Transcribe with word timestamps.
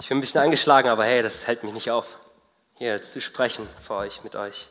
Ich 0.00 0.08
bin 0.08 0.18
ein 0.18 0.20
bisschen 0.20 0.40
angeschlagen, 0.40 0.88
aber 0.88 1.04
hey, 1.04 1.22
das 1.22 1.46
hält 1.46 1.64
mich 1.64 1.72
nicht 1.72 1.90
auf, 1.90 2.18
hier 2.74 3.02
zu 3.02 3.20
sprechen 3.20 3.68
vor 3.82 3.98
euch, 3.98 4.22
mit 4.22 4.36
euch. 4.36 4.68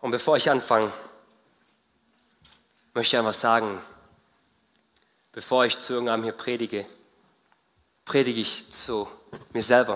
Und 0.00 0.10
bevor 0.10 0.36
ich 0.36 0.50
anfange, 0.50 0.92
möchte 2.92 3.14
ich 3.14 3.18
einfach 3.18 3.38
sagen, 3.38 3.80
bevor 5.32 5.64
ich 5.64 5.78
zu 5.78 5.92
irgendeinem 5.92 6.24
hier 6.24 6.32
predige, 6.32 6.84
predige 8.04 8.40
ich 8.40 8.70
zu 8.72 9.08
mir 9.52 9.62
selber. 9.62 9.94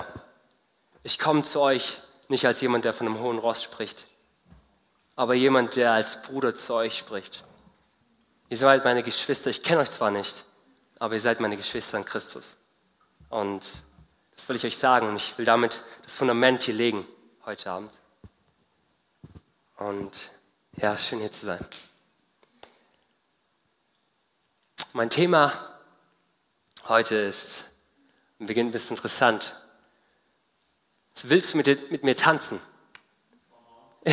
Ich 1.03 1.19
komme 1.19 1.43
zu 1.43 1.61
euch 1.61 1.99
nicht 2.29 2.47
als 2.47 2.61
jemand, 2.61 2.85
der 2.85 2.93
von 2.93 3.09
einem 3.09 3.19
hohen 3.19 3.39
Ross 3.39 3.63
spricht, 3.63 4.07
aber 5.17 5.35
jemand, 5.35 5.75
der 5.77 5.93
als 5.93 6.23
Bruder 6.23 6.55
zu 6.55 6.75
euch 6.75 6.97
spricht. 6.97 7.45
Ihr 8.49 8.57
seid 8.57 8.85
meine 8.85 9.03
Geschwister, 9.03 9.51
ich 9.51 9.63
kenne 9.63 9.81
euch 9.81 9.91
zwar 9.91 10.13
nicht, 10.13 10.45
aber 11.01 11.15
ihr 11.15 11.21
seid 11.21 11.41
meine 11.41 11.57
Geschwister 11.57 11.99
in 11.99 12.05
Christus. 12.05 12.59
Und 13.29 13.63
das 14.37 14.49
will 14.49 14.57
ich 14.57 14.65
euch 14.65 14.77
sagen 14.77 15.09
und 15.09 15.17
ich 15.17 15.37
will 15.39 15.45
damit 15.45 15.83
das 16.05 16.15
Fundament 16.15 16.63
hier 16.63 16.75
legen 16.75 17.07
heute 17.45 17.71
Abend. 17.71 17.93
Und 19.77 20.31
ja, 20.77 20.97
schön 20.97 21.21
hier 21.21 21.33
zu 21.33 21.47
sein. 21.47 21.65
Mein 24.93 25.11
Thema 25.11 25.53
heute 26.89 27.17
ist, 27.17 27.75
beginnt 28.39 28.71
ein 28.71 28.73
bisschen 28.73 28.97
interessant. 28.97 29.55
Willst 31.23 31.53
du 31.53 31.57
mit, 31.57 31.91
mit 31.91 32.05
mir 32.05 32.17
tanzen? 32.17 32.61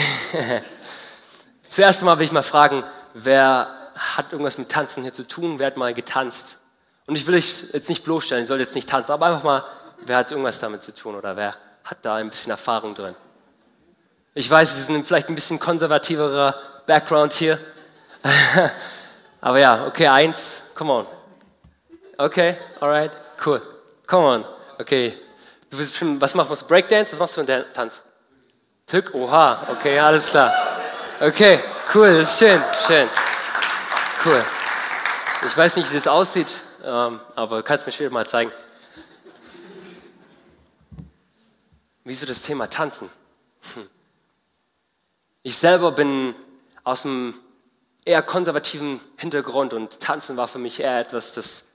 Zuerst 1.68 2.02
mal 2.04 2.18
will 2.18 2.26
ich 2.26 2.32
mal 2.32 2.42
fragen, 2.42 2.84
wer 3.14 3.68
hat 3.96 4.32
irgendwas 4.32 4.58
mit 4.58 4.70
Tanzen 4.70 5.04
hier 5.04 5.14
zu 5.14 5.28
tun? 5.28 5.60
Wer 5.60 5.68
hat 5.68 5.78
mal 5.78 5.94
getanzt? 5.94 6.62
Und 7.08 7.16
ich 7.16 7.28
will 7.28 7.36
euch 7.36 7.74
jetzt 7.74 7.90
nicht 7.90 8.04
bloßstellen, 8.04 8.44
ich 8.44 8.48
soll 8.48 8.60
jetzt 8.60 8.76
nicht 8.76 8.90
tanzen, 8.90 9.12
aber 9.12 9.28
einfach 9.28 9.44
mal, 9.44 9.64
wer 10.02 10.18
hat 10.18 10.32
irgendwas 10.32 10.60
damit 10.60 10.84
zu 10.84 10.94
tun 10.94 11.16
oder 11.16 11.36
wer 11.36 11.56
hat 11.84 11.98
da 12.02 12.16
ein 12.16 12.30
bisschen 12.30 12.52
Erfahrung 12.52 12.96
drin? 12.96 13.16
Ich 14.34 14.50
weiß, 14.50 14.76
wir 14.76 14.84
sind 14.84 15.06
vielleicht 15.06 15.30
ein 15.30 15.36
bisschen 15.36 15.60
konservativerer 15.60 16.56
Background 16.86 17.34
hier. 17.34 17.58
aber 19.42 19.60
ja, 19.60 19.88
okay, 19.88 20.08
eins, 20.08 20.62
come 20.74 20.94
on. 20.94 21.06
Okay, 22.18 22.56
alright, 22.80 23.12
cool. 23.46 23.62
Come 24.08 24.26
on. 24.26 24.46
Okay. 24.80 25.18
Du 25.70 25.78
willst 25.78 25.94
bestimmt, 25.94 26.20
was 26.20 26.36
machst 26.36 26.62
du? 26.62 26.68
Breakdance? 26.68 27.12
Was 27.14 27.20
machst 27.20 27.38
du 27.38 27.42
in 27.42 27.48
der 27.48 27.72
Tanz? 27.72 28.04
Tück? 28.86 29.14
Oha, 29.14 29.68
okay, 29.72 29.98
alles 30.00 30.32
klar. 30.32 30.52
Okay, 31.20 31.60
cool, 31.96 32.18
das 32.18 32.32
ist 32.32 32.40
schön, 32.40 32.62
schön. 32.88 33.08
Cool. 34.26 34.44
Ich 35.48 35.56
weiß 35.56 35.78
nicht, 35.78 35.90
wie 35.92 35.96
das 35.96 36.08
aussieht, 36.08 36.48
ähm, 36.86 37.20
aber 37.36 37.58
du 37.58 37.64
kannst 37.64 37.86
mir 37.86 37.94
später 37.94 38.12
mal 38.12 38.28
zeigen. 38.28 38.52
Wieso 42.12 42.26
das 42.26 42.42
Thema 42.42 42.70
Tanzen? 42.70 43.10
Hm. 43.74 43.90
Ich 45.44 45.56
selber 45.56 45.94
bin 45.94 46.36
aus 46.84 47.06
einem 47.06 47.34
eher 48.04 48.22
konservativen 48.22 49.00
Hintergrund 49.16 49.72
und 49.72 50.02
Tanzen 50.02 50.36
war 50.36 50.50
für 50.50 50.60
mich 50.60 50.82
eher 50.82 51.00
etwas, 51.00 51.32
das 51.32 51.68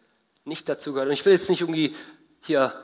nicht 0.45 0.69
dazu 0.69 0.93
gehört. 0.93 1.09
Und 1.09 1.15
ich 1.15 1.25
will 1.25 1.33
jetzt 1.33 1.49
nicht 1.49 1.63
irgendwie 1.63 1.97
hier 2.43 2.75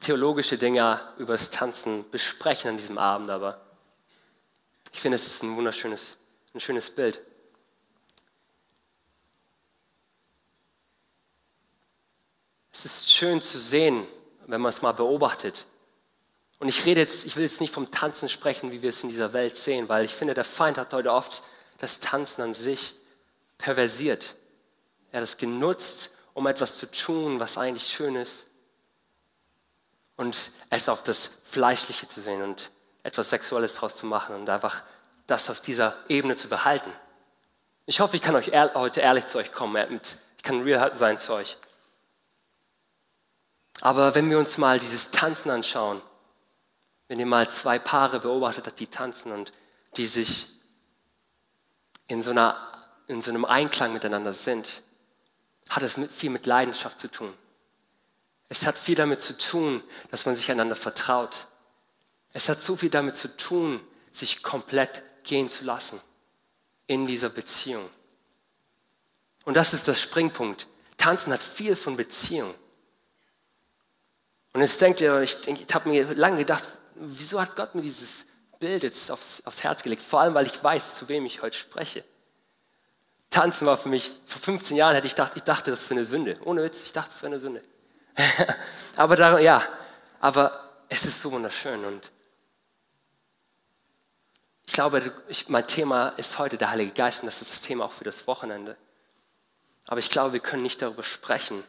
theologische 0.00 0.56
Dinge 0.56 1.00
über 1.18 1.32
das 1.32 1.50
Tanzen 1.50 2.08
besprechen 2.12 2.70
an 2.70 2.76
diesem 2.76 2.96
Abend, 2.96 3.28
aber 3.30 3.60
ich 4.92 5.00
finde, 5.00 5.16
es 5.16 5.26
ist 5.26 5.42
ein 5.42 5.56
wunderschönes, 5.56 6.18
ein 6.54 6.60
schönes 6.60 6.90
Bild. 6.90 7.18
Es 12.70 12.84
ist 12.84 13.10
schön 13.10 13.42
zu 13.42 13.58
sehen, 13.58 14.06
wenn 14.46 14.60
man 14.60 14.68
es 14.68 14.80
mal 14.80 14.92
beobachtet. 14.92 15.66
Und 16.58 16.68
ich 16.68 16.84
rede 16.84 17.00
jetzt, 17.00 17.24
ich 17.24 17.36
will 17.36 17.44
jetzt 17.44 17.60
nicht 17.60 17.72
vom 17.72 17.90
Tanzen 17.90 18.28
sprechen, 18.28 18.72
wie 18.72 18.82
wir 18.82 18.90
es 18.90 19.02
in 19.02 19.10
dieser 19.10 19.32
Welt 19.32 19.56
sehen, 19.56 19.88
weil 19.88 20.04
ich 20.04 20.14
finde, 20.14 20.34
der 20.34 20.44
Feind 20.44 20.76
hat 20.76 20.92
heute 20.92 21.12
oft 21.12 21.42
das 21.78 22.00
Tanzen 22.00 22.42
an 22.42 22.54
sich 22.54 22.96
perversiert. 23.58 24.34
Er 25.12 25.18
hat 25.18 25.24
es 25.24 25.36
genutzt, 25.36 26.16
um 26.34 26.46
etwas 26.46 26.78
zu 26.78 26.90
tun, 26.90 27.40
was 27.40 27.58
eigentlich 27.58 27.86
schön 27.86 28.16
ist. 28.16 28.46
Und 30.16 30.50
es 30.70 30.88
auf 30.88 31.04
das 31.04 31.30
Fleischliche 31.44 32.08
zu 32.08 32.20
sehen 32.20 32.42
und 32.42 32.70
etwas 33.04 33.30
Sexuelles 33.30 33.74
daraus 33.74 33.94
zu 33.94 34.06
machen 34.06 34.34
und 34.34 34.50
einfach 34.50 34.82
das 35.28 35.48
auf 35.48 35.60
dieser 35.60 35.96
Ebene 36.08 36.34
zu 36.34 36.48
behalten. 36.48 36.90
Ich 37.86 38.00
hoffe, 38.00 38.16
ich 38.16 38.22
kann 38.22 38.34
euch 38.34 38.48
heute 38.74 39.00
ehrlich 39.00 39.26
zu 39.26 39.38
euch 39.38 39.52
kommen. 39.52 40.00
Ich 40.36 40.42
kann 40.42 40.62
real 40.62 40.94
sein 40.96 41.18
zu 41.18 41.34
euch. 41.34 41.56
Aber 43.80 44.14
wenn 44.16 44.28
wir 44.28 44.38
uns 44.38 44.58
mal 44.58 44.80
dieses 44.80 45.12
Tanzen 45.12 45.50
anschauen, 45.50 46.02
wenn 47.08 47.18
ihr 47.18 47.26
mal 47.26 47.50
zwei 47.50 47.78
Paare 47.78 48.20
beobachtet 48.20 48.66
habt, 48.66 48.78
die 48.78 48.86
tanzen 48.86 49.32
und 49.32 49.52
die 49.96 50.06
sich 50.06 50.54
in 52.06 52.22
so, 52.22 52.30
einer, 52.30 52.56
in 53.06 53.22
so 53.22 53.30
einem 53.30 53.44
Einklang 53.44 53.92
miteinander 53.92 54.32
sind, 54.32 54.82
hat 55.70 55.82
es 55.82 55.98
viel 56.10 56.30
mit 56.30 56.46
Leidenschaft 56.46 56.98
zu 56.98 57.10
tun. 57.10 57.32
Es 58.48 58.64
hat 58.64 58.78
viel 58.78 58.94
damit 58.94 59.20
zu 59.20 59.36
tun, 59.36 59.82
dass 60.10 60.24
man 60.24 60.34
sich 60.34 60.50
einander 60.50 60.76
vertraut. 60.76 61.46
Es 62.32 62.48
hat 62.48 62.62
so 62.62 62.76
viel 62.76 62.90
damit 62.90 63.16
zu 63.16 63.36
tun, 63.36 63.80
sich 64.12 64.42
komplett 64.42 65.02
gehen 65.24 65.48
zu 65.48 65.64
lassen 65.64 66.00
in 66.86 67.06
dieser 67.06 67.28
Beziehung. 67.28 67.88
Und 69.44 69.54
das 69.54 69.74
ist 69.74 69.88
das 69.88 70.00
Springpunkt. 70.00 70.66
Tanzen 70.96 71.32
hat 71.32 71.42
viel 71.42 71.76
von 71.76 71.96
Beziehung. 71.96 72.54
Und 74.52 74.60
jetzt 74.60 74.80
denkt 74.80 75.00
ihr, 75.00 75.20
ich, 75.20 75.46
ich 75.46 75.74
habe 75.74 75.88
mir 75.88 76.14
lange 76.14 76.38
gedacht, 76.38 76.64
wieso 77.00 77.40
hat 77.40 77.56
Gott 77.56 77.74
mir 77.74 77.82
dieses 77.82 78.26
Bild 78.58 78.82
jetzt 78.82 79.10
aufs, 79.10 79.42
aufs 79.44 79.62
Herz 79.62 79.82
gelegt? 79.82 80.02
Vor 80.02 80.20
allem, 80.20 80.34
weil 80.34 80.46
ich 80.46 80.62
weiß, 80.62 80.94
zu 80.94 81.08
wem 81.08 81.26
ich 81.26 81.42
heute 81.42 81.56
spreche. 81.56 82.04
Tanzen 83.30 83.66
war 83.66 83.76
für 83.76 83.88
mich, 83.88 84.10
vor 84.24 84.40
15 84.40 84.76
Jahren 84.76 84.94
hätte 84.94 85.06
ich 85.06 85.14
gedacht, 85.14 85.32
ich 85.36 85.42
dachte, 85.42 85.70
das 85.70 85.82
ist 85.82 85.92
eine 85.92 86.04
Sünde. 86.04 86.38
Ohne 86.44 86.62
Witz, 86.62 86.82
ich 86.84 86.92
dachte, 86.92 87.10
das 87.12 87.22
wäre 87.22 87.32
eine 87.32 87.40
Sünde. 87.40 87.62
aber 88.96 89.16
da, 89.16 89.38
ja, 89.38 89.62
aber 90.20 90.68
es 90.88 91.04
ist 91.04 91.20
so 91.20 91.30
wunderschön 91.30 91.84
und 91.84 92.10
ich 94.66 94.72
glaube, 94.72 95.12
ich, 95.28 95.48
mein 95.48 95.66
Thema 95.66 96.10
ist 96.10 96.38
heute 96.38 96.56
der 96.56 96.70
Heilige 96.70 96.92
Geist 96.92 97.20
und 97.20 97.26
das 97.26 97.40
ist 97.42 97.50
das 97.50 97.62
Thema 97.62 97.86
auch 97.86 97.92
für 97.92 98.04
das 98.04 98.26
Wochenende. 98.26 98.76
Aber 99.86 99.98
ich 99.98 100.10
glaube, 100.10 100.34
wir 100.34 100.40
können 100.40 100.62
nicht 100.62 100.82
darüber 100.82 101.02
sprechen, 101.02 101.64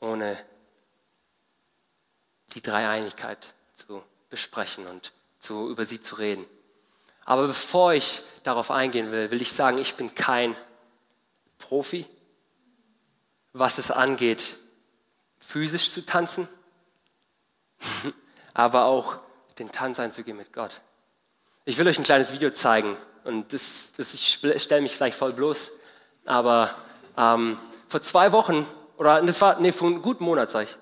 ohne 0.00 0.36
die 2.54 2.62
Dreieinigkeit 2.62 3.54
zu 3.74 4.02
besprechen 4.30 4.86
und 4.86 5.12
zu, 5.38 5.70
über 5.70 5.84
sie 5.84 6.00
zu 6.00 6.16
reden. 6.16 6.44
Aber 7.24 7.46
bevor 7.46 7.92
ich 7.92 8.22
darauf 8.44 8.70
eingehen 8.70 9.12
will, 9.12 9.30
will 9.30 9.42
ich 9.42 9.52
sagen, 9.52 9.78
ich 9.78 9.94
bin 9.96 10.14
kein 10.14 10.56
Profi, 11.58 12.06
was 13.52 13.78
es 13.78 13.90
angeht, 13.90 14.56
physisch 15.40 15.90
zu 15.90 16.04
tanzen, 16.06 16.48
aber 18.54 18.84
auch 18.84 19.16
den 19.58 19.70
Tanz 19.70 19.98
einzugehen 19.98 20.36
mit 20.36 20.52
Gott. 20.52 20.80
Ich 21.64 21.76
will 21.76 21.86
euch 21.86 21.98
ein 21.98 22.04
kleines 22.04 22.32
Video 22.32 22.50
zeigen 22.50 22.96
und 23.24 23.52
das, 23.52 23.92
das 23.96 24.14
ich 24.14 24.40
stelle 24.56 24.80
mich 24.80 24.96
vielleicht 24.96 25.18
voll 25.18 25.32
bloß, 25.32 25.70
aber 26.24 26.74
ähm, 27.16 27.58
vor 27.88 28.00
zwei 28.02 28.32
Wochen, 28.32 28.66
oder 28.96 29.20
das 29.22 29.40
war, 29.40 29.60
nee, 29.60 29.72
vor 29.72 29.88
einem 29.88 30.02
guten 30.02 30.24
Monat, 30.24 30.50
sag 30.50 30.64
ich, 30.64 30.76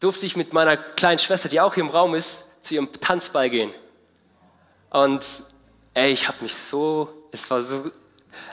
durfte 0.00 0.26
ich 0.26 0.36
mit 0.36 0.52
meiner 0.52 0.76
kleinen 0.76 1.18
Schwester, 1.18 1.48
die 1.48 1.60
auch 1.60 1.74
hier 1.74 1.84
im 1.84 1.90
Raum 1.90 2.14
ist, 2.14 2.44
zu 2.60 2.74
ihrem 2.74 2.92
Tanzball 2.92 3.48
gehen. 3.50 3.72
Und 4.90 5.24
ey, 5.94 6.12
ich 6.12 6.28
habe 6.28 6.38
mich 6.42 6.54
so, 6.54 7.28
es 7.32 7.48
war 7.50 7.62
so, 7.62 7.84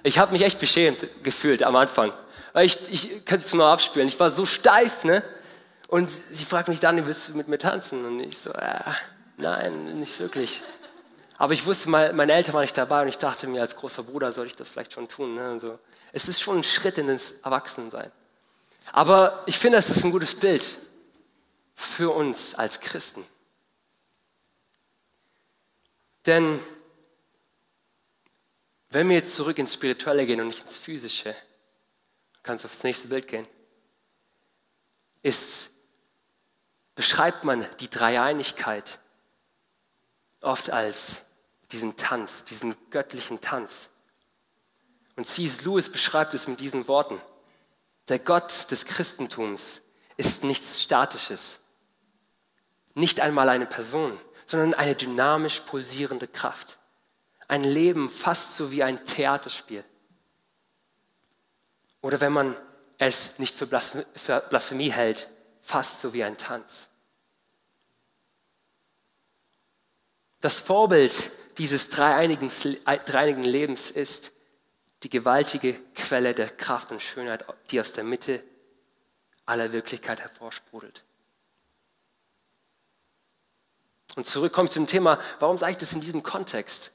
ich 0.03 0.19
habe 0.19 0.31
mich 0.31 0.41
echt 0.41 0.59
beschämt 0.59 1.05
gefühlt 1.23 1.63
am 1.63 1.75
Anfang. 1.75 2.13
Weil 2.53 2.65
ich, 2.65 2.77
ich 2.91 3.25
könnte 3.25 3.45
es 3.45 3.53
nur 3.53 3.65
abspielen. 3.65 4.07
Ich 4.07 4.19
war 4.19 4.29
so 4.29 4.45
steif, 4.45 5.03
ne? 5.03 5.23
Und 5.87 6.09
sie 6.09 6.45
fragt 6.45 6.69
mich 6.69 6.79
dann, 6.79 7.05
willst 7.05 7.29
du 7.29 7.37
mit 7.37 7.47
mir 7.47 7.57
tanzen? 7.57 8.05
Und 8.05 8.19
ich 8.19 8.37
so, 8.37 8.51
äh, 8.51 8.79
nein, 9.37 9.99
nicht 9.99 10.19
wirklich. 10.19 10.61
Aber 11.37 11.53
ich 11.53 11.65
wusste, 11.65 11.89
meine 11.89 12.33
Eltern 12.33 12.53
waren 12.53 12.61
nicht 12.61 12.77
dabei 12.77 13.01
und 13.01 13.07
ich 13.07 13.17
dachte 13.17 13.47
mir, 13.47 13.61
als 13.61 13.75
großer 13.75 14.03
Bruder 14.03 14.31
sollte 14.31 14.51
ich 14.51 14.55
das 14.55 14.69
vielleicht 14.69 14.93
schon 14.93 15.07
tun. 15.07 15.35
Ne? 15.35 15.49
Also, 15.49 15.79
es 16.11 16.27
ist 16.27 16.41
schon 16.41 16.57
ein 16.57 16.63
Schritt 16.63 16.97
in 16.99 17.07
das 17.07 17.33
Erwachsensein. 17.43 18.11
Aber 18.91 19.41
ich 19.47 19.57
finde, 19.57 19.77
das 19.77 19.89
ist 19.89 20.03
ein 20.03 20.11
gutes 20.11 20.35
Bild 20.35 20.63
für 21.75 22.13
uns 22.13 22.55
als 22.55 22.79
Christen. 22.79 23.25
Denn 26.25 26.59
wenn 28.89 29.09
wir 29.09 29.15
jetzt 29.15 29.35
zurück 29.35 29.57
ins 29.57 29.73
Spirituelle 29.73 30.25
gehen 30.25 30.39
und 30.39 30.47
nicht 30.47 30.61
ins 30.61 30.77
Physische, 30.77 31.35
kannst 32.43 32.63
du 32.63 32.67
aufs 32.67 32.83
nächste 32.83 33.07
Bild 33.07 33.27
gehen, 33.27 33.47
ist, 35.23 35.71
beschreibt 36.95 37.43
man 37.43 37.65
die 37.79 37.89
Dreieinigkeit 37.89 38.99
oft 40.41 40.69
als 40.69 41.23
diesen 41.71 41.97
Tanz, 41.97 42.45
diesen 42.45 42.75
göttlichen 42.91 43.41
Tanz. 43.41 43.89
Und 45.15 45.25
C.S. 45.25 45.63
Lewis 45.63 45.91
beschreibt 45.91 46.33
es 46.33 46.47
mit 46.47 46.59
diesen 46.59 46.87
Worten. 46.87 47.19
Der 48.09 48.19
Gott 48.19 48.69
des 48.69 48.85
Christentums 48.85 49.81
ist 50.17 50.43
nichts 50.43 50.81
Statisches. 50.81 51.59
Nicht 52.95 53.19
einmal 53.19 53.49
eine 53.49 53.65
Person, 53.65 54.19
sondern 54.45 54.73
eine 54.73 54.95
dynamisch 54.95 55.61
pulsierende 55.61 56.27
Kraft. 56.27 56.77
Ein 57.47 57.63
Leben 57.63 58.09
fast 58.09 58.55
so 58.55 58.71
wie 58.71 58.83
ein 58.83 59.05
Theaterspiel. 59.05 59.83
Oder 62.01 62.19
wenn 62.21 62.33
man 62.33 62.55
es 62.97 63.39
nicht 63.39 63.55
für 63.55 63.67
Blasphemie 63.67 64.91
hält, 64.91 65.29
fast 65.61 66.01
so 66.01 66.13
wie 66.13 66.23
ein 66.23 66.37
Tanz. 66.37 66.89
Das 70.41 70.59
Vorbild 70.59 71.31
dieses 71.57 71.89
dreieinigen, 71.89 73.43
Lebens 73.43 73.91
ist 73.91 74.31
die 75.03 75.09
gewaltige 75.09 75.73
Quelle 75.95 76.33
der 76.33 76.49
Kraft 76.49 76.91
und 76.91 77.01
Schönheit, 77.01 77.45
die 77.71 77.79
aus 77.79 77.93
der 77.93 78.03
Mitte 78.03 78.43
aller 79.45 79.71
Wirklichkeit 79.71 80.21
hervorsprudelt. 80.21 81.03
Und 84.15 84.27
zurückkommt 84.27 84.71
zum 84.71 84.87
Thema, 84.87 85.19
warum 85.39 85.57
sage 85.57 85.73
ich 85.73 85.77
das 85.77 85.93
in 85.93 86.01
diesem 86.01 86.23
Kontext? 86.23 86.91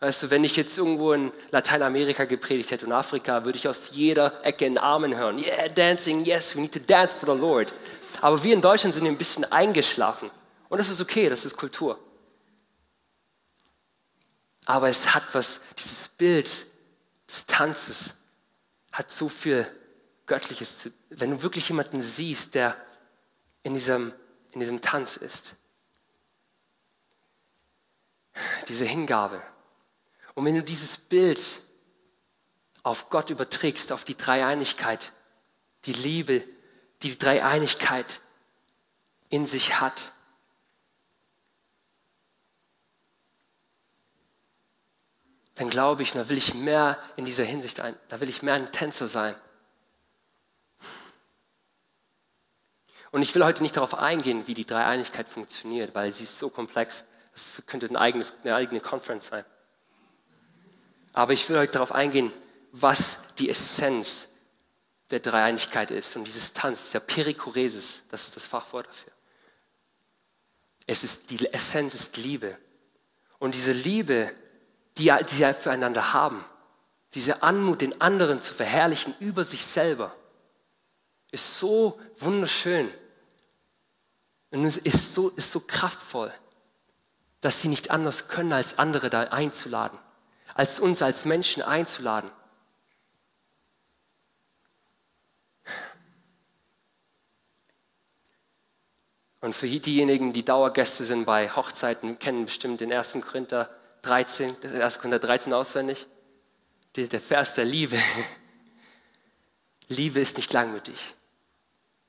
Weißt 0.00 0.24
du, 0.24 0.30
wenn 0.30 0.44
ich 0.44 0.56
jetzt 0.56 0.76
irgendwo 0.76 1.12
in 1.12 1.32
Lateinamerika 1.50 2.24
gepredigt 2.24 2.70
hätte 2.70 2.84
und 2.86 2.92
Afrika, 2.92 3.44
würde 3.44 3.56
ich 3.56 3.68
aus 3.68 3.90
jeder 3.92 4.44
Ecke 4.44 4.66
einen 4.66 4.78
Armen 4.78 5.16
hören. 5.16 5.38
Yeah, 5.38 5.68
dancing, 5.68 6.24
yes, 6.24 6.54
we 6.54 6.60
need 6.60 6.72
to 6.72 6.80
dance 6.80 7.14
for 7.14 7.32
the 7.32 7.40
Lord. 7.40 7.72
Aber 8.20 8.42
wir 8.42 8.54
in 8.54 8.60
Deutschland 8.60 8.94
sind 8.94 9.06
ein 9.06 9.16
bisschen 9.16 9.44
eingeschlafen. 9.50 10.30
Und 10.68 10.78
das 10.78 10.88
ist 10.88 11.00
okay, 11.00 11.28
das 11.28 11.44
ist 11.44 11.56
Kultur. 11.56 11.98
Aber 14.66 14.88
es 14.88 15.14
hat 15.14 15.22
was, 15.32 15.60
dieses 15.78 16.08
Bild 16.08 16.48
des 17.28 17.46
Tanzes 17.46 18.14
hat 18.92 19.10
so 19.10 19.28
viel 19.28 19.66
Göttliches. 20.26 20.90
Wenn 21.10 21.30
du 21.30 21.42
wirklich 21.42 21.68
jemanden 21.68 22.00
siehst, 22.00 22.54
der 22.54 22.76
in 23.62 23.74
diesem, 23.74 24.12
in 24.52 24.60
diesem 24.60 24.80
Tanz 24.80 25.16
ist, 25.16 25.54
diese 28.68 28.84
Hingabe. 28.84 29.42
Und 30.34 30.44
wenn 30.44 30.54
du 30.54 30.62
dieses 30.62 30.96
Bild 30.96 31.40
auf 32.82 33.08
Gott 33.08 33.30
überträgst, 33.30 33.92
auf 33.92 34.04
die 34.04 34.16
Dreieinigkeit, 34.16 35.12
die 35.84 35.92
Liebe, 35.92 36.40
die 37.02 37.10
die 37.10 37.18
Dreieinigkeit 37.18 38.20
in 39.30 39.46
sich 39.46 39.80
hat, 39.80 40.12
dann 45.54 45.70
glaube 45.70 46.02
ich, 46.02 46.12
da 46.12 46.28
will 46.28 46.38
ich 46.38 46.54
mehr 46.54 46.98
in 47.16 47.24
dieser 47.24 47.44
Hinsicht 47.44 47.80
ein, 47.80 47.96
da 48.08 48.20
will 48.20 48.28
ich 48.28 48.42
mehr 48.42 48.54
ein 48.54 48.72
Tänzer 48.72 49.06
sein. 49.06 49.34
Und 53.12 53.22
ich 53.22 53.32
will 53.36 53.44
heute 53.44 53.62
nicht 53.62 53.76
darauf 53.76 53.94
eingehen, 53.94 54.48
wie 54.48 54.54
die 54.54 54.66
Dreieinigkeit 54.66 55.28
funktioniert, 55.28 55.94
weil 55.94 56.10
sie 56.12 56.24
ist 56.24 56.38
so 56.38 56.50
komplex. 56.50 57.04
Das 57.34 57.62
könnte 57.66 57.86
ein 57.86 57.96
eigenes, 57.96 58.32
eine 58.42 58.54
eigene 58.54 58.80
Conference 58.80 59.28
sein. 59.28 59.44
Aber 61.12 61.32
ich 61.32 61.48
will 61.48 61.58
heute 61.58 61.72
darauf 61.72 61.92
eingehen, 61.92 62.32
was 62.72 63.18
die 63.38 63.50
Essenz 63.50 64.28
der 65.10 65.20
Dreieinigkeit 65.20 65.90
ist. 65.90 66.16
Und 66.16 66.24
dieses 66.24 66.54
Tanz, 66.54 66.86
dieser 66.86 67.00
Perikoresis, 67.00 68.02
das 68.10 68.26
ist 68.26 68.36
das 68.36 68.46
Fachwort 68.46 68.86
dafür. 68.86 69.12
Es 70.86 71.04
ist, 71.04 71.30
die 71.30 71.52
Essenz 71.52 71.94
ist 71.94 72.16
Liebe. 72.16 72.58
Und 73.38 73.54
diese 73.54 73.72
Liebe 73.72 74.32
die, 74.98 75.12
die 75.30 75.34
sie 75.34 75.54
füreinander 75.54 76.12
haben. 76.12 76.44
Diese 77.14 77.42
Anmut, 77.42 77.80
den 77.80 78.00
anderen 78.00 78.42
zu 78.42 78.54
verherrlichen 78.54 79.14
über 79.20 79.44
sich 79.44 79.64
selber, 79.64 80.14
ist 81.30 81.58
so 81.58 82.00
wunderschön 82.18 82.90
und 84.50 84.64
ist 84.64 85.14
so, 85.14 85.30
ist 85.30 85.50
so 85.50 85.60
kraftvoll, 85.60 86.32
dass 87.44 87.60
sie 87.60 87.68
nicht 87.68 87.90
anders 87.90 88.28
können, 88.28 88.54
als 88.54 88.78
andere 88.78 89.10
da 89.10 89.24
einzuladen, 89.24 89.98
als 90.54 90.80
uns 90.80 91.02
als 91.02 91.26
Menschen 91.26 91.62
einzuladen. 91.62 92.30
Und 99.42 99.54
für 99.54 99.68
diejenigen, 99.68 100.32
die 100.32 100.42
Dauergäste 100.42 101.04
sind 101.04 101.26
bei 101.26 101.50
Hochzeiten, 101.50 102.18
kennen 102.18 102.46
bestimmt 102.46 102.80
den 102.80 102.90
1. 102.90 103.18
Korinther 103.20 103.68
13, 104.00 104.56
1. 104.64 104.98
Korinther 105.00 105.18
13 105.18 105.52
auswendig. 105.52 106.06
Der 106.96 107.20
Vers 107.20 107.52
der 107.52 107.66
Liebe. 107.66 107.98
Liebe 109.88 110.18
ist 110.18 110.38
nicht 110.38 110.50
langmütig. 110.54 111.14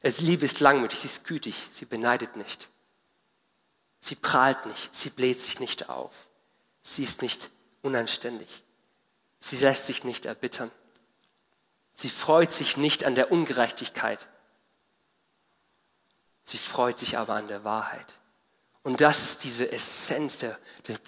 Liebe 0.02 0.46
ist 0.46 0.62
langmütig, 0.62 1.00
sie 1.00 1.08
ist 1.08 1.26
gütig, 1.26 1.56
sie 1.74 1.84
beneidet 1.84 2.38
nicht. 2.38 2.70
Sie 4.06 4.14
prahlt 4.14 4.68
nicht, 4.68 4.96
sie 4.96 5.10
bläht 5.10 5.42
sich 5.42 5.60
nicht 5.60 5.90
auf. 5.90 6.28
Sie 6.84 7.04
ist 7.04 7.24
nicht 7.24 7.50
unanständig. 7.82 8.62
Sie 9.40 9.58
lässt 9.58 9.88
sich 9.88 10.04
nicht 10.04 10.26
erbittern. 10.26 10.70
Sie 11.96 12.12
freut 12.12 12.54
sich 12.54 12.78
nicht 12.78 13.04
an 13.04 13.16
der 13.16 13.32
Ungerechtigkeit. 13.32 14.20
Sie 16.44 16.60
freut 16.60 17.00
sich 17.00 17.18
aber 17.18 17.34
an 17.34 17.48
der 17.48 17.64
Wahrheit. 17.64 18.14
Und 18.84 19.02
das 19.02 19.24
ist 19.24 19.44
diese 19.44 19.72
Essenz 19.72 20.38
der, 20.38 20.60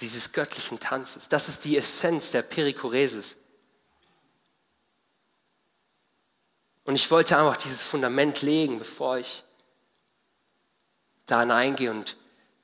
dieses 0.02 0.32
göttlichen 0.32 0.80
Tanzes. 0.80 1.30
Das 1.30 1.50
ist 1.50 1.66
die 1.66 1.78
Essenz 1.78 2.32
der 2.32 2.42
Perikoresis. 2.42 3.38
Und 6.84 6.96
ich 6.96 7.12
wollte 7.12 7.38
einfach 7.38 7.58
dieses 7.58 7.84
Fundament 7.84 8.42
legen, 8.42 8.80
bevor 8.80 9.20
ich 9.20 9.44
da 11.28 11.42
hineingehe 11.42 11.92
und 11.92 12.18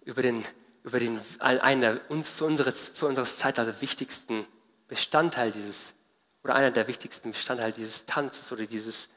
über 0.06 0.22
den, 0.22 0.44
über 0.84 1.00
den 1.00 1.20
einen 1.40 1.82
der 1.82 2.12
uns, 2.12 2.30
für, 2.30 2.46
unsere, 2.46 2.72
für 2.72 3.08
unseres 3.08 3.38
Zeitalter 3.38 3.82
wichtigsten 3.82 4.46
Bestandteil 4.88 5.52
dieses, 5.52 5.94
oder 6.44 6.56
einer 6.56 6.72
der 6.72 6.88
wichtigsten 6.88 7.32
Bestandteile 7.32 7.74
dieses 7.74 8.06
Tanzes 8.06 8.52
oder 8.52 8.66
dieses, 8.66 9.10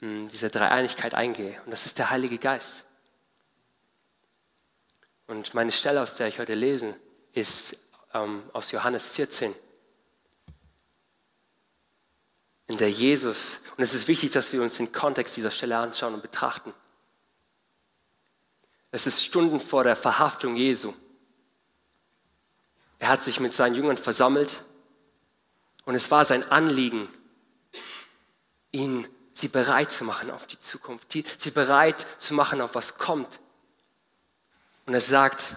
hm, 0.00 0.28
dieser 0.28 0.50
Dreieinigkeit 0.50 1.14
eingehe. 1.14 1.60
Und 1.64 1.70
das 1.70 1.86
ist 1.86 1.98
der 1.98 2.10
Heilige 2.10 2.38
Geist. 2.38 2.84
Und 5.26 5.52
meine 5.52 5.72
Stelle, 5.72 6.00
aus 6.00 6.14
der 6.14 6.28
ich 6.28 6.38
heute 6.38 6.54
lese, 6.54 6.96
ist 7.32 7.78
ähm, 8.14 8.42
aus 8.52 8.72
Johannes 8.72 9.10
14, 9.10 9.54
in 12.68 12.76
der 12.76 12.90
Jesus, 12.90 13.60
und 13.76 13.82
es 13.82 13.94
ist 13.94 14.08
wichtig, 14.08 14.30
dass 14.32 14.52
wir 14.52 14.62
uns 14.62 14.76
den 14.76 14.92
Kontext 14.92 15.36
dieser 15.36 15.50
Stelle 15.50 15.78
anschauen 15.78 16.14
und 16.14 16.22
betrachten. 16.22 16.72
Es 18.90 19.06
ist 19.06 19.22
Stunden 19.22 19.60
vor 19.60 19.84
der 19.84 19.96
Verhaftung 19.96 20.56
Jesu. 20.56 20.94
Er 22.98 23.08
hat 23.08 23.22
sich 23.22 23.40
mit 23.40 23.54
seinen 23.54 23.74
Jüngern 23.74 23.96
versammelt 23.96 24.64
und 25.84 25.94
es 25.94 26.10
war 26.10 26.24
sein 26.24 26.42
Anliegen, 26.50 27.08
ihn, 28.72 29.06
sie 29.34 29.48
bereit 29.48 29.92
zu 29.92 30.04
machen 30.04 30.30
auf 30.30 30.46
die 30.46 30.58
Zukunft, 30.58 31.12
sie 31.12 31.50
bereit 31.50 32.06
zu 32.18 32.34
machen 32.34 32.60
auf 32.60 32.74
was 32.74 32.98
kommt, 32.98 33.40
und 34.88 34.94
er 34.94 35.00
sagt, 35.00 35.54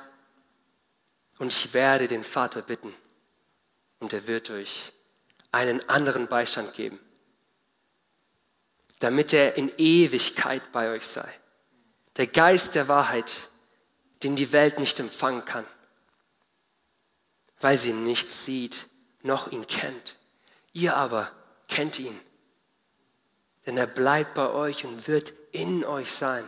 und 1.39 1.47
ich 1.47 1.73
werde 1.73 2.07
den 2.07 2.25
Vater 2.25 2.61
bitten 2.61 2.93
und 3.99 4.11
er 4.11 4.27
wird 4.27 4.49
euch 4.49 4.91
einen 5.53 5.87
anderen 5.87 6.27
Beistand 6.27 6.73
geben, 6.73 6.99
damit 8.99 9.31
er 9.31 9.55
in 9.55 9.71
Ewigkeit 9.77 10.73
bei 10.73 10.91
euch 10.91 11.07
sei. 11.07 11.40
Der 12.17 12.27
Geist 12.27 12.75
der 12.75 12.87
Wahrheit, 12.87 13.49
den 14.23 14.35
die 14.35 14.51
Welt 14.51 14.79
nicht 14.79 14.99
empfangen 14.99 15.45
kann, 15.45 15.65
weil 17.59 17.77
sie 17.77 17.89
ihn 17.89 18.03
nicht 18.03 18.31
sieht, 18.31 18.87
noch 19.21 19.51
ihn 19.51 19.67
kennt. 19.67 20.17
Ihr 20.73 20.95
aber 20.95 21.31
kennt 21.67 21.99
ihn, 21.99 22.19
denn 23.65 23.77
er 23.77 23.87
bleibt 23.87 24.33
bei 24.33 24.49
euch 24.49 24.85
und 24.85 25.07
wird 25.07 25.33
in 25.51 25.85
euch 25.85 26.11
sein. 26.11 26.47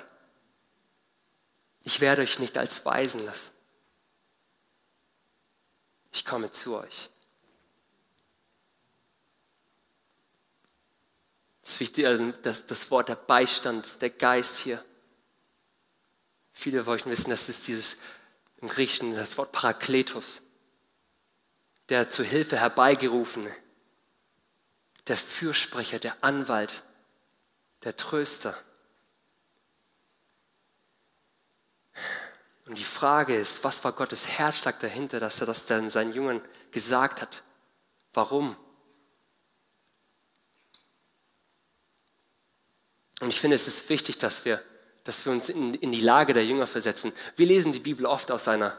Ich 1.84 2.00
werde 2.00 2.22
euch 2.22 2.40
nicht 2.40 2.58
als 2.58 2.86
Weisen 2.86 3.26
lassen. 3.26 3.52
Ich 6.12 6.24
komme 6.24 6.52
zu 6.52 6.78
euch. 6.78 7.10
Das, 11.64 11.82
also 12.06 12.32
das, 12.44 12.66
das 12.68 12.92
Wort 12.92 13.10
der 13.10 13.16
Beistand, 13.16 14.02
der 14.02 14.12
Geist 14.12 14.60
hier. 14.60 14.84
Viele 16.54 16.84
von 16.84 16.94
euch 16.94 17.06
wissen, 17.06 17.32
das 17.32 17.50
ist 17.50 17.68
dieses 17.68 17.98
im 18.58 18.70
Griechischen 18.70 19.16
das 19.16 19.38
Wort 19.38 19.52
Parakletos, 19.52 20.44
der 21.90 22.10
zu 22.10 22.24
Hilfe 22.24 22.58
herbeigerufene, 22.58 23.54
der 25.08 25.18
Fürsprecher, 25.18 26.00
der 26.00 26.16
Anwalt, 26.24 26.84
der 27.84 27.98
Tröster. 27.98 28.58
Und 32.66 32.78
die 32.78 32.86
Frage 32.86 33.36
ist, 33.36 33.64
was 33.66 33.84
war 33.84 33.92
Gottes 33.92 34.28
Herzschlag 34.28 34.80
dahinter, 34.80 35.20
dass 35.20 35.42
er 35.42 35.48
das 35.48 35.66
dann 35.66 35.90
seinen 35.90 36.14
Jüngern 36.14 36.42
gesagt 36.72 37.22
hat? 37.22 37.44
Warum? 38.14 38.56
Und 43.20 43.30
ich 43.30 43.40
finde, 43.40 43.56
es 43.56 43.68
ist 43.68 43.90
wichtig, 43.90 44.18
dass 44.18 44.46
wir, 44.46 44.64
dass 45.04 45.26
wir 45.26 45.34
uns 45.34 45.50
in, 45.50 45.74
in 45.76 45.92
die 45.92 46.00
Lage 46.00 46.34
der 46.34 46.46
Jünger 46.46 46.68
versetzen. 46.68 47.12
Wir 47.36 47.48
lesen 47.48 47.72
die 47.74 47.80
Bibel 47.80 48.06
oft 48.06 48.32
aus 48.32 48.48
einer 48.48 48.78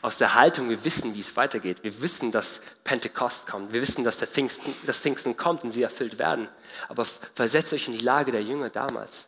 aus 0.00 0.18
der 0.18 0.34
Haltung, 0.34 0.70
wir 0.70 0.84
wissen, 0.84 1.14
wie 1.14 1.20
es 1.20 1.36
weitergeht. 1.36 1.82
Wir 1.82 2.00
wissen, 2.00 2.30
dass 2.30 2.60
Pentekost 2.84 3.48
kommt. 3.48 3.72
Wir 3.72 3.82
wissen, 3.82 4.04
dass 4.04 4.18
der 4.18 4.28
Pfingsten, 4.28 4.72
das 4.86 4.98
Pfingsten 4.98 5.36
kommt 5.36 5.64
und 5.64 5.72
sie 5.72 5.82
erfüllt 5.82 6.18
werden. 6.18 6.48
Aber 6.88 7.04
versetzt 7.04 7.72
euch 7.72 7.86
in 7.86 7.92
die 7.92 8.04
Lage 8.04 8.30
der 8.30 8.42
Jünger 8.42 8.70
damals. 8.70 9.26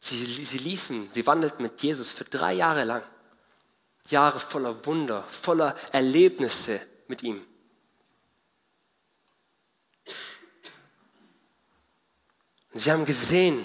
Sie, 0.00 0.16
sie 0.16 0.58
liefen, 0.58 1.08
sie 1.12 1.26
wandelten 1.26 1.62
mit 1.62 1.80
Jesus 1.82 2.10
für 2.10 2.24
drei 2.24 2.54
Jahre 2.54 2.84
lang. 2.84 3.02
Jahre 4.08 4.40
voller 4.40 4.86
Wunder, 4.86 5.24
voller 5.28 5.76
Erlebnisse 5.92 6.80
mit 7.08 7.22
ihm. 7.22 7.44
Sie 12.78 12.92
haben 12.92 13.06
gesehen, 13.06 13.64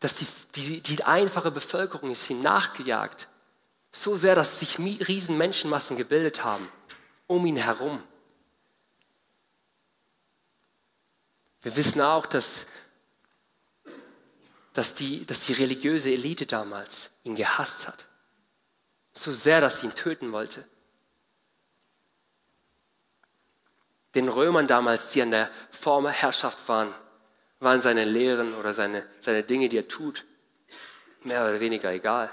dass 0.00 0.14
die, 0.14 0.26
die, 0.54 0.80
die 0.80 1.04
einfache 1.04 1.50
Bevölkerung 1.50 2.10
ist 2.10 2.30
ihm 2.30 2.42
nachgejagt. 2.42 3.28
So 3.92 4.16
sehr, 4.16 4.34
dass 4.34 4.60
sich 4.60 4.78
riesen 4.78 5.36
Menschenmassen 5.36 5.96
gebildet 5.96 6.44
haben 6.44 6.68
um 7.30 7.46
ihn 7.46 7.56
herum. 7.56 8.02
Wir 11.62 11.76
wissen 11.76 12.00
auch, 12.00 12.26
dass, 12.26 12.66
dass, 14.72 14.94
die, 14.94 15.24
dass 15.26 15.44
die 15.44 15.52
religiöse 15.52 16.10
Elite 16.10 16.46
damals 16.46 17.10
ihn 17.22 17.36
gehasst 17.36 17.86
hat. 17.86 18.08
So 19.12 19.30
sehr, 19.30 19.60
dass 19.60 19.78
sie 19.78 19.86
ihn 19.86 19.94
töten 19.94 20.32
wollte. 20.32 20.66
Den 24.16 24.28
Römern 24.28 24.66
damals, 24.66 25.10
die 25.10 25.22
an 25.22 25.30
der 25.30 25.48
Vorherrschaft 25.70 26.68
waren, 26.68 26.92
waren 27.60 27.80
seine 27.80 28.04
Lehren 28.04 28.54
oder 28.54 28.74
seine, 28.74 29.06
seine 29.20 29.42
Dinge, 29.42 29.68
die 29.68 29.76
er 29.76 29.88
tut, 29.88 30.24
mehr 31.22 31.44
oder 31.44 31.60
weniger 31.60 31.92
egal. 31.92 32.30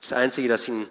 Das 0.00 0.12
Einzige, 0.12 0.46
das 0.46 0.68
ihn 0.68 0.88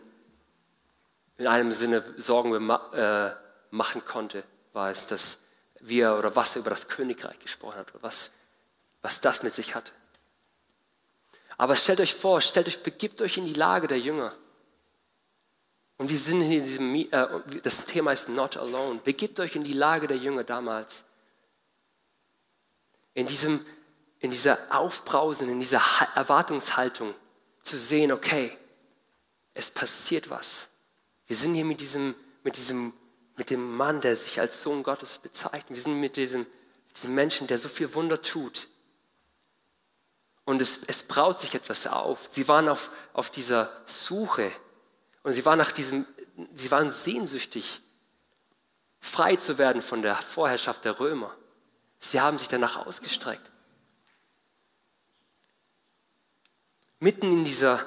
in 1.38 1.48
einem 1.48 1.72
Sinne 1.72 2.04
Sorgen 2.18 2.54
äh, 2.70 3.32
machen 3.70 4.04
konnte, 4.04 4.44
war 4.74 4.90
es, 4.90 5.08
dass 5.08 5.40
wir 5.80 6.16
oder 6.18 6.36
was 6.36 6.56
er 6.56 6.62
über 6.62 6.72
das 6.72 6.88
Königreich 6.88 7.38
gesprochen 7.40 7.78
hat 7.78 7.94
oder 7.94 8.04
was, 8.04 8.32
was 9.02 9.22
das 9.22 9.44
mit 9.44 9.54
sich 9.54 9.76
hatte. 9.76 9.92
Aber 11.58 11.76
stellt 11.76 12.02
euch 12.02 12.16
vor, 12.16 12.42
stellt 12.42 12.68
euch, 12.68 12.84
begibt 12.84 13.22
euch 13.22 13.38
in 13.38 13.46
die 13.46 13.54
Lage 13.54 13.88
der 13.88 14.00
Jünger. 14.00 14.34
Und 15.98 16.10
wir 16.10 16.18
sind 16.18 16.42
in 16.42 16.66
diesem, 16.66 16.96
äh, 16.96 17.28
das 17.64 17.86
Thema 17.86 18.12
ist 18.12 18.28
not 18.28 18.58
alone. 18.58 19.00
Begibt 19.04 19.40
euch 19.40 19.56
in 19.56 19.64
die 19.64 19.74
Lage 19.74 20.08
der 20.08 20.18
Jünger 20.18 20.44
damals 20.44 21.06
in, 23.16 23.26
diesem, 23.26 23.66
in 24.20 24.30
dieser 24.30 24.60
Aufbrausen, 24.70 25.50
in 25.50 25.60
dieser 25.60 25.82
Erwartungshaltung 26.14 27.16
zu 27.64 27.78
sehen, 27.78 28.12
okay, 28.12 28.56
es 29.56 29.72
passiert 29.72 30.30
was. 30.30 30.70
Wir 31.26 31.36
sind 31.36 31.56
hier 31.56 31.66
mit 31.66 31.80
diesem, 31.80 32.14
mit 32.44 32.58
diesem, 32.58 32.94
mit 33.38 33.50
dem 33.50 33.76
Mann, 33.76 34.02
der 34.02 34.16
sich 34.16 34.40
als 34.40 34.62
Sohn 34.62 34.84
Gottes 34.84 35.18
bezeichnet. 35.18 35.70
Wir 35.70 35.82
sind 35.82 36.00
mit 36.00 36.18
diesem, 36.18 36.46
diesem 36.96 37.16
Menschen, 37.16 37.48
der 37.48 37.58
so 37.58 37.70
viel 37.70 37.92
Wunder 37.96 38.22
tut. 38.22 38.68
Und 40.44 40.62
es, 40.62 40.82
es 40.86 41.02
braut 41.04 41.40
sich 41.40 41.56
etwas 41.56 41.88
auf. 41.88 42.30
Sie 42.32 42.48
waren 42.48 42.70
auf, 42.70 42.92
auf 43.14 43.32
dieser 43.32 43.72
Suche 43.86 44.52
und 45.24 45.34
sie 45.34 45.44
waren 45.46 45.58
nach 45.58 45.72
diesem, 45.72 46.06
sie 46.54 46.70
waren 46.70 46.92
sehnsüchtig, 46.92 47.82
frei 49.00 49.38
zu 49.38 49.58
werden 49.58 49.82
von 49.82 50.02
der 50.02 50.16
Vorherrschaft 50.16 50.86
der 50.86 51.00
Römer. 51.00 51.36
Sie 52.12 52.22
haben 52.22 52.38
sich 52.38 52.48
danach 52.48 52.86
ausgestreckt. 52.86 53.52
Mitten 57.00 57.26
in 57.26 57.46
dieser 57.46 57.84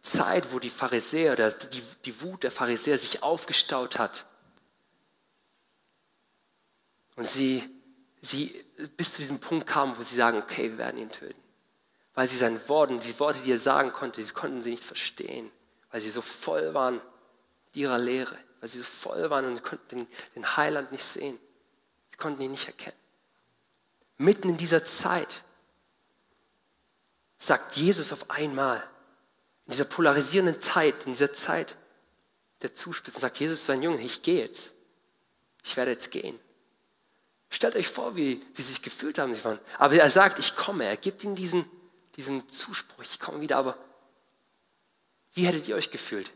Zeit, 0.00 0.52
wo 0.52 0.58
die 0.58 0.70
Pharisäer, 0.70 1.36
die, 1.36 1.82
die 2.04 2.20
Wut 2.22 2.42
der 2.42 2.50
Pharisäer 2.50 2.98
sich 2.98 3.22
aufgestaut 3.22 3.98
hat 3.98 4.26
und 7.16 7.26
sie, 7.26 7.62
sie 8.22 8.64
bis 8.96 9.12
zu 9.12 9.20
diesem 9.20 9.40
Punkt 9.40 9.66
kamen, 9.66 9.96
wo 9.98 10.02
sie 10.02 10.16
sagen, 10.16 10.38
okay, 10.38 10.70
wir 10.70 10.78
werden 10.78 11.00
ihn 11.00 11.10
töten. 11.10 11.40
Weil 12.14 12.26
sie 12.26 12.36
seinen 12.36 12.66
Worten, 12.68 12.98
die 12.98 13.20
Worte, 13.20 13.40
die 13.40 13.52
er 13.52 13.58
sagen 13.58 13.92
konnte, 13.92 14.24
sie 14.24 14.32
konnten 14.32 14.62
sie 14.62 14.70
nicht 14.70 14.84
verstehen, 14.84 15.50
weil 15.90 16.00
sie 16.00 16.10
so 16.10 16.22
voll 16.22 16.74
waren 16.74 17.00
ihrer 17.74 17.98
Lehre, 17.98 18.36
weil 18.60 18.68
sie 18.68 18.78
so 18.78 18.84
voll 18.84 19.28
waren 19.30 19.44
und 19.44 19.56
sie 19.56 19.62
konnten 19.62 19.88
den, 19.88 20.08
den 20.34 20.56
Heiland 20.56 20.90
nicht 20.90 21.04
sehen. 21.04 21.38
Sie 22.10 22.16
konnten 22.16 22.42
ihn 22.42 22.50
nicht 22.50 22.66
erkennen. 22.66 22.96
Mitten 24.18 24.50
in 24.50 24.56
dieser 24.56 24.84
Zeit 24.84 25.44
sagt 27.36 27.76
Jesus 27.76 28.12
auf 28.12 28.30
einmal, 28.30 28.82
in 29.66 29.72
dieser 29.72 29.84
polarisierenden 29.84 30.60
Zeit, 30.60 31.06
in 31.06 31.12
dieser 31.12 31.32
Zeit 31.32 31.76
der 32.62 32.74
Zuspitzen, 32.74 33.20
sagt 33.20 33.38
Jesus 33.38 33.60
zu 33.60 33.66
seinen 33.66 33.82
Jungen, 33.82 34.00
ich 34.00 34.22
gehe 34.22 34.40
jetzt. 34.40 34.72
Ich 35.64 35.76
werde 35.76 35.92
jetzt 35.92 36.10
gehen. 36.10 36.38
Stellt 37.50 37.76
euch 37.76 37.88
vor, 37.88 38.16
wie, 38.16 38.44
wie 38.54 38.62
sie 38.62 38.72
sich 38.72 38.82
gefühlt 38.82 39.18
haben. 39.18 39.34
Aber 39.78 39.94
er 39.94 40.10
sagt, 40.10 40.38
ich 40.38 40.56
komme. 40.56 40.84
Er 40.84 40.96
gibt 40.96 41.22
ihnen 41.22 41.36
diesen, 41.36 41.64
diesen 42.16 42.48
Zuspruch, 42.48 43.02
ich 43.02 43.20
komme 43.20 43.40
wieder. 43.40 43.56
Aber 43.56 43.78
wie 45.32 45.46
hättet 45.46 45.68
ihr 45.68 45.76
euch 45.76 45.90
gefühlt? 45.90 46.30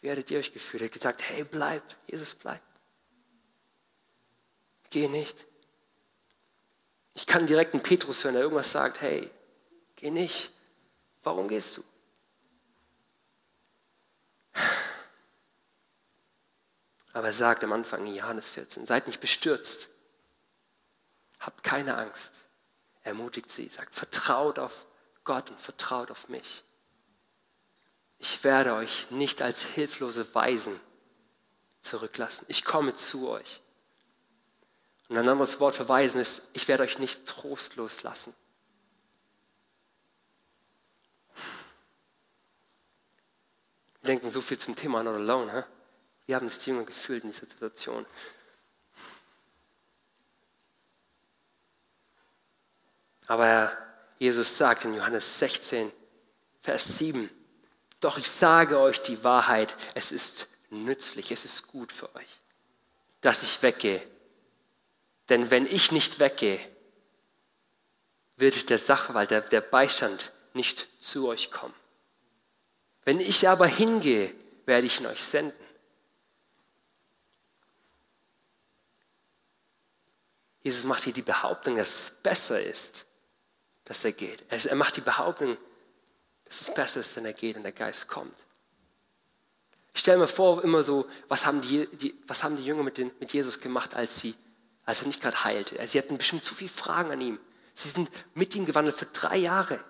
Wie 0.00 0.10
hättet 0.10 0.30
ihr 0.30 0.38
euch 0.38 0.52
gefühlt? 0.52 0.82
Er 0.82 0.86
hat 0.86 0.92
gesagt, 0.92 1.22
hey, 1.22 1.44
bleib, 1.44 1.82
Jesus, 2.06 2.34
bleib. 2.34 2.60
Geh 4.90 5.08
nicht. 5.08 5.46
Ich 7.14 7.26
kann 7.26 7.46
direkt 7.46 7.74
einen 7.74 7.82
Petrus 7.82 8.24
hören, 8.24 8.34
der 8.34 8.42
irgendwas 8.42 8.72
sagt, 8.72 9.00
hey, 9.00 9.30
geh 9.96 10.10
nicht. 10.10 10.52
Warum 11.22 11.48
gehst 11.48 11.76
du? 11.76 11.84
Aber 17.12 17.26
er 17.26 17.32
sagt 17.32 17.62
am 17.64 17.72
Anfang 17.72 18.06
in 18.06 18.14
Johannes 18.14 18.48
14, 18.50 18.86
seid 18.86 19.06
nicht 19.06 19.20
bestürzt, 19.20 19.90
habt 21.40 21.62
keine 21.62 21.96
Angst. 21.96 22.46
ermutigt 23.02 23.50
sie, 23.50 23.68
sagt, 23.68 23.94
vertraut 23.94 24.58
auf 24.58 24.86
Gott 25.24 25.50
und 25.50 25.60
vertraut 25.60 26.10
auf 26.10 26.28
mich. 26.28 26.62
Ich 28.18 28.44
werde 28.44 28.74
euch 28.74 29.10
nicht 29.10 29.42
als 29.42 29.62
hilflose 29.62 30.32
Weisen 30.34 30.78
zurücklassen. 31.80 32.44
Ich 32.48 32.64
komme 32.64 32.94
zu 32.94 33.28
euch. 33.28 33.61
Und 35.12 35.18
ein 35.18 35.28
anderes 35.28 35.60
Wort 35.60 35.74
für 35.74 35.86
Weisen 35.90 36.22
ist, 36.22 36.44
ich 36.54 36.66
werde 36.68 36.84
euch 36.84 36.98
nicht 36.98 37.26
trostlos 37.26 38.02
lassen. 38.02 38.34
Wir 44.00 44.06
denken 44.06 44.30
so 44.30 44.40
viel 44.40 44.56
zum 44.56 44.74
Thema 44.74 45.02
Not 45.02 45.16
Alone. 45.16 45.52
Hä? 45.52 45.64
Wir 46.24 46.36
haben 46.36 46.48
die 46.48 46.70
Jünger 46.70 46.84
gefühlt 46.84 47.24
in 47.24 47.30
dieser 47.30 47.44
Situation. 47.44 48.06
Aber 53.26 53.70
Jesus 54.18 54.56
sagt 54.56 54.86
in 54.86 54.94
Johannes 54.94 55.38
16, 55.40 55.92
Vers 56.58 56.96
7, 56.96 57.28
doch 58.00 58.16
ich 58.16 58.30
sage 58.30 58.80
euch 58.80 59.02
die 59.02 59.22
Wahrheit, 59.22 59.76
es 59.94 60.10
ist 60.10 60.48
nützlich, 60.70 61.30
es 61.32 61.44
ist 61.44 61.66
gut 61.66 61.92
für 61.92 62.14
euch, 62.14 62.40
dass 63.20 63.42
ich 63.42 63.62
weggehe. 63.62 64.11
Denn 65.32 65.50
wenn 65.50 65.64
ich 65.64 65.92
nicht 65.92 66.18
weggehe, 66.18 66.60
wird 68.36 68.68
der 68.68 68.76
Sachverwalt, 68.76 69.30
der, 69.30 69.40
der 69.40 69.62
Beistand 69.62 70.30
nicht 70.52 71.02
zu 71.02 71.26
euch 71.26 71.50
kommen. 71.50 71.72
Wenn 73.04 73.18
ich 73.18 73.48
aber 73.48 73.66
hingehe, 73.66 74.34
werde 74.66 74.86
ich 74.86 75.00
ihn 75.00 75.06
euch 75.06 75.24
senden. 75.24 75.58
Jesus 80.62 80.84
macht 80.84 81.04
hier 81.04 81.14
die 81.14 81.22
Behauptung, 81.22 81.78
dass 81.78 81.94
es 81.94 82.10
besser 82.10 82.60
ist, 82.60 83.06
dass 83.86 84.04
er 84.04 84.12
geht. 84.12 84.42
Er 84.50 84.76
macht 84.76 84.98
die 84.98 85.00
Behauptung, 85.00 85.56
dass 86.44 86.60
es 86.60 86.74
besser 86.74 87.00
ist, 87.00 87.16
wenn 87.16 87.24
er 87.24 87.32
geht 87.32 87.56
und 87.56 87.62
der 87.62 87.72
Geist 87.72 88.06
kommt. 88.06 88.36
Ich 89.94 90.00
stelle 90.00 90.18
mir 90.18 90.28
vor, 90.28 90.62
immer 90.62 90.82
so, 90.82 91.08
was 91.28 91.46
haben 91.46 91.62
die, 91.62 91.86
die, 91.96 92.14
was 92.26 92.42
haben 92.42 92.58
die 92.58 92.66
Jünger 92.66 92.82
mit, 92.82 92.98
den, 92.98 93.10
mit 93.18 93.32
Jesus 93.32 93.60
gemacht, 93.60 93.96
als, 93.96 94.20
sie, 94.20 94.34
als 94.84 95.00
er 95.00 95.06
nicht 95.06 95.22
gerade 95.22 95.44
heilte? 95.44 95.86
Sie 95.86 95.98
hatten 95.98 96.18
bestimmt 96.18 96.42
zu 96.42 96.54
viele 96.54 96.70
Fragen 96.70 97.10
an 97.10 97.20
ihm. 97.20 97.40
Sie 97.74 97.88
sind 97.88 98.10
mit 98.34 98.54
ihm 98.54 98.66
gewandelt 98.66 98.96
für 98.96 99.06
drei 99.06 99.36
Jahre. 99.36 99.82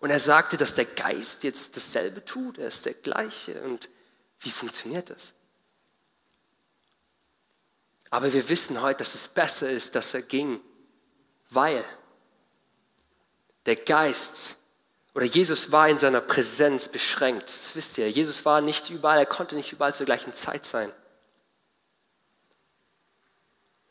Und 0.00 0.10
er 0.10 0.20
sagte, 0.20 0.56
dass 0.56 0.74
der 0.74 0.84
Geist 0.84 1.44
jetzt 1.44 1.76
dasselbe 1.76 2.24
tut, 2.24 2.58
er 2.58 2.68
ist 2.68 2.84
der 2.84 2.94
gleiche. 2.94 3.60
Und 3.62 3.88
wie 4.40 4.50
funktioniert 4.50 5.10
das? 5.10 5.32
Aber 8.10 8.32
wir 8.32 8.48
wissen 8.48 8.80
heute, 8.82 8.98
dass 8.98 9.14
es 9.14 9.28
besser 9.28 9.68
ist, 9.70 9.94
dass 9.94 10.14
er 10.14 10.22
ging, 10.22 10.60
weil 11.50 11.84
der 13.66 13.76
Geist 13.76 14.56
oder 15.14 15.24
Jesus 15.24 15.70
war 15.70 15.88
in 15.88 15.96
seiner 15.96 16.20
Präsenz 16.20 16.88
beschränkt. 16.88 17.48
Das 17.48 17.74
wisst 17.76 17.98
ihr. 17.98 18.10
Jesus 18.10 18.44
war 18.44 18.60
nicht 18.60 18.90
überall, 18.90 19.18
er 19.18 19.26
konnte 19.26 19.54
nicht 19.54 19.72
überall 19.72 19.94
zur 19.94 20.06
gleichen 20.06 20.32
Zeit 20.32 20.64
sein. 20.64 20.92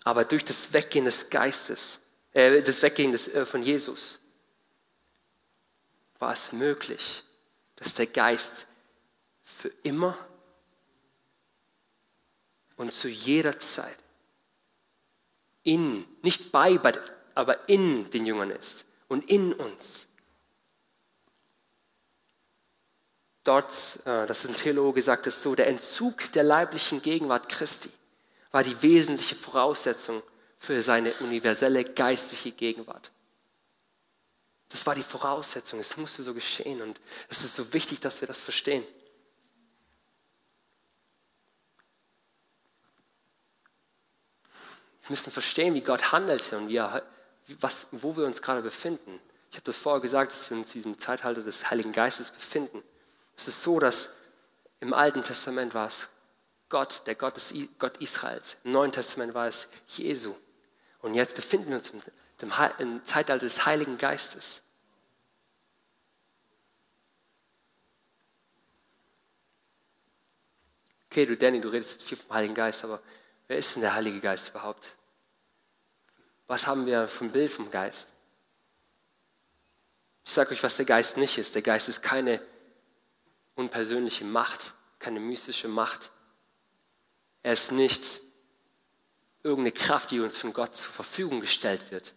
Aber 0.03 0.25
durch 0.25 0.43
das 0.43 0.73
Weggehen 0.73 1.05
des 1.05 1.29
Geistes, 1.29 2.01
äh, 2.33 2.61
das 2.61 2.81
Weggehen 2.81 3.11
des, 3.11 3.27
äh, 3.29 3.45
von 3.45 3.63
Jesus, 3.63 4.21
war 6.19 6.33
es 6.33 6.51
möglich, 6.51 7.23
dass 7.77 7.93
der 7.93 8.07
Geist 8.07 8.67
für 9.43 9.71
immer 9.83 10.17
und 12.75 12.93
zu 12.93 13.07
jeder 13.07 13.57
Zeit 13.59 13.97
in, 15.63 16.05
nicht 16.21 16.51
bei, 16.51 16.79
aber 17.35 17.69
in 17.69 18.09
den 18.09 18.25
Jüngern 18.25 18.51
ist 18.51 18.85
und 19.07 19.29
in 19.29 19.53
uns. 19.53 20.07
Dort, 23.43 23.71
äh, 24.05 24.25
das 24.25 24.43
ist 24.43 24.51
ein 24.51 24.55
Theologe, 24.55 25.01
sagt 25.01 25.27
es 25.27 25.43
so, 25.43 25.55
der 25.55 25.67
Entzug 25.67 26.31
der 26.33 26.43
leiblichen 26.43 27.01
Gegenwart 27.01 27.49
Christi 27.49 27.91
war 28.53 28.63
die 28.63 28.81
wesentliche 28.83 29.35
Voraussetzung 29.35 30.21
für 30.57 30.81
seine 30.81 31.11
universelle 31.15 31.83
geistliche 31.83 32.51
Gegenwart. 32.51 33.11
Das 34.69 34.85
war 34.85 34.95
die 34.95 35.03
Voraussetzung, 35.03 35.79
es 35.79 35.97
musste 35.97 36.23
so 36.23 36.33
geschehen 36.33 36.81
und 36.81 37.01
es 37.29 37.43
ist 37.43 37.55
so 37.55 37.73
wichtig, 37.73 37.99
dass 37.99 38.21
wir 38.21 38.27
das 38.27 38.41
verstehen. 38.41 38.83
Wir 45.01 45.09
müssen 45.09 45.31
verstehen, 45.31 45.73
wie 45.73 45.81
Gott 45.81 46.11
handelte 46.11 46.57
und 46.57 46.69
wie 46.69 46.77
er, 46.77 47.03
was, 47.59 47.87
wo 47.91 48.15
wir 48.15 48.25
uns 48.25 48.41
gerade 48.41 48.61
befinden. 48.61 49.19
Ich 49.49 49.57
habe 49.57 49.65
das 49.65 49.79
vorher 49.79 50.01
gesagt, 50.01 50.31
dass 50.31 50.49
wir 50.51 50.57
uns 50.57 50.67
in 50.67 50.73
diesem 50.73 50.99
Zeitalter 50.99 51.41
des 51.41 51.71
Heiligen 51.71 51.91
Geistes 51.91 52.29
befinden. 52.29 52.83
Es 53.35 53.47
ist 53.47 53.63
so, 53.63 53.79
dass 53.79 54.13
im 54.79 54.93
Alten 54.93 55.23
Testament 55.23 55.73
war 55.73 55.87
es 55.87 56.09
Gott, 56.73 57.03
der 57.05 57.13
Gott, 57.13 57.35
des, 57.35 57.53
Gott 57.77 57.97
Israels. 57.97 58.57
Im 58.63 58.71
Neuen 58.71 58.91
Testament 58.91 59.35
war 59.35 59.47
es 59.47 59.67
Jesu. 59.89 60.35
Und 61.03 61.13
jetzt 61.13 61.35
befinden 61.35 61.69
wir 61.69 61.75
uns 61.75 61.91
im, 61.91 62.01
im 62.79 63.05
Zeitalter 63.05 63.45
des 63.45 63.63
Heiligen 63.67 63.95
Geistes. 63.99 64.63
Okay, 71.11 71.27
du 71.27 71.37
Danny, 71.37 71.61
du 71.61 71.69
redest 71.69 71.91
jetzt 71.91 72.05
viel 72.05 72.17
vom 72.17 72.33
Heiligen 72.33 72.55
Geist, 72.55 72.83
aber 72.83 72.99
wer 73.47 73.57
ist 73.57 73.75
denn 73.75 73.83
der 73.83 73.93
Heilige 73.93 74.19
Geist 74.19 74.49
überhaupt? 74.49 74.95
Was 76.47 76.65
haben 76.65 76.87
wir 76.87 77.07
ein 77.21 77.31
Bild 77.31 77.51
vom 77.51 77.69
Geist? 77.69 78.09
Ich 80.25 80.31
sage 80.31 80.49
euch, 80.55 80.63
was 80.63 80.77
der 80.77 80.85
Geist 80.85 81.17
nicht 81.17 81.37
ist. 81.37 81.53
Der 81.53 81.61
Geist 81.61 81.87
ist 81.87 82.01
keine 82.01 82.41
unpersönliche 83.53 84.25
Macht, 84.25 84.73
keine 84.97 85.19
mystische 85.19 85.67
Macht. 85.67 86.09
Er 87.43 87.53
ist 87.53 87.71
nicht 87.71 88.21
irgendeine 89.43 89.73
Kraft, 89.73 90.11
die 90.11 90.21
uns 90.21 90.37
von 90.37 90.53
Gott 90.53 90.75
zur 90.75 90.91
Verfügung 90.91 91.41
gestellt 91.41 91.91
wird. 91.91 92.13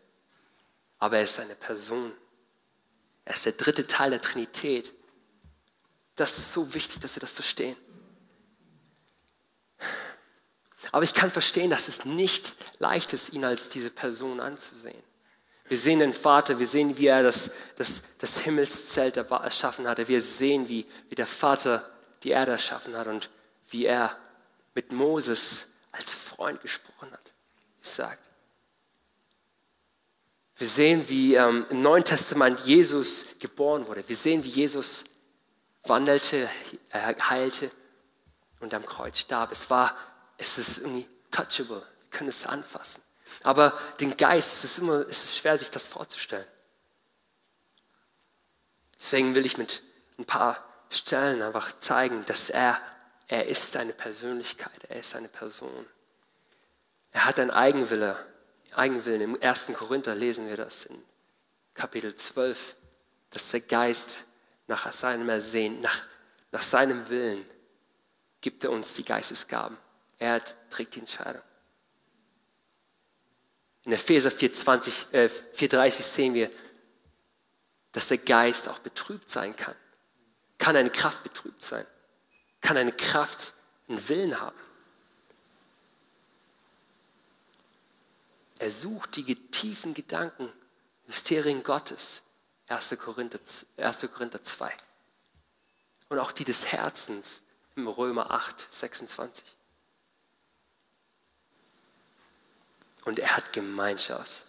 Aber 0.99 1.17
er 1.17 1.25
ist 1.25 1.39
eine 1.41 1.57
Person. 1.57 2.13
Er 3.25 3.35
ist 3.35 3.45
der 3.45 3.53
dritte 3.53 3.87
Teil 3.87 4.11
der 4.11 4.21
Trinität. 4.23 4.93
Das 6.15 6.39
ist 6.39 6.53
so 6.53 6.73
wichtig, 6.73 7.01
dass 7.01 7.17
wir 7.17 7.21
das 7.21 7.33
verstehen. 7.33 7.77
Aber 10.93 11.03
ich 11.03 11.13
kann 11.13 11.31
verstehen, 11.31 11.69
dass 11.69 11.89
es 11.89 12.05
nicht 12.05 12.55
leicht 12.79 13.13
ist, 13.13 13.33
ihn 13.33 13.45
als 13.45 13.69
diese 13.69 13.91
Person 13.91 14.41
anzusehen. 14.41 15.03
Wir 15.69 15.77
sehen 15.77 15.99
den 15.99 16.15
Vater, 16.15 16.61
wir 16.61 16.67
sehen, 16.67 16.97
wie 16.97 17.09
er 17.09 17.25
das, 17.25 17.51
das, 17.75 18.03
das 18.19 18.39
Himmelszelt 18.39 19.17
erschaffen 19.17 19.89
hatte. 19.89 20.07
Wir 20.07 20.23
sehen, 20.23 20.69
wie, 20.69 20.87
wie 21.09 21.17
der 21.17 21.27
Vater 21.27 21.91
die 22.23 22.31
Erde 22.31 22.53
erschaffen 22.53 22.97
hat 22.97 23.09
und 23.09 23.29
wie 23.69 23.85
er 23.85 24.17
mit 24.77 24.93
Moses 24.93 25.71
als 25.91 26.13
Freund 26.13 26.61
gesprochen 26.61 27.11
hat. 27.11 27.33
Ich 27.83 27.89
sage. 27.89 28.19
Wir 30.57 30.69
sehen, 30.69 31.09
wie 31.09 31.35
ähm, 31.35 31.67
im 31.71 31.83
Neuen 31.83 32.05
Testament 32.05 32.61
Jesus 32.61 33.39
geboren 33.41 33.87
wurde. 33.87 34.07
Wir 34.07 34.17
sehen, 34.17 34.45
wie 34.45 34.49
Jesus 34.49 35.05
wandelte, 35.85 36.49
er 36.91 37.17
heilte 37.31 37.71
und 38.61 38.73
am 38.75 38.85
Kreuz 38.85 39.19
starb. 39.19 39.51
Es 39.51 39.71
war, 39.71 39.97
es 40.37 40.59
ist 40.59 40.79
irgendwie 40.79 41.09
touchable. 41.31 41.81
Wir 41.81 42.11
können 42.11 42.29
es 42.29 42.47
anfassen. 42.47 43.03
Aber 43.45 43.79
den 44.01 44.17
Geist, 44.17 44.59
es 44.59 44.65
ist 44.65 44.79
immer, 44.79 45.07
es 45.09 45.25
ist 45.25 45.39
schwer, 45.39 45.57
sich 45.57 45.71
das 45.71 45.85
vorzustellen. 45.85 46.47
Deswegen 48.99 49.35
will 49.35 49.47
ich 49.47 49.57
mit 49.57 49.83
ein 50.19 50.25
paar 50.27 50.63
Stellen 50.91 51.43
einfach 51.43 51.79
zeigen, 51.81 52.25
dass 52.27 52.51
er, 52.51 52.81
er 53.29 53.47
ist 53.47 53.77
eine 53.77 53.93
Persönlichkeit, 53.93 54.85
er 54.89 55.01
ist 55.01 55.17
eine 55.17 55.29
Person. 55.29 55.87
Er 57.13 57.25
hat 57.25 57.41
einen 57.41 57.51
Eigenwille, 57.51 58.17
Eigenwillen. 58.73 59.23
Im 59.23 59.43
1. 59.43 59.71
Korinther 59.75 60.15
lesen 60.15 60.49
wir 60.49 60.57
das 60.57 60.87
in 60.87 61.03
Kapitel 61.75 62.15
12, 62.15 62.77
dass 63.31 63.51
der 63.51 63.61
Geist 63.61 64.27
nach 64.67 64.93
seinem 64.93 65.29
Ersehen, 65.29 65.81
nach, 65.81 66.03
nach 66.53 66.63
seinem 66.63 67.09
Willen 67.09 67.45
gibt 68.41 68.65
er 68.65 68.71
uns 68.71 68.95
die 68.95 69.05
Geistesgaben. 69.05 69.77
Er 70.19 70.41
trägt 70.71 70.95
die 70.95 71.01
Entscheidung. 71.01 71.43
In 73.85 73.93
Epheser 73.93 74.31
4,20, 74.31 75.13
äh, 75.13 75.29
4,30 75.29 76.03
sehen 76.03 76.35
wir, 76.35 76.51
dass 77.93 78.09
der 78.09 78.19
Geist 78.19 78.69
auch 78.69 78.81
betrübt 78.81 79.29
sein 79.29 79.55
kann. 79.57 79.75
Kann 80.59 80.77
eine 80.77 80.91
Kraft 80.91 81.23
betrübt 81.23 81.63
sein? 81.63 81.87
Kann 82.67 82.79
eine 82.79 82.91
Kraft 82.91 83.53
einen 83.87 84.09
Willen 84.09 84.41
haben? 84.41 84.59
Er 88.59 88.73
sucht 88.73 89.15
die 89.15 89.37
tiefen 89.53 89.95
Gedanken, 89.95 90.53
Mysterien 91.07 91.63
Gottes. 91.63 92.23
1. 92.67 92.99
Korinther, 92.99 93.39
1. 93.77 94.11
Korinther 94.13 94.43
2. 94.43 94.73
Und 96.09 96.19
auch 96.19 96.33
die 96.33 96.43
des 96.43 96.67
Herzens 96.67 97.43
im 97.77 97.87
Römer 97.87 98.33
8, 98.33 98.75
26. 98.75 99.45
Und 103.05 103.21
er 103.21 103.37
hat 103.37 103.53
Gemeinschaft. 103.53 104.43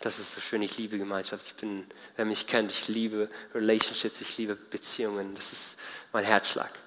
Das 0.00 0.18
ist 0.18 0.34
so 0.34 0.42
schön, 0.42 0.60
ich 0.60 0.76
liebe 0.76 0.98
Gemeinschaft. 0.98 1.46
Ich 1.46 1.54
bin, 1.54 1.86
wer 2.16 2.26
mich 2.26 2.46
kennt, 2.46 2.70
ich 2.70 2.88
liebe 2.88 3.30
Relationships, 3.54 4.20
ich 4.20 4.36
liebe 4.36 4.54
Beziehungen. 4.54 5.34
Das 5.34 5.50
ist 5.52 5.76
mein 6.12 6.26
Herzschlag. 6.26 6.83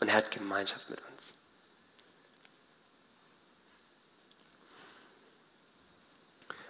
Und 0.00 0.08
er 0.08 0.14
hat 0.14 0.30
Gemeinschaft 0.30 0.90
mit 0.90 0.98
uns. 1.00 1.32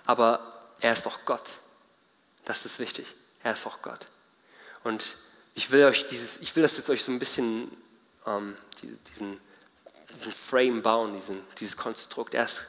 Aber 0.05 0.61
er 0.81 0.93
ist 0.93 1.07
auch 1.07 1.25
Gott. 1.25 1.59
Das 2.45 2.65
ist 2.65 2.79
wichtig. 2.79 3.07
Er 3.43 3.55
ist 3.55 3.67
auch 3.67 3.83
Gott. 3.83 4.01
Und 4.85 5.17
ich 5.55 5.71
will 5.73 5.85
euch 5.85 6.07
dieses, 6.07 6.41
ich 6.41 6.55
will 6.55 6.63
das 6.63 6.77
jetzt 6.77 6.91
euch 6.91 7.03
so 7.03 7.11
ein 7.11 7.19
bisschen 7.19 7.71
ähm, 8.27 8.57
diesen, 9.09 9.41
diesen 10.11 10.33
Frame 10.33 10.83
bauen, 10.83 11.17
diesen, 11.17 11.43
dieses 11.59 11.77
Konstrukt. 11.77 12.35
Er 12.35 12.45
ist 12.45 12.67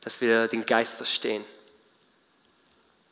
dass 0.00 0.20
wir 0.20 0.48
den 0.48 0.66
Geist 0.66 0.94
verstehen. 0.94 1.44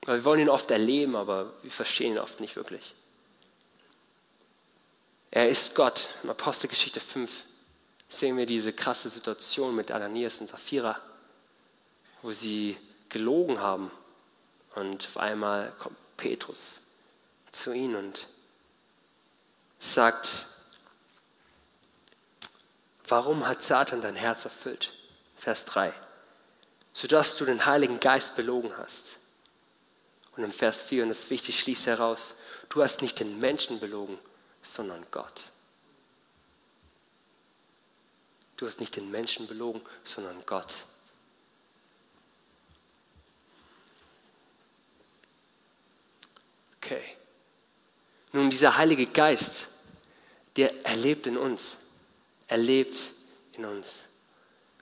wir 0.07 0.25
wollen 0.25 0.41
ihn 0.41 0.49
oft 0.49 0.71
erleben, 0.71 1.17
aber 1.17 1.53
wir 1.63 1.71
verstehen 1.71 2.15
ihn 2.15 2.19
oft 2.19 2.41
nicht 2.41 2.57
wirklich. 2.57 2.95
Er 5.31 5.49
ist 5.49 5.75
Gott. 5.75 6.09
In 6.23 6.31
Apostelgeschichte 6.31 7.01
5 7.01 7.45
sehen 8.09 8.37
wir 8.37 8.47
diese 8.47 8.73
krasse 8.73 9.09
Situation 9.09 9.75
mit 9.75 9.91
Ananias 9.91 10.41
und 10.41 10.49
Sapphira, 10.49 10.99
wo 12.23 12.33
sie 12.33 12.77
gelogen 13.09 13.61
haben. 13.61 13.91
Und 14.75 15.05
auf 15.07 15.19
einmal 15.19 15.73
kommt 15.79 15.97
Petrus 16.17 16.81
zu 17.53 17.73
ihnen 17.73 17.97
und 17.97 18.27
sagt, 19.81 20.47
warum 23.07 23.47
hat 23.47 23.63
Satan 23.63 24.03
dein 24.03 24.17
Herz 24.17 24.45
erfüllt? 24.45 24.93
Vers 25.37 25.65
3 25.67 25.93
sodass 26.99 27.37
du 27.37 27.45
den 27.45 27.65
Heiligen 27.65 28.01
Geist 28.01 28.35
belogen 28.35 28.77
hast. 28.77 29.19
Und 30.37 30.43
im 30.43 30.51
Vers 30.51 30.83
4, 30.83 31.05
und 31.05 31.11
das 31.11 31.21
ist 31.21 31.31
wichtig, 31.31 31.61
schließt 31.61 31.87
heraus, 31.87 32.35
du 32.71 32.83
hast 32.83 33.03
nicht 33.03 33.21
den 33.21 33.39
Menschen 33.39 33.79
belogen, 33.79 34.19
sondern 34.63 35.05
Gott. 35.11 35.45
Du 38.57 38.67
hast 38.67 38.81
nicht 38.81 38.97
den 38.97 39.11
Menschen 39.11 39.47
belogen, 39.47 39.81
sondern 40.03 40.45
Gott. 40.47 40.79
Okay. 46.83 47.03
Nun, 48.33 48.51
dieser 48.51 48.77
Heilige 48.77 49.07
Geist, 49.07 49.69
der 50.57 50.85
erlebt 50.85 51.27
in 51.27 51.37
uns. 51.37 51.77
Er 52.49 52.57
lebt 52.57 52.99
in 53.53 53.65
uns. 53.65 54.05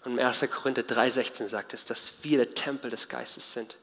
Und 0.04 0.18
im 0.18 0.24
1. 0.26 0.48
Korinther 0.50 0.82
3,16 0.82 1.48
sagt 1.48 1.74
es, 1.74 1.84
dass 1.84 2.22
wir 2.22 2.38
der 2.38 2.54
Tempel 2.54 2.90
des 2.90 3.08
Geistes 3.08 3.52
sind. 3.52 3.76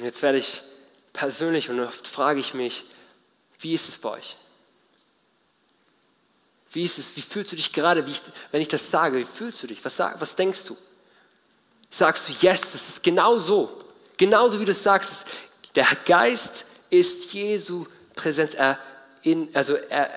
Und 0.00 0.06
jetzt 0.06 0.22
werde 0.22 0.38
ich 0.38 0.62
persönlich 1.12 1.68
und 1.68 1.78
oft 1.78 2.08
frage 2.08 2.40
ich 2.40 2.54
mich, 2.54 2.84
wie 3.58 3.74
ist 3.74 3.86
es 3.86 3.98
bei 3.98 4.08
euch? 4.12 4.34
Wie 6.72 6.84
ist 6.84 6.98
es? 6.98 7.14
Wie 7.16 7.20
fühlst 7.20 7.52
du 7.52 7.56
dich 7.56 7.70
gerade, 7.70 8.02
ich, 8.08 8.22
wenn 8.50 8.62
ich 8.62 8.68
das 8.68 8.90
sage? 8.90 9.18
Wie 9.18 9.24
fühlst 9.24 9.62
du 9.62 9.66
dich? 9.66 9.84
Was, 9.84 9.98
was 9.98 10.36
denkst 10.36 10.64
du? 10.64 10.76
Sagst 11.90 12.30
du, 12.30 12.32
yes, 12.40 12.62
das 12.72 12.88
ist 12.88 13.02
genau 13.02 13.36
so. 13.36 13.76
Genauso 14.16 14.58
wie 14.58 14.64
du 14.64 14.70
es 14.70 14.82
sagst, 14.82 15.26
der 15.74 15.86
Geist 16.06 16.64
ist 16.88 17.34
Jesu 17.34 17.84
Präsenz. 18.14 18.54
Er 18.54 18.78
in, 19.20 19.50
also 19.52 19.74
er, 19.74 20.08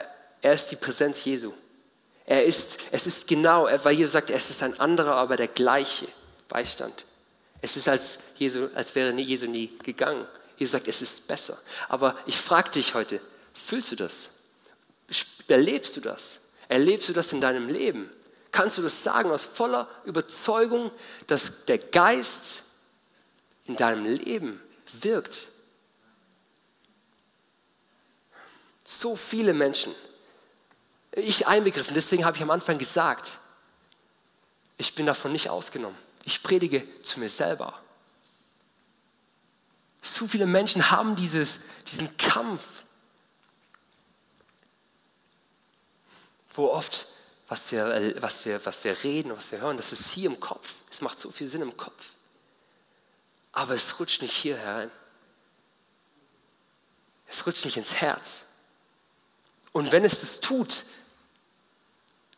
er 0.42 0.54
ist 0.54 0.68
die 0.68 0.78
Präsenz 0.78 1.26
Jesu. 1.26 1.52
Er 2.26 2.46
ist, 2.46 2.78
es 2.92 3.06
ist 3.06 3.28
genau, 3.28 3.68
weil 3.84 3.98
Jesus 3.98 4.14
sagt, 4.14 4.30
es 4.30 4.50
ist 4.50 4.64
ein 4.64 4.80
anderer, 4.80 5.16
aber 5.16 5.36
der 5.36 5.50
gleiche 5.50 6.08
Beistand. 6.48 7.04
Es 7.62 7.76
ist, 7.76 7.90
als, 7.90 8.20
Jesu, 8.44 8.68
als 8.76 8.94
wäre 8.96 9.12
Jesu 9.14 9.48
nie 9.48 9.72
gegangen. 9.84 10.28
Jesus 10.58 10.74
sagt, 10.74 10.88
es 10.88 11.02
ist 11.02 11.28
besser. 11.28 11.58
Aber 11.88 12.18
ich 12.26 12.38
frage 12.38 12.72
dich 12.72 12.94
heute, 12.94 13.22
fühlst 13.54 13.92
du 13.94 13.96
das? 13.96 14.32
Erlebst 15.48 15.96
du 15.96 16.02
das? 16.02 16.40
Erlebst 16.68 17.10
du 17.10 17.14
das 17.14 17.32
in 17.32 17.42
deinem 17.42 17.70
Leben? 17.70 18.10
Kannst 18.52 18.78
du 18.78 18.82
das 18.82 19.04
sagen 19.04 19.32
aus 19.32 19.46
voller 19.46 19.90
Überzeugung, 20.06 20.92
dass 21.28 21.66
der 21.66 21.78
Geist 21.78 22.64
in 23.66 23.76
deinem 23.76 24.06
Leben 24.06 24.62
wirkt? 25.02 25.48
So 28.84 29.16
viele 29.16 29.54
Menschen, 29.54 29.96
ich 31.14 31.48
einbegriffen, 31.48 31.96
deswegen 31.96 32.26
habe 32.26 32.38
ich 32.38 32.44
am 32.44 32.52
Anfang 32.52 32.78
gesagt, 32.78 33.40
ich 34.78 34.94
bin 34.96 35.06
davon 35.06 35.32
nicht 35.32 35.50
ausgenommen. 35.50 35.98
Ich 36.26 36.44
predige 36.44 36.86
zu 37.04 37.20
mir 37.20 37.30
selber. 37.30 37.80
So 40.06 40.28
viele 40.28 40.46
Menschen 40.46 40.92
haben 40.92 41.16
dieses, 41.16 41.60
diesen 41.90 42.16
Kampf, 42.18 42.84
wo 46.54 46.68
oft, 46.68 47.08
was 47.48 47.72
wir, 47.72 48.14
was, 48.22 48.46
wir, 48.46 48.64
was 48.66 48.84
wir 48.84 49.02
reden, 49.04 49.36
was 49.36 49.52
wir 49.54 49.62
hören, 49.62 49.78
das 49.78 49.94
ist 49.94 50.10
hier 50.10 50.30
im 50.30 50.42
Kopf. 50.42 50.74
Es 50.92 51.00
macht 51.00 51.18
so 51.18 51.32
viel 51.32 51.48
Sinn 51.48 51.62
im 51.62 51.78
Kopf. 51.78 52.12
Aber 53.54 53.74
es 53.74 53.98
rutscht 53.98 54.22
nicht 54.22 54.34
hier 54.34 54.58
herein. 54.58 54.92
Es 57.28 57.46
rutscht 57.48 57.64
nicht 57.64 57.78
ins 57.78 57.94
Herz. 57.94 58.42
Und 59.72 59.94
wenn 59.94 60.04
es 60.04 60.20
das 60.20 60.42
tut, 60.42 60.84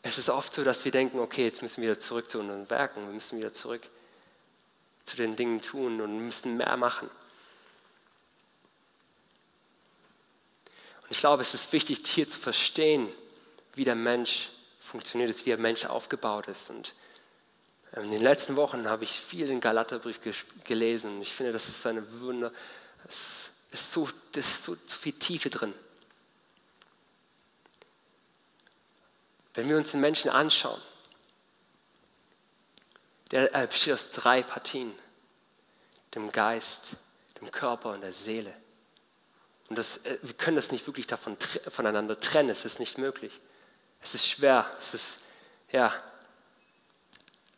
es 0.03 0.19
ist 0.19 0.29
oft 0.29 0.53
so, 0.53 0.63
dass 0.63 0.85
wir 0.85 0.91
denken, 0.91 1.17
okay, 1.17 1.45
jetzt 1.45 1.63
müssen 1.63 1.81
wir 1.81 1.89
wieder 1.89 1.99
zurück 1.99 2.29
zu 2.29 2.39
unseren 2.39 2.69
Werken, 2.69 3.07
wir 3.07 3.13
müssen 3.13 3.39
wieder 3.39 3.53
zurück 3.53 3.81
zu 5.03 5.15
den 5.15 5.35
Dingen 5.35 5.63
tun 5.63 5.99
und 5.99 6.23
müssen 6.23 6.57
mehr 6.57 6.77
machen. 6.77 7.09
Ich 11.09 11.17
glaube, 11.19 11.41
es 11.41 11.53
ist 11.53 11.71
wichtig, 11.71 12.01
hier 12.05 12.27
zu 12.27 12.39
verstehen, 12.39 13.09
wie 13.73 13.85
der 13.85 13.95
Mensch 13.95 14.49
funktioniert, 14.79 15.45
wie 15.45 15.49
der 15.49 15.57
Mensch 15.57 15.85
aufgebaut 15.85 16.47
ist. 16.47 16.69
Und 16.69 16.93
ähm, 17.95 18.05
in 18.05 18.11
den 18.11 18.21
letzten 18.21 18.55
Wochen 18.55 18.87
habe 18.87 19.03
ich 19.03 19.11
viel 19.11 19.47
den 19.47 19.61
Galaterbrief 19.61 20.19
gelesen 20.63 21.15
und 21.15 21.21
ich 21.21 21.33
finde, 21.33 21.51
das 21.51 21.67
ist 21.69 21.85
eine 21.85 22.03
Wunder, 22.21 22.51
es 23.07 23.51
ist 23.71 23.91
so, 23.91 24.09
das 24.31 24.45
ist 24.45 24.63
so, 24.63 24.75
so 24.85 24.97
viel 24.97 25.13
Tiefe 25.13 25.49
drin. 25.49 25.73
Wenn 29.53 29.69
wir 29.69 29.77
uns 29.77 29.91
den 29.91 30.01
Menschen 30.01 30.29
anschauen, 30.29 30.81
der 33.31 33.67
besteht 33.67 33.93
aus 33.93 34.11
drei 34.11 34.43
Partien, 34.43 34.93
dem 36.13 36.31
Geist, 36.31 36.83
dem 37.39 37.51
Körper 37.51 37.91
und 37.91 38.01
der 38.01 38.13
Seele. 38.13 38.53
Und 39.69 39.77
das, 39.77 39.97
äh, 40.05 40.17
wir 40.21 40.33
können 40.33 40.55
das 40.55 40.71
nicht 40.71 40.85
wirklich 40.87 41.07
davon, 41.07 41.37
voneinander 41.67 42.19
trennen, 42.19 42.49
es 42.49 42.65
ist 42.65 42.79
nicht 42.79 42.97
möglich. 42.97 43.39
Es 44.01 44.13
ist 44.13 44.27
schwer, 44.27 44.69
es 44.79 44.93
ist, 44.93 45.19
ja. 45.71 45.93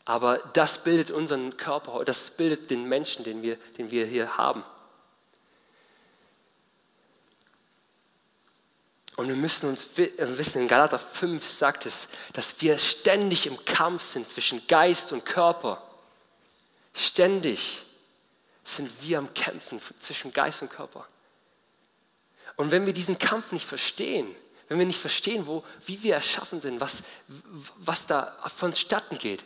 Aber 0.06 0.38
das 0.54 0.84
bildet 0.84 1.12
unseren 1.12 1.58
Körper, 1.58 2.06
das 2.06 2.32
bildet 2.32 2.70
den 2.70 2.88
Menschen, 2.88 3.26
den 3.26 3.42
wir, 3.42 3.58
den 3.78 3.92
wir 3.92 4.06
hier 4.06 4.38
haben. 4.38 4.64
Und 9.18 9.28
wir 9.28 9.36
müssen 9.36 9.68
uns 9.68 9.98
äh, 9.98 10.38
wissen, 10.38 10.62
in 10.62 10.68
Galater 10.68 11.00
5 11.00 11.44
sagt 11.44 11.86
es, 11.88 12.08
dass 12.34 12.62
wir 12.62 12.78
ständig 12.78 13.48
im 13.48 13.66
Kampf 13.66 14.14
sind 14.14 14.30
zwischen 14.30 14.66
Geist 14.68 15.12
und 15.12 15.26
Körper. 15.26 15.84
Ständig 16.94 17.84
sind 18.64 18.92
wir 19.02 19.18
am 19.18 19.34
Kämpfen 19.34 19.82
zwischen 20.00 20.32
Geist 20.32 20.62
und 20.62 20.70
Körper. 20.70 21.08
Und 22.58 22.72
wenn 22.72 22.86
wir 22.86 22.94
diesen 22.94 23.18
Kampf 23.18 23.54
nicht 23.54 23.66
verstehen, 23.66 24.36
wenn 24.68 24.80
wir 24.80 24.86
nicht 24.86 25.00
verstehen, 25.00 25.48
wo, 25.48 25.64
wie 25.86 26.04
wir 26.04 26.16
erschaffen 26.16 26.60
sind, 26.60 26.82
was, 26.82 27.04
was 27.78 28.06
da 28.06 28.36
vonstatten 28.54 29.18
geht, 29.18 29.46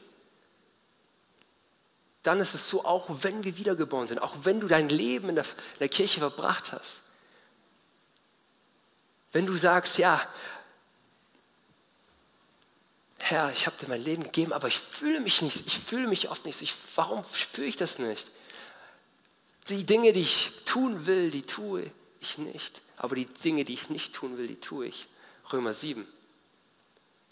dann 2.23 2.39
ist 2.39 2.53
es 2.53 2.69
so, 2.69 2.85
auch 2.85 3.07
wenn 3.23 3.43
wir 3.43 3.57
wiedergeboren 3.57 4.07
sind, 4.07 4.21
auch 4.21 4.33
wenn 4.43 4.59
du 4.59 4.67
dein 4.67 4.89
Leben 4.89 5.29
in 5.29 5.35
der, 5.35 5.43
in 5.43 5.79
der 5.79 5.89
Kirche 5.89 6.19
verbracht 6.19 6.71
hast, 6.71 7.01
wenn 9.31 9.45
du 9.45 9.55
sagst, 9.55 9.97
ja, 9.97 10.27
Herr, 13.19 13.51
ich 13.51 13.65
habe 13.65 13.77
dir 13.77 13.87
mein 13.87 14.03
Leben 14.03 14.23
gegeben, 14.23 14.51
aber 14.51 14.67
ich 14.67 14.79
fühle 14.79 15.21
mich 15.21 15.41
nicht, 15.41 15.65
ich 15.67 15.79
fühle 15.79 16.07
mich 16.07 16.29
oft 16.29 16.45
nicht. 16.45 16.61
Ich, 16.61 16.73
warum 16.95 17.23
spüre 17.33 17.67
ich 17.67 17.75
das 17.75 17.99
nicht? 17.99 18.29
Die 19.69 19.85
Dinge, 19.85 20.11
die 20.11 20.21
ich 20.21 20.51
tun 20.65 21.05
will, 21.05 21.29
die 21.29 21.43
tue 21.43 21.91
ich 22.19 22.39
nicht. 22.39 22.81
Aber 23.01 23.15
die 23.15 23.25
Dinge, 23.25 23.65
die 23.65 23.73
ich 23.73 23.89
nicht 23.89 24.13
tun 24.13 24.37
will, 24.37 24.45
die 24.45 24.59
tue 24.59 24.85
ich. 24.85 25.07
Römer 25.51 25.73
7. 25.73 26.07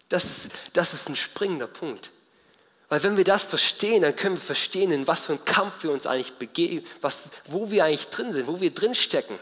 Das 0.10 0.26
ist, 0.26 0.50
das 0.74 0.96
ist 0.96 1.08
ein 1.08 1.16
springender 1.16 1.68
Punkt. 1.68 2.10
Weil 2.90 3.04
wenn 3.04 3.18
wir 3.18 3.24
das 3.24 3.44
verstehen, 3.44 4.02
dann 4.02 4.16
können 4.16 4.36
wir 4.36 4.42
verstehen, 4.42 4.92
in 4.92 5.06
was 5.06 5.26
für 5.26 5.34
einen 5.34 5.46
Kampf 5.46 5.84
wir 5.84 5.92
uns 5.92 6.08
eigentlich 6.08 6.34
begeben, 6.34 6.84
was, 7.02 7.20
wo 7.46 7.70
wir 7.70 7.86
eigentlich 7.86 8.08
drin 8.08 8.34
sind, 8.34 8.48
wo 8.48 8.60
wir 8.60 8.74
drin 8.74 8.96
stecken. 8.96 9.38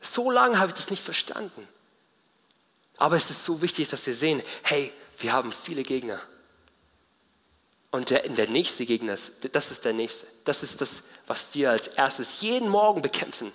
So 0.00 0.30
lange 0.30 0.60
habe 0.60 0.68
ich 0.68 0.76
das 0.76 0.88
nicht 0.88 1.02
verstanden. 1.02 1.66
Aber 2.98 3.16
es 3.16 3.28
ist 3.28 3.44
so 3.44 3.60
wichtig, 3.60 3.88
dass 3.88 4.06
wir 4.06 4.14
sehen, 4.14 4.40
hey, 4.62 4.92
wir 5.18 5.32
haben 5.32 5.50
viele 5.50 5.82
Gegner. 5.82 6.20
Und 7.90 8.10
der, 8.10 8.20
der 8.28 8.48
nächste 8.48 8.86
Gegner, 8.86 9.18
das 9.50 9.70
ist 9.72 9.84
der 9.84 9.94
nächste. 9.94 10.28
Das 10.44 10.62
ist 10.62 10.80
das, 10.80 11.02
was 11.26 11.46
wir 11.54 11.72
als 11.72 11.88
erstes 11.88 12.40
jeden 12.40 12.68
Morgen 12.68 13.02
bekämpfen. 13.02 13.52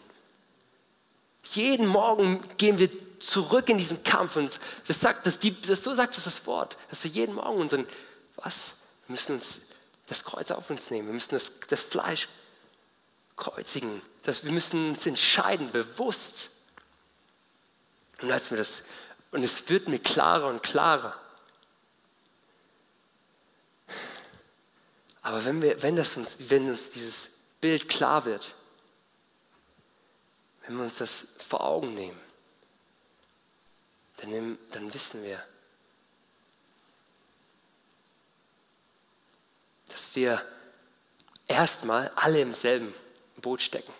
Jeden 1.54 1.88
Morgen 1.88 2.42
gehen 2.58 2.78
wir 2.78 2.90
zurück 3.20 3.70
in 3.70 3.78
diesen 3.78 4.04
Kampf. 4.04 4.36
Und 4.36 4.60
das 4.88 5.00
sagt, 5.00 5.26
das, 5.26 5.40
das, 5.68 5.84
so 5.84 5.96
sagt 5.96 6.18
es 6.18 6.26
das 6.26 6.46
Wort, 6.46 6.78
dass 6.90 7.04
wir 7.04 7.12
jeden 7.12 7.36
Morgen 7.36 7.62
unseren, 7.62 7.88
was? 8.36 8.74
Wir 9.08 9.14
müssen 9.14 9.36
uns 9.36 9.62
das 10.08 10.24
Kreuz 10.24 10.52
auf 10.52 10.70
uns 10.70 10.90
nehmen. 10.90 11.08
Wir 11.08 11.14
müssen 11.14 11.36
das, 11.36 11.52
das 11.70 11.84
Fleisch 11.84 12.28
kreuzigen. 13.36 14.02
Das, 14.24 14.44
wir 14.44 14.52
müssen 14.52 14.90
uns 14.90 15.06
entscheiden, 15.06 15.72
bewusst. 15.72 16.50
Und, 18.22 18.32
als 18.32 18.52
wir 18.52 18.58
das, 18.58 18.84
und 19.32 19.44
es 19.44 19.70
wird 19.70 19.88
mir 19.88 20.00
klarer 20.00 20.48
und 20.48 20.64
klarer. 20.64 21.16
Aber 25.22 25.44
wenn, 25.46 25.62
wir, 25.62 25.82
wenn, 25.84 25.96
das 25.96 26.18
uns, 26.18 26.38
wenn 26.50 26.70
uns 26.70 26.92
dieses 26.92 27.30
Bild 27.62 27.90
klar 27.90 28.26
wird, 28.26 28.56
wenn 30.68 30.78
wir 30.78 30.84
uns 30.84 30.98
das 30.98 31.26
vor 31.38 31.62
Augen 31.62 31.94
nehmen, 31.96 32.20
dann, 34.18 34.58
dann 34.72 34.94
wissen 34.94 35.24
wir, 35.24 35.42
dass 39.90 40.16
wir 40.16 40.44
erstmal 41.48 42.12
alle 42.16 42.42
im 42.42 42.54
selben 42.54 42.94
Boot 43.38 43.62
stecken. 43.62 43.94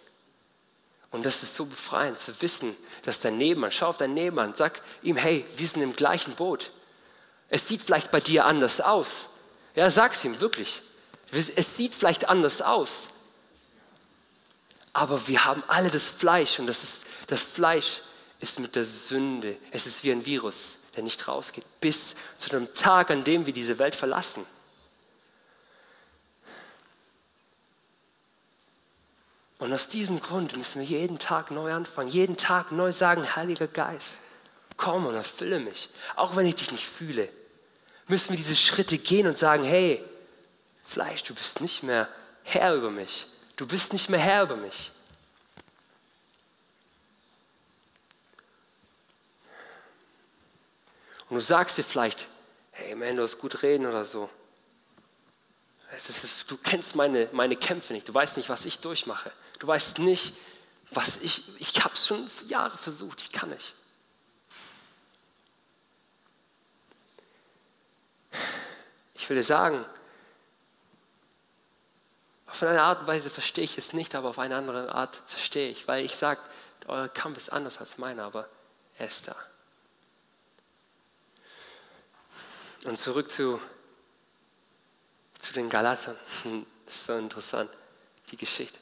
Und 1.12 1.26
das 1.26 1.42
ist 1.42 1.56
so 1.56 1.66
befreiend 1.66 2.20
zu 2.20 2.42
wissen, 2.42 2.76
dass 3.04 3.22
dein 3.22 3.38
Nebenmann, 3.38 3.72
schau 3.72 3.88
auf 3.88 3.98
deinen 3.98 4.16
Nebenmann, 4.16 4.54
sag 4.54 4.82
ihm, 5.02 5.16
hey, 5.16 5.46
wir 5.56 5.68
sind 5.68 5.82
im 5.82 5.96
gleichen 5.96 6.36
Boot. 6.36 6.72
Es 7.48 7.68
sieht 7.68 7.82
vielleicht 7.82 8.12
bei 8.12 8.20
dir 8.20 8.46
anders 8.46 8.82
aus. 8.82 9.28
Ja, 9.74 9.90
sag's 9.90 10.26
ihm 10.26 10.42
wirklich. 10.42 10.82
Es 11.32 11.78
sieht 11.78 11.96
vielleicht 11.96 12.28
anders 12.28 12.62
aus. 12.62 13.08
Aber 14.98 15.28
wir 15.28 15.46
haben 15.46 15.62
alle 15.68 15.92
das 15.92 16.06
Fleisch 16.06 16.58
und 16.58 16.66
das, 16.66 16.82
ist, 16.82 17.06
das 17.28 17.44
Fleisch 17.44 18.02
ist 18.40 18.58
mit 18.58 18.76
der 18.76 18.84
Sünde. 18.84 19.56
Es 19.70 19.86
ist 19.86 20.04
wie 20.04 20.12
ein 20.12 20.26
Virus, 20.26 20.70
der 20.96 21.04
nicht 21.04 21.28
rausgeht, 21.28 21.64
bis 21.80 22.16
zu 22.40 22.50
dem 22.50 22.74
Tag, 22.74 23.12
an 23.12 23.24
dem 23.24 23.46
wir 23.46 23.54
diese 23.54 23.78
Welt 23.78 23.96
verlassen. 23.96 24.44
Und 29.60 29.72
aus 29.72 29.88
diesem 29.88 30.20
Grund 30.20 30.58
müssen 30.58 30.80
wir 30.82 30.88
jeden 30.88 31.20
Tag 31.20 31.52
neu 31.52 31.72
anfangen, 31.72 32.10
jeden 32.10 32.36
Tag 32.36 32.72
neu 32.72 32.92
sagen, 32.92 33.36
Heiliger 33.36 33.68
Geist, 33.68 34.16
komm 34.78 35.06
und 35.06 35.14
erfülle 35.14 35.60
mich. 35.60 35.90
Auch 36.16 36.36
wenn 36.36 36.48
ich 36.48 36.56
dich 36.56 36.72
nicht 36.72 36.88
fühle, 36.88 37.30
müssen 38.08 38.32
wir 38.32 38.38
diese 38.38 38.56
Schritte 38.56 38.98
gehen 38.98 39.28
und 39.28 39.38
sagen, 39.38 39.64
hey, 39.64 40.04
Fleisch, 40.84 41.22
du 41.22 41.36
bist 41.36 41.62
nicht 41.62 41.84
mehr 41.84 42.10
Herr 42.42 42.74
über 42.74 42.90
mich. 42.90 43.28
Du 43.58 43.66
bist 43.66 43.92
nicht 43.92 44.08
mehr 44.08 44.20
Herr 44.20 44.44
über 44.44 44.56
mich. 44.56 44.92
Und 51.30 51.36
du 51.36 51.42
sagst 51.42 51.78
dir 51.78 51.84
vielleicht, 51.84 52.28
hey 52.72 52.96
man, 52.96 53.18
du 53.18 53.24
hast 53.24 53.40
gut 53.40 53.64
reden 53.64 53.86
oder 53.86 54.06
so. 54.06 54.30
Ist, 55.96 56.50
du 56.52 56.58
kennst 56.58 56.96
meine, 56.96 57.28
meine 57.32 57.56
Kämpfe 57.56 57.94
nicht, 57.94 58.08
du 58.08 58.14
weißt 58.14 58.38
nicht, 58.38 58.50
was 58.50 58.66
ich 58.66 58.80
durchmache. 58.80 59.32
Du 59.58 59.66
weißt 59.66 60.00
nicht, 60.00 60.36
was 60.92 61.18
ich, 61.18 61.60
ich 61.60 61.84
habe 61.84 61.96
es 61.96 62.06
schon 62.06 62.30
Jahre 62.48 62.78
versucht, 62.78 63.22
ich 63.22 63.32
kann 63.32 63.50
nicht. 63.50 63.74
Ich 69.16 69.28
will 69.28 69.38
dir 69.38 69.44
sagen, 69.44 69.84
auf 72.58 72.64
eine 72.64 72.82
Art 72.82 73.02
und 73.02 73.08
Weise 73.08 73.30
verstehe 73.30 73.64
ich 73.64 73.78
es 73.78 73.94
nicht, 73.94 74.16
aber 74.16 74.30
auf 74.30 74.40
eine 74.40 74.56
andere 74.56 74.94
Art 74.94 75.22
verstehe 75.28 75.70
ich, 75.70 75.88
weil 75.88 76.04
ich 76.04 76.16
sage, 76.16 76.40
euer 76.88 77.08
Kampf 77.08 77.38
ist 77.38 77.52
anders 77.52 77.78
als 77.78 78.00
meiner, 78.00 78.24
aber 78.24 78.50
er 78.98 79.06
ist 79.06 79.28
da. 79.28 79.36
Und 82.86 82.98
zurück 82.98 83.30
zu, 83.30 83.62
zu 85.40 85.54
den 85.54 85.70
Galatern. 85.70 86.16
Das 86.88 86.96
ist 86.96 87.06
so 87.08 87.18
interessant, 87.18 87.70
die 88.32 88.38
Geschichte. 88.38 88.80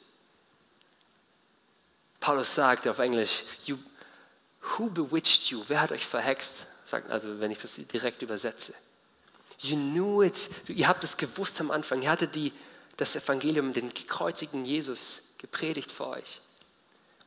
Paulus 2.20 2.54
sagt 2.54 2.86
auf 2.86 3.00
Englisch, 3.00 3.42
you, 3.64 3.76
who 4.62 4.88
bewitched 4.88 5.50
you? 5.50 5.64
Wer 5.66 5.80
hat 5.80 5.90
euch 5.90 6.06
verhext? 6.06 6.66
Sagt 6.84 7.10
also, 7.10 7.40
wenn 7.40 7.50
ich 7.50 7.58
das 7.58 7.74
direkt 7.74 8.22
übersetze. 8.22 8.74
You 9.58 9.74
knew 9.74 10.22
it. 10.22 10.48
Ihr 10.68 10.86
habt 10.86 11.02
es 11.02 11.16
gewusst 11.16 11.60
am 11.60 11.72
Anfang. 11.72 12.00
Ihr 12.00 12.10
hattet 12.12 12.36
die, 12.36 12.52
das 12.96 13.16
Evangelium, 13.16 13.72
den 13.72 13.92
gekreuzigten 13.92 14.64
Jesus 14.64 15.22
gepredigt 15.38 15.92
für 15.92 16.08
euch. 16.08 16.40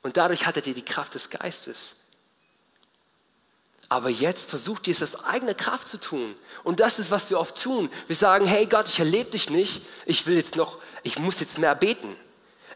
Und 0.02 0.18
dadurch 0.18 0.46
hattet 0.46 0.68
ihr 0.68 0.74
die 0.74 0.86
Kraft 0.86 1.14
des 1.16 1.30
Geistes. 1.30 1.96
Aber 3.90 4.10
jetzt 4.10 4.50
versucht 4.50 4.88
ihr 4.88 4.92
es 4.92 5.02
aus 5.02 5.24
eigener 5.24 5.56
Kraft 5.56 5.88
zu 5.88 6.00
tun. 6.00 6.36
Und 6.64 6.80
das 6.80 7.00
ist, 7.00 7.10
was 7.10 7.30
wir 7.30 7.40
oft 7.40 7.62
tun. 7.62 7.90
Wir 8.08 8.16
sagen, 8.16 8.46
hey 8.46 8.68
Gott, 8.68 8.88
ich 8.88 9.00
erlebe 9.00 9.32
dich 9.32 9.50
nicht. 9.50 9.84
Ich 10.06 10.28
will 10.28 10.36
jetzt 10.36 10.56
noch, 10.56 10.78
ich 11.02 11.18
muss 11.18 11.40
jetzt 11.40 11.58
mehr 11.58 11.76
beten. 11.76 12.16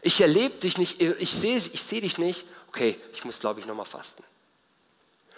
Ich 0.02 0.20
erlebe 0.20 0.56
dich 0.58 0.76
nicht, 0.76 1.00
ich 1.00 1.30
sehe 1.30 1.56
ich 1.56 1.82
seh 1.82 2.00
dich 2.00 2.18
nicht. 2.18 2.44
Okay, 2.68 3.00
ich 3.12 3.24
muss, 3.24 3.38
glaube 3.38 3.60
ich, 3.60 3.66
nochmal 3.66 3.86
fasten. 3.86 4.24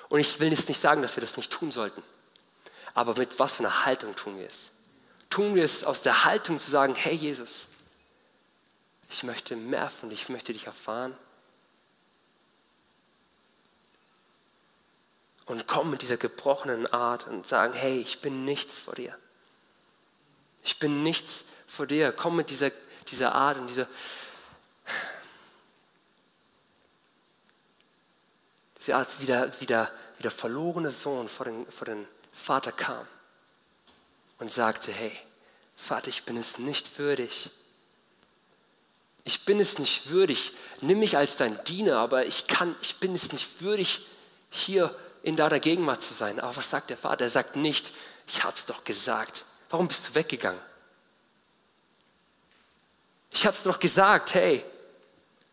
Und 0.09 0.21
ich 0.21 0.41
will 0.41 0.51
jetzt 0.51 0.69
nicht 0.69 0.81
sagen, 0.81 1.03
dass 1.03 1.17
wir 1.17 1.21
das 1.21 1.37
nicht 1.37 1.53
tun 1.53 1.71
sollten. 1.71 2.03
Aber 2.95 3.15
mit 3.17 3.39
was 3.39 3.57
für 3.57 3.61
einer 3.61 3.85
Haltung 3.85 4.17
tun 4.17 4.39
wir 4.39 4.47
es? 4.47 4.71
Tun 5.31 5.55
wir 5.55 5.65
es 5.65 5.85
aus 5.85 6.03
der 6.03 6.25
Haltung 6.25 6.59
zu 6.61 6.71
sagen, 6.71 6.95
hey 6.95 7.15
Jesus, 7.15 7.67
ich 9.11 9.23
möchte 9.23 9.57
mehr 9.57 9.91
von 9.91 10.09
dir, 10.09 10.15
ich 10.15 10.29
möchte 10.29 10.53
dich 10.53 10.67
erfahren. 10.67 11.17
und 15.47 15.67
kommen 15.69 15.91
mit 15.91 16.03
dieser 16.03 16.17
gebrochenen 16.17 16.93
Art 16.93 17.27
und 17.29 17.47
sagen, 17.47 17.73
hey, 17.73 18.01
ich 18.01 18.21
bin 18.21 18.45
nichts 18.45 18.79
vor 18.79 18.95
dir. 18.95 19.17
Ich 20.63 20.79
bin 20.79 21.05
nichts 21.05 21.45
vor 21.69 21.87
dir. 21.87 22.13
Komm 22.13 22.37
mit 22.37 22.51
dieser, 22.51 22.71
dieser 23.09 23.33
Art 23.35 23.57
und 23.57 23.69
dieser, 23.69 23.87
diese 28.79 28.97
Art, 28.97 29.21
wie 29.21 29.27
der, 29.27 29.61
wie 29.61 29.67
der, 29.67 29.91
wie 30.19 30.23
der 30.23 30.33
verlorene 30.33 30.91
Sohn 30.91 31.29
vor 31.29 31.47
den, 31.47 31.71
vor 31.71 31.85
den 31.87 32.07
Vater 32.33 32.73
kam 32.73 33.07
und 34.39 34.51
sagte, 34.51 34.93
hey, 34.93 35.13
Vater, 35.77 36.09
ich 36.09 36.25
bin 36.25 36.37
es 36.37 36.59
nicht 36.59 36.99
würdig. 36.99 37.51
Ich 39.25 39.45
bin 39.45 39.61
es 39.61 39.79
nicht 39.79 40.11
würdig. 40.11 40.53
Nimm 40.81 41.01
mich 41.01 41.17
als 41.17 41.37
dein 41.37 41.63
Diener, 41.65 41.99
aber 41.99 42.27
ich 42.27 42.47
kann, 42.47 42.75
ich 42.81 42.97
bin 42.97 43.15
es 43.15 43.33
nicht 43.33 43.61
würdig, 43.61 44.07
hier 44.51 44.97
in 45.23 45.37
deiner 45.37 45.61
Gegenwart 45.61 46.03
zu 46.03 46.15
sein. 46.15 46.39
Aber 46.41 46.57
was 46.57 46.71
sagt 46.71 46.91
der 46.91 46.97
Vater? 46.97 47.25
Er 47.25 47.31
sagt 47.31 47.57
nicht, 47.57 47.93
ich 48.27 48.45
habe 48.45 48.55
es 48.55 48.67
doch 48.67 48.85
gesagt. 48.85 49.45
Warum 49.69 49.89
bist 49.89 50.09
du 50.09 50.15
weggegangen? 50.15 50.61
Ich 53.33 53.45
habe 53.45 53.57
es 53.57 53.63
doch 53.65 53.79
gesagt, 53.79 54.35
hey, 54.35 54.65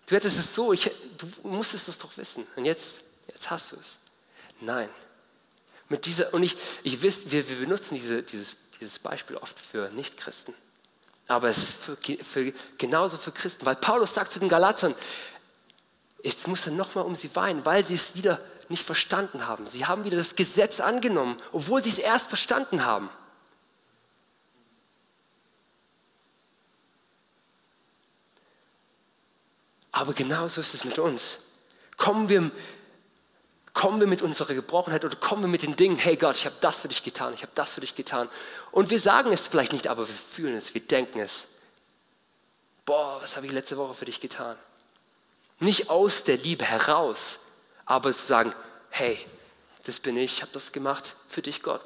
du 0.06 0.16
hättest 0.16 0.38
es 0.38 0.54
so, 0.54 0.72
ich, 0.72 0.90
du 1.18 1.48
musstest 1.48 1.88
es 1.88 1.98
doch 1.98 2.16
wissen. 2.18 2.48
Und 2.56 2.66
jetzt, 2.66 3.02
jetzt 3.28 3.50
hast 3.50 3.72
du 3.72 3.76
es. 3.76 3.98
Nein. 4.62 4.90
Mit 5.90 6.06
dieser, 6.06 6.34
und 6.34 6.44
ich, 6.44 6.56
ich 6.84 7.04
weiß, 7.04 7.32
wir, 7.32 7.48
wir 7.50 7.58
benutzen 7.58 7.96
diese, 7.96 8.24
dieses, 8.24 8.56
dieses 8.84 9.00
Beispiel 9.00 9.38
oft 9.38 9.58
für 9.58 9.90
Nichtchristen. 9.90 10.54
Aber 11.28 11.48
es 11.48 11.58
ist 11.58 11.76
für, 11.76 11.98
für, 11.98 12.54
genauso 12.78 13.18
für 13.18 13.32
Christen, 13.32 13.66
weil 13.66 13.76
Paulus 13.76 14.14
sagt 14.14 14.32
zu 14.32 14.40
den 14.40 14.50
Galatern, 14.50 14.94
jetzt 16.22 16.48
muss 16.48 16.66
er 16.66 16.74
nochmal 16.74 17.06
um 17.06 17.16
sie 17.16 17.34
weinen, 17.36 17.66
weil 17.66 17.84
sie 17.84 17.96
es 17.96 18.16
wieder 18.16 18.40
nicht 18.70 18.84
verstanden 18.84 19.48
haben. 19.48 19.66
Sie 19.68 19.86
haben 19.86 20.04
wieder 20.04 20.18
das 20.18 20.36
Gesetz 20.36 20.80
angenommen, 20.80 21.42
obwohl 21.52 21.82
sie 21.84 21.90
es 21.90 21.98
erst 21.98 22.28
verstanden 22.28 22.86
haben. 22.86 23.10
Aber 29.92 30.14
genauso 30.14 30.60
ist 30.60 30.74
es 30.74 30.84
mit 30.84 30.98
uns. 31.00 31.40
Kommen 31.98 32.28
wir, 32.28 32.52
kommen 33.74 34.00
wir 34.00 34.08
mit 34.08 34.22
unserer 34.22 34.54
Gebrochenheit 34.54 35.04
oder 35.04 35.16
kommen 35.16 35.44
wir 35.44 35.50
mit 35.50 35.64
den 35.64 35.76
Dingen, 35.76 35.98
hey 35.98 36.16
Gott, 36.16 36.36
ich 36.36 36.46
habe 36.46 36.56
das 36.62 36.80
für 36.80 36.88
dich 36.88 37.04
getan, 37.04 37.34
ich 37.34 37.42
habe 37.42 37.52
das 37.56 37.74
für 37.74 37.82
dich 37.82 37.96
getan. 37.96 38.30
Und 38.72 38.90
wir 38.92 39.00
sagen 39.00 39.32
es 39.32 39.42
vielleicht 39.48 39.74
nicht, 39.74 39.88
aber 39.88 40.08
wir 40.08 40.14
fühlen 40.14 40.56
es, 40.56 40.74
wir 40.74 40.82
denken 40.82 41.20
es. 41.20 41.48
Boah, 42.86 43.20
was 43.22 43.36
habe 43.36 43.48
ich 43.48 43.52
letzte 43.52 43.78
Woche 43.78 43.94
für 43.94 44.06
dich 44.06 44.20
getan? 44.20 44.56
Nicht 45.60 45.90
aus 45.90 46.24
der 46.24 46.38
Liebe 46.38 46.66
heraus, 46.66 47.40
aber 47.86 48.14
zu 48.14 48.26
sagen, 48.26 48.54
hey, 48.90 49.18
das 49.86 50.00
bin 50.00 50.18
ich, 50.18 50.34
ich 50.34 50.42
habe 50.42 50.52
das 50.52 50.72
gemacht 50.72 51.16
für 51.28 51.42
dich, 51.42 51.64
Gott. 51.64 51.82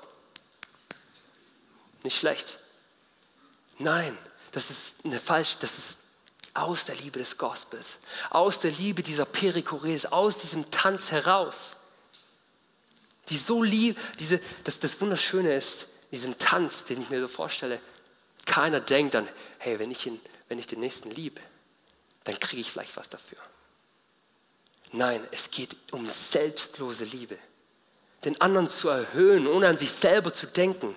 Nicht 2.04 2.20
schlecht. 2.20 2.58
Nein, 3.80 4.18
das 4.52 4.70
ist 4.70 4.96
eine 5.04 5.20
falsche, 5.20 5.58
das 5.62 5.78
ist 5.78 5.98
aus 6.54 6.86
der 6.86 6.96
Liebe 6.96 7.20
des 7.20 7.38
Gospels, 7.38 7.98
aus 8.30 8.60
der 8.60 8.72
Liebe 8.72 9.04
dieser 9.04 9.26
Perikores, 9.26 10.08
aus 10.12 10.38
diesem 10.38 10.70
Tanz 10.72 11.12
heraus. 11.12 11.77
Die 13.30 13.38
so 13.38 13.64
lieb, 13.64 13.98
diese, 14.20 14.40
das, 14.64 14.80
das 14.80 15.00
Wunderschöne 15.02 15.54
ist, 15.56 15.88
diesem 16.12 16.38
Tanz, 16.38 16.86
den 16.86 17.02
ich 17.02 17.10
mir 17.10 17.20
so 17.22 17.28
vorstelle, 17.28 17.80
keiner 18.46 18.80
denkt 18.80 19.14
dann, 19.14 19.28
hey, 19.60 19.78
wenn 19.80 19.92
ich, 19.92 20.06
ihn, 20.06 20.20
wenn 20.48 20.58
ich 20.58 20.68
den 20.68 20.80
Nächsten 20.80 21.12
liebe, 21.12 21.42
dann 22.24 22.40
kriege 22.40 22.62
ich 22.62 22.72
vielleicht 22.72 22.96
was 22.96 23.10
dafür. 23.10 23.40
Nein, 24.94 25.26
es 25.32 25.52
geht 25.52 25.76
um 25.92 26.08
selbstlose 26.08 27.04
Liebe. 27.04 27.38
Den 28.24 28.40
anderen 28.42 28.70
zu 28.70 28.90
erhöhen, 28.90 29.48
ohne 29.48 29.68
an 29.68 29.78
sich 29.78 29.92
selber 29.92 30.34
zu 30.34 30.48
denken. 30.48 30.96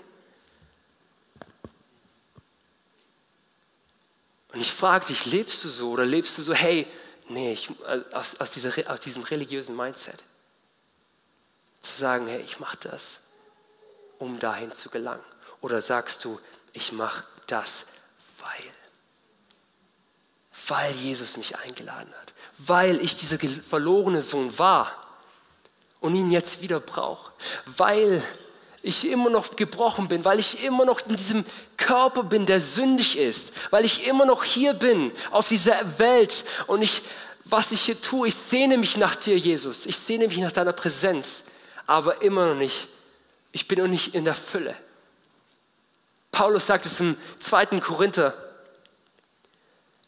Und 4.53 4.61
ich 4.61 4.73
frage 4.73 5.07
dich, 5.07 5.27
lebst 5.27 5.63
du 5.65 5.69
so 5.69 5.91
oder 5.91 6.05
lebst 6.05 6.39
du 6.39 6.43
so, 6.43 6.55
hey, 6.55 6.87
nee, 7.29 7.53
ich, 7.53 7.71
aus, 8.13 8.41
aus, 8.41 8.51
dieser, 8.53 8.73
aus 8.91 9.01
diesem 9.01 9.23
religiösen 9.23 9.77
Mindset. 9.77 10.23
Zu 11.81 11.99
sagen, 11.99 12.27
hey, 12.27 12.41
ich 12.43 12.61
mache 12.61 12.77
das, 12.83 13.21
um 14.19 14.39
dahin 14.39 14.73
zu 14.73 14.91
gelangen. 14.91 15.25
Oder 15.61 15.83
sagst 15.83 16.25
du, 16.25 16.39
ich 16.73 16.93
mache 16.93 17.25
das, 17.47 17.85
weil. 18.39 18.71
Weil 20.69 20.95
Jesus 20.97 21.37
mich 21.37 21.57
eingeladen 21.59 22.13
hat. 22.21 22.33
Weil 22.59 23.01
ich 23.01 23.17
dieser 23.17 23.39
verlorene 23.39 24.23
Sohn 24.23 24.59
war 24.59 24.95
und 26.01 26.15
ihn 26.15 26.31
jetzt 26.31 26.63
wieder 26.63 26.81
brauche, 26.81 27.33
weil 27.67 28.23
ich 28.83 29.07
immer 29.09 29.29
noch 29.29 29.57
gebrochen 29.57 30.09
bin, 30.09 30.25
weil 30.25 30.39
ich 30.39 30.65
immer 30.65 30.85
noch 30.87 31.07
in 31.07 31.17
diesem 31.17 31.45
Körper 31.77 32.23
bin, 32.23 32.47
der 32.47 32.61
sündig 32.61 33.19
ist, 33.19 33.53
weil 33.71 33.85
ich 33.85 34.07
immer 34.07 34.25
noch 34.25 34.43
hier 34.43 34.73
bin 34.73 35.13
auf 35.31 35.49
dieser 35.49 35.99
Welt. 35.99 36.45
Und 36.67 36.81
ich, 36.81 37.03
was 37.45 37.73
ich 37.73 37.83
hier 37.83 38.01
tue, 38.01 38.29
ich 38.29 38.35
sehne 38.35 38.79
mich 38.79 38.97
nach 38.97 39.15
dir, 39.15 39.37
Jesus, 39.37 39.85
ich 39.85 39.99
sehne 39.99 40.29
mich 40.29 40.39
nach 40.39 40.53
deiner 40.53 40.73
Präsenz, 40.73 41.43
aber 41.91 42.23
immer 42.23 42.47
noch 42.47 42.55
nicht, 42.55 42.87
ich 43.51 43.67
bin 43.67 43.81
noch 43.81 43.89
nicht 43.89 44.15
in 44.15 44.25
der 44.25 44.37
Fülle. 44.37 44.77
Paulus 46.31 46.67
sagt 46.67 46.87
es 46.87 47.01
im 47.01 47.17
2. 47.41 47.81
Korinther, 47.81 48.33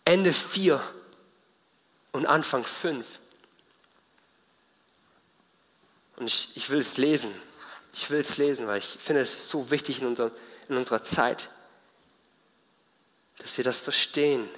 Ende 0.04 0.32
4, 0.32 0.80
und 2.12 2.26
Anfang 2.26 2.64
5. 2.64 3.18
Und 6.18 6.28
ich, 6.28 6.56
ich 6.56 6.70
will 6.70 6.78
es 6.78 6.98
lesen. 6.98 7.34
Ich 7.94 8.10
will 8.10 8.20
es 8.20 8.36
lesen, 8.36 8.68
weil 8.68 8.78
ich 8.78 8.86
finde, 8.86 9.22
es 9.22 9.48
so 9.48 9.72
wichtig 9.72 10.00
in, 10.00 10.06
unserem, 10.06 10.30
in 10.68 10.76
unserer 10.76 11.02
Zeit, 11.02 11.50
dass 13.38 13.56
wir 13.56 13.64
das 13.64 13.80
verstehen. 13.80 14.48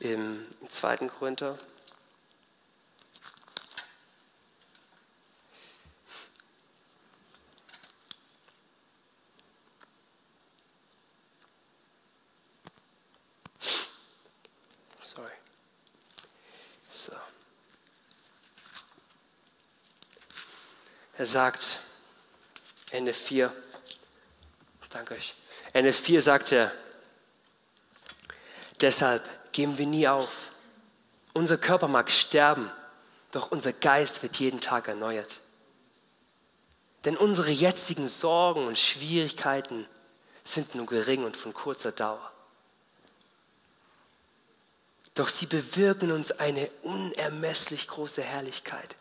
Im 0.00 0.46
im 0.66 0.70
2. 0.70 0.96
Korinther. 1.08 1.56
Er 21.18 21.24
sagt, 21.24 21.78
Ende 22.90 23.14
4, 23.14 23.50
danke 24.90 25.14
euch. 25.14 25.34
Ende 25.72 25.94
4 25.94 26.20
sagt 26.20 26.52
er, 26.52 26.70
deshalb 28.82 29.24
geben 29.52 29.78
wir 29.78 29.86
nie 29.86 30.06
auf. 30.06 30.45
Unser 31.36 31.58
Körper 31.58 31.86
mag 31.86 32.10
sterben, 32.10 32.70
doch 33.30 33.52
unser 33.52 33.74
Geist 33.74 34.22
wird 34.22 34.36
jeden 34.36 34.58
Tag 34.58 34.88
erneuert. 34.88 35.42
Denn 37.04 37.14
unsere 37.14 37.50
jetzigen 37.50 38.08
Sorgen 38.08 38.66
und 38.66 38.78
Schwierigkeiten 38.78 39.86
sind 40.44 40.74
nur 40.74 40.86
gering 40.86 41.24
und 41.24 41.36
von 41.36 41.52
kurzer 41.52 41.92
Dauer. 41.92 42.32
Doch 45.12 45.28
sie 45.28 45.44
bewirken 45.44 46.10
uns 46.10 46.32
eine 46.32 46.70
unermesslich 46.80 47.86
große 47.86 48.22
Herrlichkeit, 48.22 48.96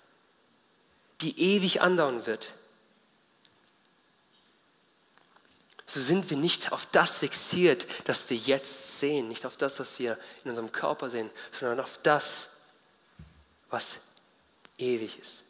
die 1.22 1.40
ewig 1.40 1.82
andauern 1.82 2.26
wird. 2.26 2.54
So 5.86 6.00
sind 6.00 6.30
wir 6.30 6.38
nicht 6.38 6.72
auf 6.72 6.88
das 6.88 7.20
fixiert, 7.20 7.86
das 8.06 8.30
wir 8.30 8.38
jetzt 8.38 9.00
sehen, 9.00 9.28
nicht 9.28 9.46
auf 9.46 9.56
das, 9.56 9.80
was 9.80 10.00
wir 10.00 10.18
in 10.44 10.50
unserem 10.50 10.72
Körper 10.72 11.10
sehen, 11.10 11.30
sondern 11.52 11.80
auf 11.80 12.00
das, 12.02 12.50
was 13.70 13.98
ewig 14.78 15.20
ist. 15.20 15.44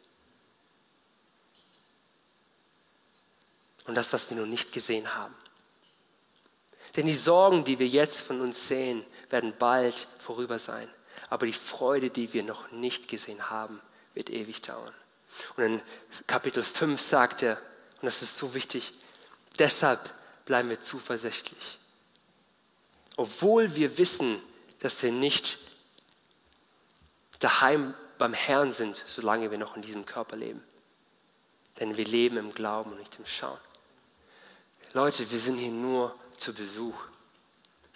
Und 3.86 3.94
das, 3.94 4.12
was 4.12 4.28
wir 4.28 4.36
noch 4.36 4.46
nicht 4.46 4.72
gesehen 4.72 5.14
haben. 5.14 5.34
Denn 6.96 7.06
die 7.06 7.14
Sorgen, 7.14 7.64
die 7.64 7.78
wir 7.78 7.86
jetzt 7.86 8.20
von 8.20 8.40
uns 8.40 8.68
sehen, 8.68 9.04
werden 9.30 9.54
bald 9.58 9.94
vorüber 9.94 10.58
sein. 10.58 10.88
Aber 11.30 11.46
die 11.46 11.52
Freude, 11.52 12.10
die 12.10 12.32
wir 12.32 12.42
noch 12.42 12.70
nicht 12.72 13.08
gesehen 13.08 13.50
haben, 13.50 13.80
wird 14.14 14.30
ewig 14.30 14.62
dauern. 14.62 14.94
Und 15.56 15.64
in 15.64 15.82
Kapitel 16.26 16.62
5 16.62 17.00
sagt 17.00 17.42
er, 17.42 17.58
und 18.00 18.06
das 18.06 18.22
ist 18.22 18.36
so 18.36 18.54
wichtig, 18.54 18.92
deshalb 19.58 20.00
bleiben 20.46 20.70
wir 20.70 20.80
zuversichtlich. 20.80 21.78
Obwohl 23.16 23.74
wir 23.76 23.98
wissen, 23.98 24.40
dass 24.78 25.02
wir 25.02 25.12
nicht 25.12 25.58
daheim 27.40 27.92
beim 28.16 28.32
Herrn 28.32 28.72
sind, 28.72 29.04
solange 29.06 29.50
wir 29.50 29.58
noch 29.58 29.76
in 29.76 29.82
diesem 29.82 30.06
Körper 30.06 30.36
leben. 30.36 30.62
Denn 31.78 31.96
wir 31.98 32.04
leben 32.06 32.38
im 32.38 32.54
Glauben 32.54 32.92
und 32.92 32.98
nicht 32.98 33.18
im 33.18 33.26
Schauen. 33.26 33.58
Leute, 34.94 35.30
wir 35.30 35.38
sind 35.38 35.58
hier 35.58 35.70
nur 35.70 36.14
zu 36.38 36.54
Besuch. 36.54 36.96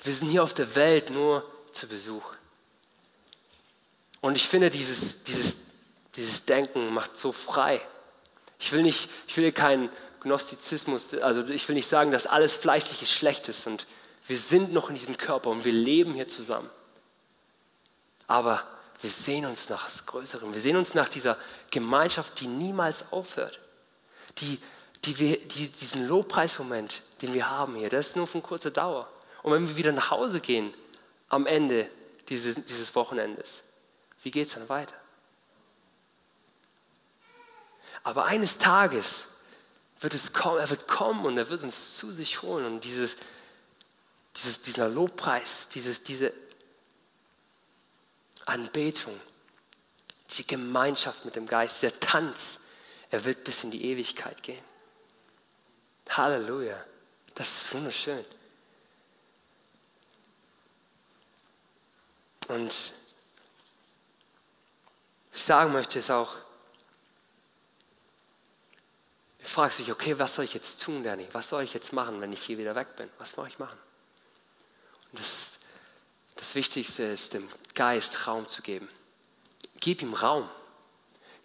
Wir 0.02 0.12
sind 0.12 0.28
hier 0.28 0.42
auf 0.42 0.52
der 0.52 0.74
Welt 0.74 1.10
nur 1.10 1.50
zu 1.72 1.86
Besuch. 1.86 2.34
Und 4.20 4.34
ich 4.36 4.48
finde, 4.48 4.68
dieses, 4.68 5.22
dieses, 5.22 5.56
dieses 6.16 6.44
Denken 6.44 6.92
macht 6.92 7.16
so 7.16 7.32
frei. 7.32 7.80
Ich 8.58 8.72
will, 8.72 8.82
nicht, 8.82 9.08
ich 9.26 9.36
will 9.36 9.44
hier 9.44 9.52
keinen 9.52 9.88
Gnostizismus, 10.20 11.14
also 11.14 11.46
ich 11.48 11.66
will 11.68 11.74
nicht 11.74 11.88
sagen, 11.88 12.10
dass 12.10 12.26
alles 12.26 12.54
Fleischliche 12.54 13.06
schlecht 13.06 13.48
ist 13.48 13.66
und 13.66 13.86
wir 14.26 14.38
sind 14.38 14.72
noch 14.72 14.88
in 14.88 14.94
diesem 14.94 15.16
Körper 15.16 15.50
und 15.50 15.64
wir 15.64 15.72
leben 15.72 16.14
hier 16.14 16.28
zusammen. 16.28 16.70
Aber 18.26 18.62
wir 19.00 19.10
sehen 19.10 19.46
uns 19.46 19.68
nach 19.68 19.86
das 19.86 20.06
Größeren. 20.06 20.52
Wir 20.52 20.60
sehen 20.60 20.76
uns 20.76 20.94
nach 20.94 21.08
dieser 21.08 21.36
Gemeinschaft, 21.70 22.38
die 22.40 22.46
niemals 22.46 23.12
aufhört. 23.12 23.58
Die, 24.38 24.60
die 25.04 25.18
wir, 25.18 25.38
die, 25.38 25.68
diesen 25.68 26.06
Lobpreismoment, 26.06 27.02
den 27.22 27.32
wir 27.34 27.50
haben 27.50 27.74
hier, 27.74 27.88
das 27.88 28.08
ist 28.08 28.16
nur 28.16 28.26
von 28.26 28.42
kurzer 28.42 28.70
Dauer. 28.70 29.10
Und 29.42 29.52
wenn 29.52 29.66
wir 29.66 29.76
wieder 29.76 29.92
nach 29.92 30.10
Hause 30.10 30.40
gehen 30.40 30.72
am 31.28 31.46
Ende 31.46 31.90
dieses, 32.28 32.56
dieses 32.66 32.94
Wochenendes, 32.94 33.62
wie 34.22 34.30
geht 34.30 34.46
es 34.46 34.54
dann 34.54 34.68
weiter? 34.68 34.94
Aber 38.02 38.26
eines 38.26 38.58
Tages 38.58 39.26
wird 40.00 40.14
es 40.14 40.32
kommen, 40.32 40.58
er 40.58 40.70
wird 40.70 40.88
kommen 40.88 41.26
und 41.26 41.36
er 41.36 41.48
wird 41.48 41.62
uns 41.62 41.96
zu 41.96 42.10
sich 42.10 42.42
holen 42.42 42.64
und 42.64 42.84
dieses, 42.84 43.16
dieses, 44.36 44.62
dieser 44.62 44.88
Lobpreis, 44.88 45.68
dieses, 45.68 46.02
diese 46.02 46.32
Anbetung, 48.46 49.18
die 50.30 50.46
Gemeinschaft 50.46 51.24
mit 51.24 51.36
dem 51.36 51.46
Geist, 51.46 51.82
der 51.82 51.98
Tanz, 52.00 52.60
er 53.10 53.24
wird 53.24 53.44
bis 53.44 53.64
in 53.64 53.70
die 53.70 53.84
Ewigkeit 53.84 54.42
gehen. 54.42 54.62
Halleluja, 56.10 56.82
das 57.34 57.48
ist 57.48 57.74
wunderschön. 57.74 58.24
Und 62.48 62.92
ich 65.32 65.42
sagen 65.42 65.72
möchte 65.72 66.00
es 66.00 66.10
auch, 66.10 66.34
ihr 69.50 69.54
fragt 69.54 69.74
sich, 69.74 69.90
okay, 69.90 70.16
was 70.16 70.36
soll 70.36 70.44
ich 70.44 70.54
jetzt 70.54 70.80
tun, 70.80 71.02
Danny? 71.02 71.26
Was 71.32 71.48
soll 71.48 71.64
ich 71.64 71.74
jetzt 71.74 71.92
machen, 71.92 72.20
wenn 72.20 72.32
ich 72.32 72.42
hier 72.42 72.56
wieder 72.56 72.76
weg 72.76 72.94
bin? 72.94 73.10
Was 73.18 73.32
soll 73.32 73.48
ich 73.48 73.58
machen? 73.58 73.78
Und 75.10 75.18
das, 75.18 75.58
das 76.36 76.54
Wichtigste 76.54 77.02
ist, 77.02 77.34
dem 77.34 77.48
Geist 77.74 78.28
Raum 78.28 78.48
zu 78.48 78.62
geben. 78.62 78.88
Gib 79.80 80.02
ihm 80.02 80.14
Raum. 80.14 80.48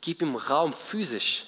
Gib 0.02 0.22
ihm 0.22 0.36
Raum 0.36 0.74
physisch. 0.74 1.48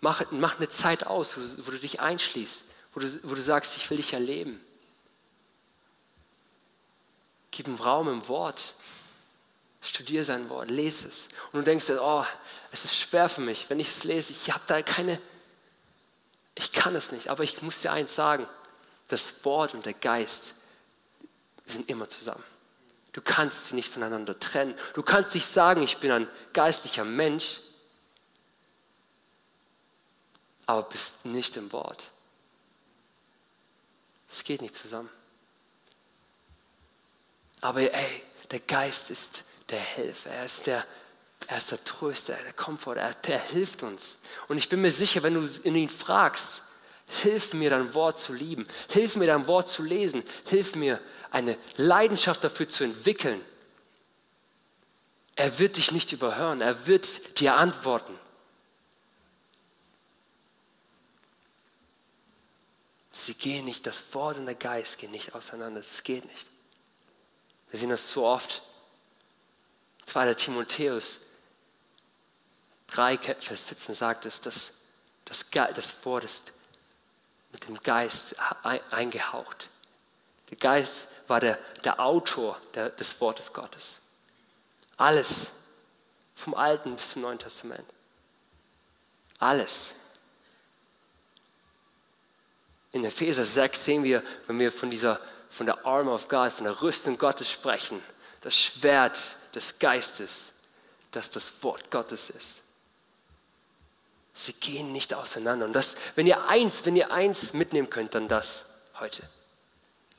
Mach, 0.00 0.24
mach 0.32 0.56
eine 0.56 0.68
Zeit 0.68 1.06
aus, 1.06 1.36
wo, 1.36 1.66
wo 1.66 1.70
du 1.70 1.78
dich 1.78 2.00
einschließt, 2.00 2.64
wo 2.92 3.00
du, 3.00 3.20
wo 3.22 3.36
du 3.36 3.42
sagst, 3.42 3.76
ich 3.76 3.88
will 3.88 3.98
dich 3.98 4.14
erleben. 4.14 4.60
Gib 7.52 7.68
ihm 7.68 7.76
Raum 7.76 8.08
im 8.08 8.26
Wort. 8.26 8.74
Studier 9.84 10.24
sein 10.24 10.48
Wort, 10.48 10.70
lese 10.70 11.08
es. 11.08 11.28
Und 11.52 11.60
du 11.60 11.62
denkst, 11.62 11.90
oh, 11.90 12.24
es 12.72 12.84
ist 12.84 12.96
schwer 12.96 13.28
für 13.28 13.42
mich, 13.42 13.68
wenn 13.68 13.78
ich 13.78 13.88
es 13.88 14.04
lese. 14.04 14.32
Ich 14.32 14.50
habe 14.50 14.64
da 14.66 14.80
keine, 14.80 15.20
ich 16.54 16.72
kann 16.72 16.94
es 16.94 17.12
nicht. 17.12 17.28
Aber 17.28 17.44
ich 17.44 17.60
muss 17.60 17.82
dir 17.82 17.92
eins 17.92 18.14
sagen, 18.14 18.48
das 19.08 19.44
Wort 19.44 19.74
und 19.74 19.84
der 19.84 19.92
Geist 19.92 20.54
sind 21.66 21.88
immer 21.90 22.08
zusammen. 22.08 22.42
Du 23.12 23.20
kannst 23.20 23.66
sie 23.66 23.74
nicht 23.74 23.92
voneinander 23.92 24.38
trennen. 24.40 24.74
Du 24.94 25.02
kannst 25.02 25.34
nicht 25.34 25.46
sagen, 25.46 25.82
ich 25.82 25.98
bin 25.98 26.10
ein 26.10 26.28
geistlicher 26.54 27.04
Mensch, 27.04 27.60
aber 30.66 30.82
bist 30.82 31.26
nicht 31.26 31.56
im 31.56 31.70
Wort. 31.72 32.10
Es 34.30 34.42
geht 34.42 34.62
nicht 34.62 34.74
zusammen. 34.74 35.10
Aber 37.60 37.80
ey, 37.80 38.22
der 38.50 38.60
Geist 38.60 39.10
ist 39.10 39.44
der 39.74 39.82
Helfer, 39.82 40.30
er 40.30 40.46
ist 40.46 40.66
der, 40.66 40.86
er 41.48 41.56
ist 41.56 41.72
der 41.72 41.82
Tröster, 41.82 42.34
der 42.44 42.52
Komfort, 42.52 42.96
er, 42.96 43.12
der 43.12 43.40
hilft 43.40 43.82
uns. 43.82 44.18
Und 44.46 44.56
ich 44.56 44.68
bin 44.68 44.80
mir 44.80 44.92
sicher, 44.92 45.22
wenn 45.24 45.34
du 45.34 45.46
ihn 45.64 45.88
fragst, 45.88 46.62
hilf 47.22 47.52
mir 47.52 47.70
dein 47.70 47.92
Wort 47.92 48.20
zu 48.20 48.32
lieben, 48.32 48.66
hilf 48.88 49.16
mir 49.16 49.26
dein 49.26 49.46
Wort 49.48 49.68
zu 49.68 49.82
lesen, 49.82 50.22
hilf 50.46 50.76
mir 50.76 51.00
eine 51.30 51.58
Leidenschaft 51.76 52.44
dafür 52.44 52.68
zu 52.68 52.84
entwickeln. 52.84 53.40
Er 55.34 55.58
wird 55.58 55.76
dich 55.76 55.90
nicht 55.90 56.12
überhören, 56.12 56.60
er 56.60 56.86
wird 56.86 57.40
dir 57.40 57.56
antworten. 57.56 58.16
Sie 63.10 63.34
gehen 63.34 63.64
nicht, 63.64 63.86
das 63.86 64.14
Wort 64.14 64.36
und 64.36 64.46
der 64.46 64.54
Geist 64.54 64.98
gehen 64.98 65.10
nicht 65.10 65.34
auseinander, 65.34 65.80
es 65.80 66.04
geht 66.04 66.24
nicht. 66.26 66.46
Wir 67.70 67.80
sehen 67.80 67.90
das 67.90 68.08
so 68.12 68.24
oft. 68.24 68.62
2. 70.06 70.34
Timotheus 70.34 71.20
3, 72.88 73.18
Vers 73.18 73.68
17 73.68 73.94
sagt 73.94 74.26
es, 74.26 74.40
dass 74.40 74.72
das, 75.24 75.46
das 75.50 76.04
Wort 76.04 76.24
ist 76.24 76.52
mit 77.52 77.66
dem 77.68 77.82
Geist 77.82 78.36
eingehaucht. 78.90 79.68
Der 80.50 80.58
Geist 80.58 81.08
war 81.28 81.40
der, 81.40 81.58
der 81.84 82.00
Autor 82.00 82.60
der, 82.74 82.90
des 82.90 83.20
Wortes 83.20 83.52
Gottes. 83.52 84.00
Alles, 84.96 85.48
vom 86.36 86.54
Alten 86.54 86.94
bis 86.94 87.10
zum 87.12 87.22
Neuen 87.22 87.38
Testament. 87.38 87.88
Alles. 89.38 89.94
In 92.92 93.04
Epheser 93.04 93.44
6 93.44 93.84
sehen 93.84 94.04
wir, 94.04 94.22
wenn 94.46 94.58
wir 94.58 94.70
von 94.70 94.90
dieser 94.90 95.20
von 95.54 95.66
der 95.66 95.86
Arm 95.86 96.08
of 96.08 96.26
God, 96.26 96.50
von 96.50 96.64
der 96.64 96.82
Rüstung 96.82 97.16
Gottes 97.16 97.48
sprechen, 97.48 98.02
das 98.40 98.56
Schwert 98.56 99.36
des 99.54 99.78
Geistes, 99.78 100.52
das 101.10 101.30
das 101.30 101.62
Wort 101.62 101.90
Gottes 101.90 102.30
ist. 102.30 102.62
Sie 104.34 104.52
gehen 104.52 104.92
nicht 104.92 105.14
auseinander. 105.14 105.64
Und 105.64 105.72
das, 105.72 105.94
wenn 106.16 106.26
ihr 106.26 106.48
eins, 106.48 106.84
wenn 106.84 106.96
ihr 106.96 107.12
eins 107.12 107.52
mitnehmen 107.52 107.88
könnt, 107.88 108.14
dann 108.14 108.26
das 108.26 108.66
heute. 108.98 109.22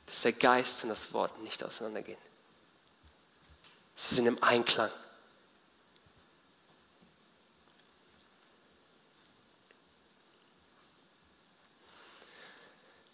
Dass 0.06 0.22
der 0.22 0.32
Geist 0.32 0.84
und 0.84 0.90
das 0.90 1.12
Wort 1.14 1.38
nicht 1.42 1.64
auseinandergehen. 1.64 2.18
Sie 3.96 4.16
sind 4.16 4.26
im 4.28 4.42
Einklang. 4.42 4.92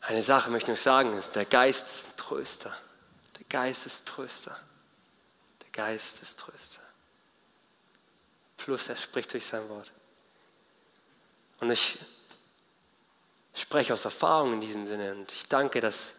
Eine 0.02 0.24
Sache 0.24 0.50
möchte 0.50 0.72
ich 0.72 0.78
noch 0.78 0.84
sagen, 0.84 1.18
ist, 1.18 1.36
der 1.36 1.46
Geist 1.46 1.96
ist 1.96 2.08
ein 2.08 2.18
Tröster. 2.18 2.76
Der 3.40 3.46
Geist 3.46 3.86
ist 3.86 4.08
Tröster. 4.08 4.60
Geist 5.72 6.22
plus 8.58 8.90
er 8.90 8.96
spricht 8.96 9.34
durch 9.34 9.46
sein 9.46 9.68
Wort. 9.70 9.92
Und 11.60 11.72
ich 11.72 11.98
spreche 13.56 13.94
aus 13.94 14.06
Erfahrung 14.06 14.54
in 14.54 14.62
diesem 14.62 14.88
Sinne. 14.88 15.14
Und 15.14 15.32
ich 15.32 15.48
danke, 15.48 15.82
dass, 15.82 16.16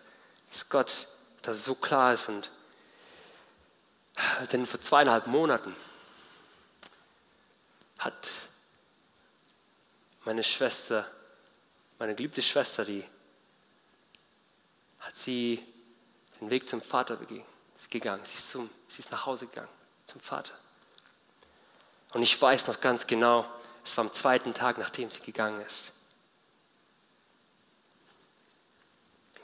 dass 0.51 0.69
Gott 0.69 1.09
das 1.43 1.65
so 1.65 1.75
klar 1.75 2.15
ist. 2.15 2.29
Und 2.29 2.51
denn 4.53 4.67
vor 4.67 4.81
zweieinhalb 4.81 5.27
Monaten 5.27 5.75
hat 7.99 8.29
meine 10.25 10.45
Schwester, 10.45 11.09
meine 11.99 12.15
geliebte 12.15 12.43
Schwester, 12.43 12.85
die 12.85 13.05
hat 15.01 15.17
sie 15.17 15.65
den 16.41 16.51
Weg 16.51 16.69
zum 16.69 16.83
Vater 16.83 17.17
gegangen. 17.93 18.25
Sie 18.25 18.35
ist, 18.35 18.51
zum, 18.51 18.71
sie 18.89 19.01
ist 19.01 19.11
nach 19.11 19.27
Hause 19.27 19.47
gegangen, 19.47 19.69
zum 20.07 20.21
Vater. 20.21 20.55
Und 22.13 22.23
ich 22.23 22.41
weiß 22.41 22.67
noch 22.67 22.81
ganz 22.81 23.07
genau, 23.07 23.47
es 23.85 23.97
war 23.97 24.05
am 24.05 24.13
zweiten 24.13 24.55
Tag, 24.55 24.79
nachdem 24.79 25.11
sie 25.11 25.21
gegangen 25.21 25.61
ist. 25.63 25.93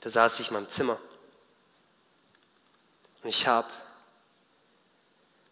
Da 0.01 0.11
saß 0.11 0.41
ich 0.41 0.49
in 0.49 0.55
meinem 0.55 0.69
Zimmer 0.69 0.99
und 3.23 3.29
ich 3.29 3.47
habe 3.47 3.69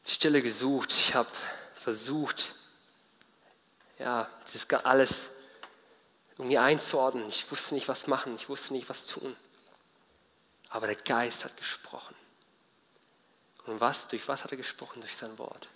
die 0.07 0.13
Stille 0.13 0.41
gesucht. 0.41 0.93
Ich 0.93 1.15
habe 1.15 1.29
versucht, 1.75 2.55
ja, 3.99 4.29
das 4.53 4.85
alles 4.85 5.31
irgendwie 6.39 6.59
einzuordnen. 6.59 7.29
Ich 7.29 7.51
wusste 7.51 7.75
nicht, 7.75 7.89
was 7.89 8.07
machen. 8.07 8.35
Ich 8.37 8.49
wusste 8.49 8.73
nicht, 8.73 8.89
was 8.89 9.07
tun. 9.07 9.37
Aber 10.69 10.87
der 10.87 10.97
Geist 10.97 11.45
hat 11.45 11.57
gesprochen. 11.57 12.16
Und 13.67 13.81
was? 13.81 14.09
Durch 14.09 14.27
was 14.29 14.45
hat 14.45 14.53
er 14.53 14.57
gesprochen? 14.57 15.01
Durch 15.01 15.17
sein 15.17 15.37
Wort. 15.39 15.69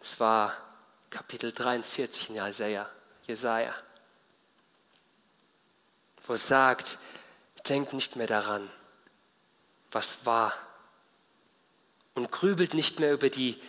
Es 0.00 0.20
war 0.20 0.56
Kapitel 1.10 1.52
43 1.52 2.30
in 2.30 2.36
Jesaja, 2.36 2.90
Jesaja, 3.26 3.74
wo 6.26 6.34
es 6.34 6.46
sagt, 6.46 6.98
denkt 7.68 7.92
nicht 7.92 8.16
mehr 8.16 8.26
daran, 8.26 8.70
was 9.90 10.26
war 10.26 10.52
und 12.14 12.30
grübelt 12.30 12.74
nicht 12.74 13.00
mehr 13.00 13.12
über 13.12 13.30
die 13.30 13.60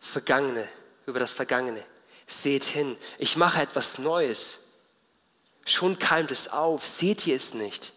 Vergangene, 0.00 0.68
über 1.06 1.18
das 1.18 1.32
Vergangene. 1.32 1.84
Seht 2.26 2.64
hin, 2.64 2.96
ich 3.18 3.36
mache 3.36 3.60
etwas 3.60 3.98
Neues. 3.98 4.60
Schon 5.64 5.98
keimt 5.98 6.30
es 6.30 6.48
auf, 6.48 6.86
seht 6.86 7.26
ihr 7.26 7.36
es 7.36 7.54
nicht? 7.54 7.92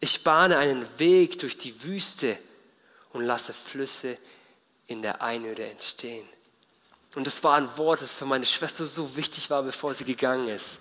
Ich 0.00 0.22
bahne 0.22 0.58
einen 0.58 0.86
Weg 0.98 1.38
durch 1.40 1.58
die 1.58 1.82
Wüste 1.82 2.38
und 3.12 3.24
lasse 3.24 3.52
Flüsse 3.52 4.16
in 4.86 5.02
der 5.02 5.22
Einöde 5.22 5.66
entstehen. 5.66 6.26
Und 7.14 7.26
das 7.26 7.42
war 7.42 7.56
ein 7.56 7.76
Wort, 7.76 8.00
das 8.02 8.14
für 8.14 8.26
meine 8.26 8.46
Schwester 8.46 8.84
so 8.84 9.16
wichtig 9.16 9.50
war, 9.50 9.62
bevor 9.62 9.94
sie 9.94 10.04
gegangen 10.04 10.48
ist. 10.48 10.78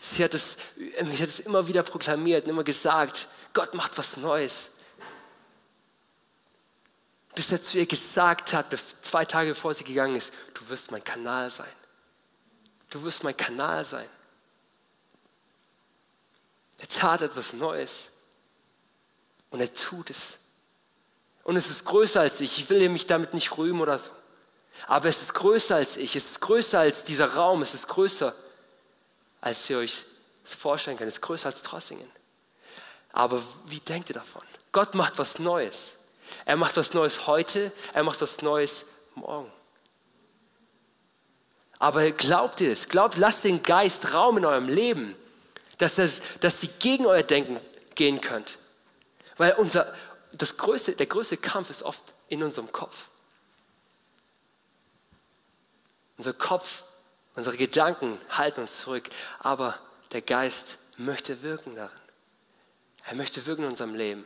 Sie 0.00 0.22
hat 0.22 0.34
es, 0.34 0.56
sie 0.76 1.22
hat 1.22 1.28
es 1.28 1.40
immer 1.40 1.66
wieder 1.66 1.82
proklamiert 1.82 2.44
und 2.44 2.50
immer 2.50 2.64
gesagt, 2.64 3.28
Gott 3.52 3.74
macht 3.74 3.96
was 3.98 4.16
Neues. 4.16 4.70
Bis 7.34 7.50
er 7.50 7.60
zu 7.60 7.78
ihr 7.78 7.86
gesagt 7.86 8.52
hat, 8.52 8.66
zwei 9.02 9.24
Tage 9.24 9.50
bevor 9.50 9.74
sie 9.74 9.84
gegangen 9.84 10.16
ist, 10.16 10.32
du 10.54 10.68
wirst 10.68 10.90
mein 10.90 11.02
Kanal 11.02 11.50
sein. 11.50 11.72
Du 12.90 13.02
wirst 13.02 13.24
mein 13.24 13.36
Kanal 13.36 13.84
sein. 13.84 14.08
Er 16.78 16.88
tat 16.88 17.22
etwas 17.22 17.52
Neues. 17.52 18.10
Und 19.50 19.60
er 19.60 19.72
tut 19.72 20.10
es. 20.10 20.38
Und 21.44 21.56
es 21.56 21.68
ist 21.68 21.84
größer 21.84 22.20
als 22.20 22.40
ich. 22.40 22.58
Ich 22.58 22.70
will 22.70 22.88
mich 22.88 23.06
damit 23.06 23.34
nicht 23.34 23.56
rühmen 23.56 23.80
oder 23.80 23.98
so. 23.98 24.10
Aber 24.86 25.08
es 25.08 25.22
ist 25.22 25.34
größer 25.34 25.76
als 25.76 25.96
ich, 25.96 26.16
es 26.16 26.32
ist 26.32 26.40
größer 26.40 26.78
als 26.78 27.04
dieser 27.04 27.34
Raum, 27.34 27.62
es 27.62 27.74
ist 27.74 27.88
größer, 27.88 28.34
als 29.40 29.68
ihr 29.70 29.78
euch 29.78 30.04
das 30.42 30.54
vorstellen 30.54 30.96
könnt, 30.96 31.08
es 31.08 31.14
ist 31.14 31.22
größer 31.22 31.46
als 31.46 31.62
Trossingen. 31.62 32.10
Aber 33.12 33.40
wie 33.66 33.80
denkt 33.80 34.10
ihr 34.10 34.14
davon? 34.14 34.42
Gott 34.72 34.94
macht 34.94 35.18
was 35.18 35.38
Neues. 35.38 35.96
Er 36.44 36.56
macht 36.56 36.76
was 36.76 36.94
Neues 36.94 37.26
heute, 37.26 37.72
er 37.92 38.02
macht 38.02 38.20
was 38.20 38.42
Neues 38.42 38.86
morgen. 39.14 39.50
Aber 41.78 42.10
glaubt 42.10 42.60
ihr 42.60 42.72
es? 42.72 42.88
Glaubt, 42.88 43.16
lasst 43.16 43.44
den 43.44 43.62
Geist 43.62 44.12
Raum 44.12 44.38
in 44.38 44.44
eurem 44.44 44.68
Leben, 44.68 45.14
dass, 45.78 45.94
das, 45.94 46.20
dass 46.40 46.62
ihr 46.62 46.70
gegen 46.78 47.06
euer 47.06 47.22
Denken 47.22 47.58
gehen 47.94 48.20
könnt. 48.20 48.58
Weil 49.36 49.52
unser, 49.54 49.92
das 50.32 50.56
größte, 50.56 50.92
der 50.92 51.06
größte 51.06 51.36
Kampf 51.36 51.70
ist 51.70 51.82
oft 51.82 52.14
in 52.28 52.42
unserem 52.42 52.70
Kopf. 52.72 53.08
Unser 56.16 56.32
Kopf, 56.32 56.84
unsere 57.34 57.56
Gedanken 57.56 58.18
halten 58.30 58.60
uns 58.60 58.80
zurück, 58.80 59.08
aber 59.40 59.78
der 60.12 60.22
Geist 60.22 60.78
möchte 60.96 61.42
wirken 61.42 61.74
darin. 61.74 61.98
Er 63.04 63.16
möchte 63.16 63.44
wirken 63.46 63.62
in 63.62 63.70
unserem 63.70 63.94
Leben. 63.94 64.24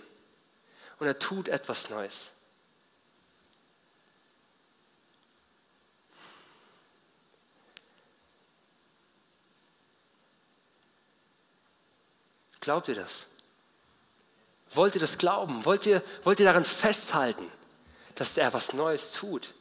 Und 0.99 1.07
er 1.07 1.19
tut 1.19 1.49
etwas 1.49 1.91
Neues. 1.91 2.31
Glaubt 12.61 12.89
ihr 12.89 12.97
das? 12.97 13.29
Wollt 14.75 14.95
ihr 14.95 15.01
das 15.01 15.19
glauben? 15.19 15.65
Wollt 15.65 15.87
ihr, 15.87 16.03
wollt 16.25 16.41
ihr 16.41 16.47
daran 16.47 16.65
festhalten, 16.65 17.51
dass 18.15 18.37
er 18.37 18.53
was 18.53 18.73
Neues 18.73 19.13
tut? 19.13 19.55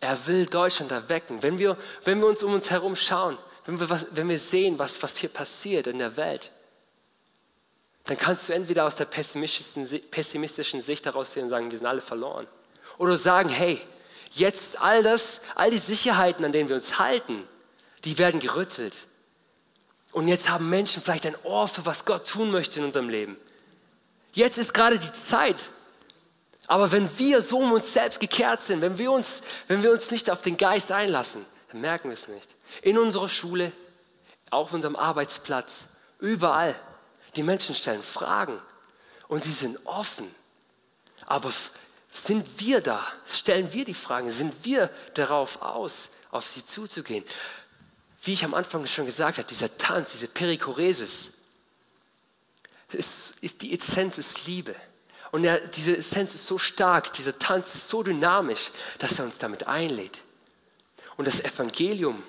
Er 0.00 0.26
will 0.26 0.46
Deutschland 0.46 0.92
erwecken. 0.92 1.42
Wenn 1.42 1.58
wir, 1.58 1.78
wenn 2.02 2.20
wir 2.20 2.26
uns 2.26 2.42
um 2.42 2.52
uns 2.52 2.70
herum 2.70 2.94
schauen, 2.94 3.38
wenn 3.64 3.80
wir, 3.80 3.88
was, 3.88 4.06
wenn 4.10 4.28
wir 4.28 4.38
sehen, 4.38 4.78
was, 4.78 5.02
was 5.02 5.16
hier 5.16 5.30
passiert 5.30 5.86
in 5.86 5.98
der 5.98 6.16
Welt, 6.16 6.50
dann 8.04 8.18
kannst 8.18 8.48
du 8.48 8.52
entweder 8.52 8.84
aus 8.84 8.96
der 8.96 9.06
pessimistischen, 9.06 9.88
pessimistischen 10.10 10.82
Sicht 10.82 11.06
heraus 11.06 11.32
sehen 11.32 11.44
und 11.44 11.50
sagen, 11.50 11.70
wir 11.70 11.78
sind 11.78 11.86
alle 11.86 12.02
verloren. 12.02 12.46
Oder 12.98 13.16
sagen, 13.16 13.48
hey, 13.48 13.80
jetzt 14.32 14.78
all 14.78 15.02
das, 15.02 15.40
all 15.54 15.70
die 15.70 15.78
Sicherheiten, 15.78 16.44
an 16.44 16.52
denen 16.52 16.68
wir 16.68 16.76
uns 16.76 16.98
halten, 16.98 17.48
die 18.04 18.18
werden 18.18 18.40
gerüttelt. 18.40 19.06
Und 20.12 20.28
jetzt 20.28 20.48
haben 20.48 20.70
Menschen 20.70 21.02
vielleicht 21.02 21.26
ein 21.26 21.36
Ohr 21.42 21.66
für 21.66 21.84
was 21.86 22.04
Gott 22.04 22.28
tun 22.28 22.50
möchte 22.50 22.78
in 22.78 22.86
unserem 22.86 23.08
Leben. 23.08 23.36
Jetzt 24.32 24.58
ist 24.58 24.74
gerade 24.74 24.98
die 24.98 25.12
Zeit, 25.12 25.56
aber 26.66 26.92
wenn 26.92 27.18
wir 27.18 27.42
so 27.42 27.58
um 27.58 27.72
uns 27.72 27.92
selbst 27.92 28.20
gekehrt 28.20 28.62
sind, 28.62 28.80
wenn 28.80 28.98
wir 28.98 29.12
uns, 29.12 29.42
wenn 29.66 29.82
wir 29.82 29.92
uns 29.92 30.10
nicht 30.10 30.30
auf 30.30 30.42
den 30.42 30.56
Geist 30.56 30.92
einlassen, 30.92 31.44
dann 31.70 31.80
merken 31.80 32.08
wir 32.08 32.14
es 32.14 32.28
nicht. 32.28 32.54
In 32.82 32.98
unserer 32.98 33.28
Schule, 33.28 33.72
auf 34.50 34.72
unserem 34.72 34.96
Arbeitsplatz, 34.96 35.86
überall. 36.20 36.74
Die 37.36 37.42
Menschen 37.42 37.74
stellen 37.74 38.02
Fragen 38.02 38.60
und 39.28 39.44
sie 39.44 39.52
sind 39.52 39.78
offen. 39.84 40.32
Aber 41.26 41.52
sind 42.08 42.60
wir 42.60 42.80
da? 42.80 43.04
Stellen 43.26 43.72
wir 43.72 43.84
die 43.84 43.94
Fragen? 43.94 44.30
Sind 44.30 44.64
wir 44.64 44.90
darauf 45.14 45.60
aus, 45.62 46.08
auf 46.30 46.46
sie 46.46 46.64
zuzugehen? 46.64 47.24
Wie 48.24 48.32
ich 48.32 48.44
am 48.44 48.54
Anfang 48.54 48.86
schon 48.86 49.06
gesagt 49.06 49.38
habe, 49.38 49.46
dieser 49.46 49.76
Tanz, 49.76 50.12
diese 50.12 50.28
Perikoresis, 50.28 51.30
ist, 52.92 53.34
ist 53.40 53.62
die 53.62 53.74
Essenz 53.74 54.18
ist 54.18 54.46
Liebe. 54.46 54.74
Und 55.30 55.44
er, 55.44 55.58
diese 55.58 55.96
Essenz 55.96 56.34
ist 56.34 56.46
so 56.46 56.58
stark, 56.58 57.12
dieser 57.14 57.38
Tanz 57.38 57.74
ist 57.74 57.88
so 57.88 58.02
dynamisch, 58.02 58.70
dass 58.98 59.18
er 59.18 59.24
uns 59.24 59.38
damit 59.38 59.66
einlädt. 59.66 60.18
Und 61.16 61.26
das 61.26 61.40
Evangelium, 61.40 62.22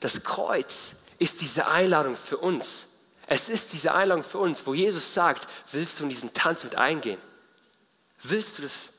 das 0.00 0.22
Kreuz, 0.22 0.92
ist 1.18 1.40
diese 1.40 1.66
Einladung 1.66 2.16
für 2.16 2.38
uns. 2.38 2.86
Es 3.26 3.48
ist 3.48 3.72
diese 3.72 3.94
Einladung 3.94 4.24
für 4.24 4.38
uns, 4.38 4.66
wo 4.66 4.74
Jesus 4.74 5.14
sagt, 5.14 5.48
willst 5.72 5.98
du 5.98 6.04
in 6.04 6.10
diesen 6.10 6.32
Tanz 6.32 6.64
mit 6.64 6.76
eingehen? 6.76 7.18
Willst 8.22 8.58
du 8.58 8.62
das? 8.62 8.90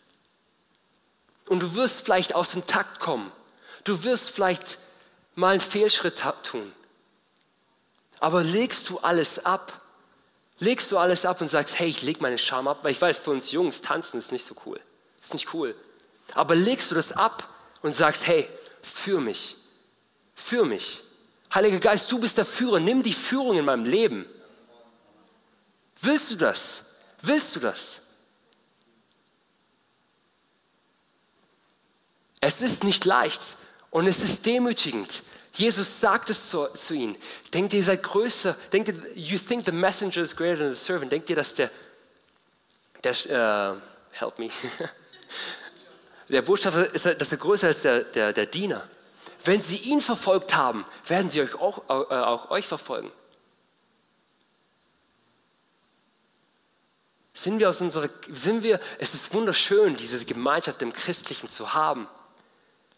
Und 1.47 1.61
du 1.61 1.75
wirst 1.75 2.01
vielleicht 2.01 2.35
aus 2.35 2.49
dem 2.49 2.65
Takt 2.65 2.99
kommen. 2.99 3.31
Du 3.83 4.03
wirst 4.03 4.31
vielleicht 4.31 4.79
mal 5.35 5.51
einen 5.51 5.61
Fehlschritt 5.61 6.23
tun. 6.43 6.71
Aber 8.19 8.43
legst 8.43 8.89
du 8.89 8.99
alles 8.99 9.45
ab 9.45 9.81
legst 10.59 10.91
du 10.91 10.97
alles 10.97 11.25
ab 11.25 11.41
und 11.41 11.49
sagst, 11.49 11.79
hey, 11.79 11.87
ich 11.87 12.01
leg 12.01 12.21
meine 12.21 12.37
Scham 12.37 12.67
ab, 12.67 12.79
weil 12.83 12.91
ich 12.91 13.01
weiß, 13.01 13.19
für 13.19 13.31
uns 13.31 13.51
Jungs 13.51 13.81
tanzen 13.81 14.17
ist 14.17 14.31
nicht 14.31 14.45
so 14.45 14.55
cool. 14.65 14.79
Ist 15.21 15.33
nicht 15.33 15.53
cool. 15.53 15.75
Aber 16.33 16.55
legst 16.55 16.91
du 16.91 16.95
das 16.95 17.11
ab 17.11 17.47
und 17.81 17.93
sagst, 17.93 18.25
hey, 18.27 18.47
für 18.81 19.19
mich, 19.19 19.57
für 20.33 20.65
mich. 20.65 21.03
Heiliger 21.53 21.79
Geist, 21.79 22.11
du 22.11 22.19
bist 22.19 22.37
der 22.37 22.45
Führer, 22.45 22.79
nimm 22.79 23.03
die 23.03 23.13
Führung 23.13 23.57
in 23.57 23.65
meinem 23.65 23.85
Leben. 23.85 24.25
Willst 26.01 26.31
du 26.31 26.35
das? 26.35 26.83
Willst 27.21 27.55
du 27.55 27.59
das? 27.59 28.01
Es 32.41 32.61
ist 32.61 32.83
nicht 32.83 33.05
leicht 33.05 33.41
und 33.95 34.07
es 34.07 34.19
ist 34.19 34.45
demütigend, 34.45 35.23
Jesus 35.53 36.01
sagt 36.01 36.29
es 36.29 36.49
zu, 36.49 36.67
zu 36.73 36.93
ihnen. 36.93 37.15
Denkt 37.53 37.71
ihr, 37.71 37.79
ihr 37.79 37.85
seid 37.85 38.03
größer? 38.03 38.57
Denkt 38.73 38.89
ihr, 38.89 38.95
you 39.15 39.37
think 39.37 39.63
the 39.65 39.71
messenger 39.71 40.17
is 40.17 40.35
greater 40.35 40.57
than 40.57 40.73
the 40.73 40.79
servant? 40.83 41.13
Denkt 41.13 41.29
ihr, 41.29 41.37
dass 41.37 41.55
der, 41.55 41.71
der 43.01 43.13
uh, 43.13 43.81
help 44.11 44.37
me, 44.37 44.49
der 46.27 46.41
Botschafter 46.41 46.93
ist, 46.93 47.05
dass 47.05 47.31
er 47.31 47.37
größer 47.37 47.67
als 47.67 47.83
der, 47.83 48.03
der, 48.03 48.33
der 48.33 48.45
Diener? 48.47 48.85
Wenn 49.45 49.61
sie 49.61 49.77
ihn 49.77 50.01
verfolgt 50.01 50.57
haben, 50.57 50.83
werden 51.07 51.29
sie 51.29 51.39
euch 51.39 51.55
auch, 51.55 51.87
äh, 51.87 52.15
auch 52.15 52.51
euch 52.51 52.67
verfolgen. 52.67 53.13
Sind 57.33 57.59
wir 57.59 57.69
aus 57.69 57.79
unserer, 57.79 58.09
sind 58.29 58.61
wir, 58.61 58.81
es 58.99 59.13
ist 59.13 59.33
wunderschön, 59.33 59.95
diese 59.95 60.25
Gemeinschaft 60.25 60.81
im 60.81 60.91
Christlichen 60.91 61.47
zu 61.47 61.73
haben. 61.73 62.09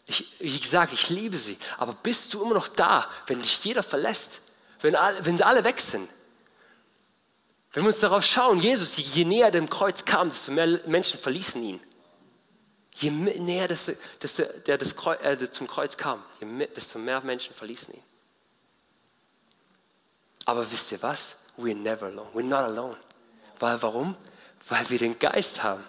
Ich, 0.08 0.32
wie 0.38 0.58
gesagt, 0.58 0.94
ich 0.94 1.10
liebe 1.10 1.36
sie. 1.36 1.58
Aber 1.76 1.92
bist 1.92 2.32
du 2.32 2.42
immer 2.42 2.54
noch 2.54 2.68
da, 2.68 3.08
wenn 3.26 3.42
dich 3.42 3.62
jeder 3.62 3.82
verlässt? 3.82 4.40
Wenn 4.80 4.96
alle, 4.96 5.24
wenn 5.26 5.40
alle 5.42 5.64
weg 5.64 5.80
sind? 5.80 6.08
Wenn 7.72 7.82
wir 7.82 7.88
uns 7.88 8.00
darauf 8.00 8.24
schauen, 8.24 8.58
Jesus, 8.58 8.96
je 8.96 9.24
näher 9.26 9.50
dem 9.50 9.68
Kreuz 9.68 10.06
kam, 10.06 10.30
desto 10.30 10.50
mehr 10.50 10.80
Menschen 10.86 11.20
verließen 11.20 11.62
ihn. 11.62 11.80
Je 12.94 13.10
näher 13.10 13.68
desto, 13.68 13.92
desto, 14.22 14.44
der 14.66 14.78
das 14.78 14.96
Kreuz, 14.96 15.22
äh, 15.22 15.52
zum 15.52 15.68
Kreuz 15.68 15.98
kam, 15.98 16.24
desto 16.74 16.98
mehr 16.98 17.20
Menschen 17.20 17.54
verließen 17.54 17.92
ihn. 17.92 18.02
Aber 20.46 20.68
wisst 20.72 20.90
ihr 20.90 21.02
was? 21.02 21.36
We're 21.58 21.76
never 21.76 22.06
alone. 22.06 22.30
We're 22.32 22.42
not 22.42 22.60
alone. 22.60 22.96
Weil, 23.58 23.82
warum? 23.82 24.16
Weil 24.68 24.88
wir 24.88 24.98
den 24.98 25.18
Geist 25.18 25.62
haben 25.62 25.84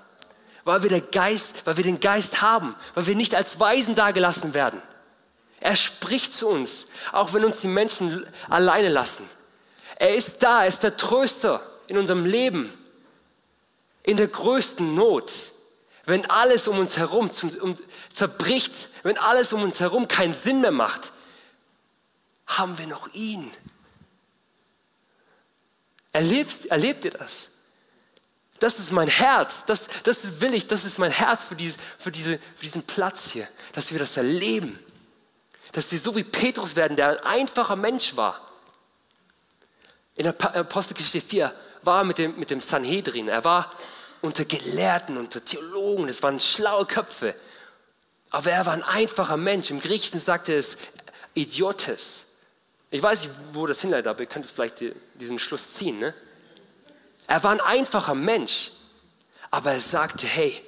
weil 0.63 0.83
wir, 0.83 1.01
Geist, 1.01 1.65
weil 1.65 1.77
wir 1.77 1.83
den 1.83 1.99
Geist 1.99 2.41
haben, 2.41 2.75
weil 2.93 3.07
wir 3.07 3.15
nicht 3.15 3.35
als 3.35 3.59
Weisen 3.59 3.95
dagelassen 3.95 4.53
werden. 4.53 4.81
Er 5.59 5.75
spricht 5.75 6.33
zu 6.33 6.47
uns, 6.47 6.87
auch 7.11 7.33
wenn 7.33 7.43
uns 7.43 7.59
die 7.59 7.67
Menschen 7.67 8.25
alleine 8.49 8.89
lassen. 8.89 9.29
Er 9.95 10.15
ist 10.15 10.41
da, 10.41 10.61
er 10.61 10.67
ist 10.67 10.83
der 10.83 10.95
Tröster 10.95 11.61
in 11.87 11.97
unserem 11.97 12.25
Leben, 12.25 12.71
in 14.03 14.17
der 14.17 14.27
größten 14.27 14.95
Not. 14.95 15.33
Wenn 16.05 16.29
alles 16.29 16.67
um 16.67 16.79
uns 16.79 16.97
herum 16.97 17.31
zum, 17.31 17.49
um, 17.61 17.75
zerbricht, 18.13 18.89
wenn 19.03 19.17
alles 19.17 19.53
um 19.53 19.61
uns 19.61 19.79
herum 19.79 20.07
keinen 20.07 20.33
Sinn 20.33 20.61
mehr 20.61 20.71
macht, 20.71 21.11
haben 22.47 22.77
wir 22.77 22.87
noch 22.87 23.13
ihn. 23.13 23.51
Erlebst, 26.11 26.67
erlebt 26.67 27.05
ihr 27.05 27.11
das? 27.11 27.49
Das 28.59 28.77
ist 28.77 28.91
mein 28.91 29.07
Herz, 29.07 29.65
das, 29.65 29.87
das 30.03 30.41
will 30.41 30.53
ich, 30.53 30.67
das 30.67 30.83
ist 30.83 30.99
mein 30.99 31.11
Herz 31.11 31.45
für, 31.45 31.55
diese, 31.55 31.77
für, 31.97 32.11
diese, 32.11 32.37
für 32.55 32.63
diesen 32.63 32.83
Platz 32.83 33.29
hier, 33.31 33.47
dass 33.73 33.91
wir 33.91 33.99
das 33.99 34.17
erleben. 34.17 34.77
Dass 35.71 35.91
wir 35.91 35.99
so 35.99 36.15
wie 36.15 36.23
Petrus 36.23 36.75
werden, 36.75 36.97
der 36.97 37.09
ein 37.09 37.19
einfacher 37.21 37.75
Mensch 37.75 38.17
war. 38.17 38.41
In 40.15 40.23
der 40.23 40.35
Apostelgeschichte 40.55 41.21
4 41.21 41.53
war 41.83 42.01
er 42.01 42.03
mit 42.03 42.17
dem, 42.17 42.37
mit 42.37 42.49
dem 42.49 42.59
Sanhedrin, 42.59 43.29
er 43.29 43.45
war 43.45 43.71
unter 44.21 44.43
Gelehrten, 44.43 45.17
unter 45.17 45.43
Theologen, 45.43 46.07
das 46.07 46.21
waren 46.21 46.39
schlaue 46.39 46.85
Köpfe. 46.85 47.35
Aber 48.31 48.51
er 48.51 48.65
war 48.65 48.73
ein 48.73 48.83
einfacher 48.83 49.37
Mensch. 49.37 49.71
Im 49.71 49.79
Griechischen 49.79 50.19
sagte 50.19 50.53
es 50.53 50.77
Idiotes. 51.33 52.25
Ich 52.91 53.01
weiß 53.01 53.21
nicht, 53.21 53.33
wo 53.53 53.65
das 53.65 53.81
hinleitet, 53.81 54.07
aber 54.07 54.21
ihr 54.21 54.25
könnt 54.25 54.45
es 54.45 54.51
vielleicht 54.51 54.83
diesen 55.15 55.39
Schluss 55.39 55.73
ziehen. 55.73 55.99
Ne? 55.99 56.13
Er 57.29 57.43
war 57.43 57.51
ein 57.51 57.61
einfacher 57.61 58.15
Mensch, 58.15 58.71
aber 59.51 59.73
er 59.73 59.81
sagte, 59.81 60.25
hey, 60.25 60.65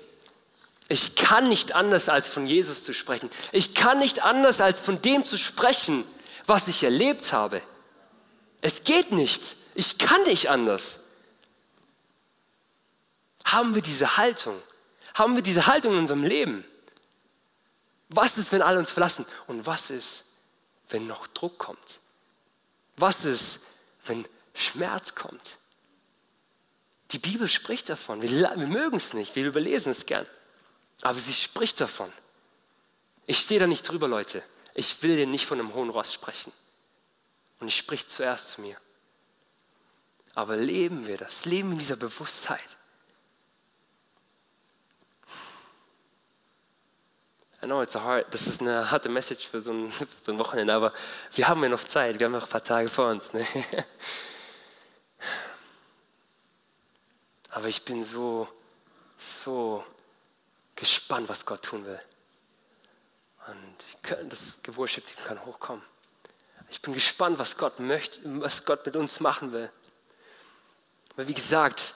ich 0.89 1.16
kann 1.16 1.49
nicht 1.49 1.74
anders 1.74 2.07
als 2.07 2.30
von 2.30 2.45
Jesus 2.45 2.84
zu 2.84 2.93
sprechen. 2.93 3.32
Ich 3.51 3.74
kann 3.74 3.97
nicht 3.97 4.22
anders 4.24 4.62
als 4.62 4.80
von 4.80 5.01
dem 5.01 5.26
zu 5.26 5.38
sprechen, 5.38 6.05
was 6.45 6.68
ich 6.68 6.84
erlebt 6.84 7.34
habe. 7.34 7.64
Es 8.62 8.84
geht 8.84 9.12
nicht. 9.12 9.55
Ich 9.74 9.97
kann 9.97 10.22
nicht 10.26 10.51
anders. 10.51 10.99
Haben 13.43 13.74
wir 13.74 13.82
diese 13.82 14.18
Haltung? 14.18 14.62
Haben 15.16 15.36
wir 15.36 15.41
diese 15.41 15.66
Haltung 15.66 15.93
in 15.93 15.99
unserem 15.99 16.24
Leben? 16.24 16.64
Was 18.09 18.38
ist, 18.38 18.51
wenn 18.51 18.62
alle 18.62 18.78
uns 18.78 18.91
verlassen? 18.91 19.26
Und 19.47 19.66
was 19.66 19.89
ist, 19.89 20.26
wenn 20.89 21.07
noch 21.07 21.26
Druck 21.26 21.57
kommt? 21.57 21.99
Was 22.97 23.26
ist, 23.26 23.62
wenn 24.05 24.28
Schmerz 24.53 25.16
kommt? 25.16 25.57
Die 27.12 27.20
Bibel 27.20 27.47
spricht 27.47 27.89
davon. 27.89 28.22
Wir, 28.22 28.30
wir 28.30 28.68
mögen 28.68 28.97
es 28.97 29.14
nicht, 29.14 29.36
wir 29.36 29.45
überlesen 29.45 29.91
es 29.91 30.05
gern. 30.05 30.26
Aber 31.01 31.18
sie 31.18 31.34
spricht 31.34 31.82
davon. 31.82 32.12
Ich 33.26 33.39
stehe 33.39 33.59
da 33.59 33.68
nicht 33.68 33.84
drüber, 33.84 34.07
Leute. 34.07 34.43
Ich 34.74 35.01
will 35.03 35.16
dir 35.16 35.28
nicht 35.28 35.45
von 35.45 35.59
einem 35.59 35.74
hohen 35.74 35.89
Ross 35.89 36.14
sprechen. 36.14 36.53
Und 37.59 37.68
ich 37.68 37.78
spreche 37.78 38.07
zuerst 38.07 38.51
zu 38.51 38.62
mir. 38.62 38.78
Aber 40.36 40.55
leben 40.55 41.07
wir 41.07 41.18
das? 41.18 41.45
Leben 41.45 41.70
wir 41.70 41.74
in 41.74 41.80
dieser 41.80 41.97
Bewusstheit? 41.97 42.78
I 47.64 47.68
know 47.68 47.84
it's 47.84 47.95
a 47.95 48.01
hard, 48.01 48.34
das 48.34 48.47
ist 48.47 48.62
eine 48.62 48.89
harte 48.89 49.07
Message 49.07 49.47
für 49.47 49.62
so 49.62 49.72
ein, 49.72 49.91
für 49.91 50.07
so 50.24 50.32
ein 50.32 50.39
Wochenende, 50.39 50.74
aber 50.74 50.91
wir 51.34 51.47
haben 51.47 51.62
ja 51.62 51.70
noch 51.70 51.84
Zeit, 51.84 52.20
wir 52.20 52.26
haben 52.26 52.32
noch 52.32 52.45
ein 52.45 52.49
paar 52.49 52.64
Tage 52.64 52.88
vor 52.88 53.09
uns. 53.09 53.34
Ne? 53.34 53.45
Aber 57.52 57.68
ich 57.68 57.84
bin 57.84 58.04
so, 58.04 58.47
so 59.18 59.84
gespannt, 60.76 61.30
was 61.30 61.45
Gott 61.45 61.64
tun 61.64 61.86
will. 61.86 62.02
Und 63.47 64.30
das 64.32 64.60
Worship 64.76 65.04
kann 65.26 65.43
hochkommen. 65.45 65.84
Ich 66.70 66.82
bin 66.82 66.93
gespannt, 66.93 67.38
was 67.38 67.58
Gott 67.58 67.80
möchte, 67.80 68.20
was 68.41 68.64
Gott 68.64 68.86
mit 68.86 68.95
uns 68.95 69.20
machen 69.20 69.52
will. 69.52 69.70
Weil 71.16 71.28
wie 71.28 71.34
gesagt, 71.34 71.93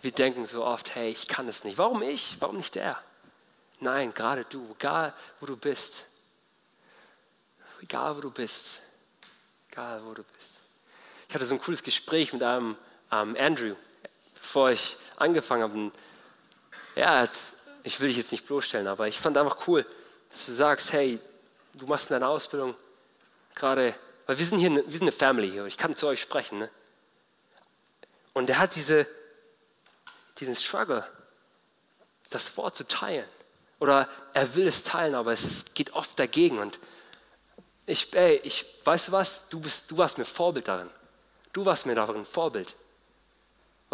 wir 0.00 0.12
denken 0.12 0.46
so 0.46 0.64
oft, 0.64 0.94
hey, 0.94 1.10
ich 1.10 1.28
kann 1.28 1.46
es 1.48 1.64
nicht. 1.64 1.76
Warum 1.76 2.02
ich? 2.02 2.36
Warum 2.40 2.56
nicht 2.56 2.74
der? 2.74 2.98
Nein, 3.80 4.14
gerade 4.14 4.44
du, 4.44 4.74
egal 4.78 5.12
wo 5.40 5.46
du 5.46 5.56
bist. 5.56 6.04
Egal 7.82 8.16
wo 8.16 8.22
du 8.22 8.30
bist. 8.30 8.80
Egal 9.70 10.02
wo 10.04 10.14
du 10.14 10.22
bist. 10.22 10.60
Ich 11.28 11.34
hatte 11.34 11.44
so 11.44 11.54
ein 11.54 11.60
cooles 11.60 11.82
Gespräch 11.82 12.32
mit 12.32 12.42
einem 12.42 12.76
ähm, 13.10 13.36
Andrew 13.38 13.76
bevor 14.44 14.70
ich 14.70 14.98
angefangen 15.16 15.62
habe. 15.62 15.92
Ja, 16.96 17.26
ich 17.82 17.98
will 17.98 18.08
dich 18.08 18.18
jetzt 18.18 18.30
nicht 18.30 18.46
bloßstellen, 18.46 18.86
aber 18.86 19.08
ich 19.08 19.18
fand 19.18 19.38
einfach 19.38 19.66
cool, 19.66 19.86
dass 20.30 20.44
du 20.44 20.52
sagst, 20.52 20.92
hey, 20.92 21.18
du 21.72 21.86
machst 21.86 22.10
in 22.10 22.14
deiner 22.14 22.28
Ausbildung 22.28 22.74
gerade, 23.54 23.94
weil 24.26 24.38
wir 24.38 24.46
sind 24.46 24.58
hier, 24.58 24.70
wir 24.70 24.92
sind 24.92 25.02
eine 25.02 25.12
Family 25.12 25.50
hier, 25.50 25.64
ich 25.64 25.78
kann 25.78 25.96
zu 25.96 26.06
euch 26.06 26.20
sprechen. 26.20 26.58
Ne? 26.58 26.70
Und 28.34 28.50
er 28.50 28.58
hat 28.58 28.76
diese, 28.76 29.06
diesen 30.38 30.54
Struggle, 30.54 31.06
das 32.30 32.54
Wort 32.58 32.76
zu 32.76 32.86
teilen. 32.86 33.28
Oder 33.80 34.08
er 34.34 34.54
will 34.54 34.66
es 34.66 34.82
teilen, 34.84 35.14
aber 35.14 35.32
es 35.32 35.72
geht 35.72 35.94
oft 35.94 36.18
dagegen. 36.18 36.58
Und 36.58 36.78
ich, 37.86 38.14
ey, 38.14 38.40
ich, 38.44 38.66
weißt 38.84 39.08
du 39.08 39.12
was, 39.12 39.48
du, 39.48 39.60
bist, 39.60 39.90
du 39.90 39.96
warst 39.96 40.18
mir 40.18 40.26
Vorbild 40.26 40.68
darin. 40.68 40.90
Du 41.52 41.64
warst 41.64 41.86
mir 41.86 41.94
darin 41.94 42.26
Vorbild. 42.26 42.74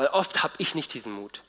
Weil 0.01 0.09
oft 0.09 0.43
habe 0.43 0.55
ich 0.57 0.75
nicht 0.75 0.95
diesen 0.95 1.13
Mut. 1.13 1.43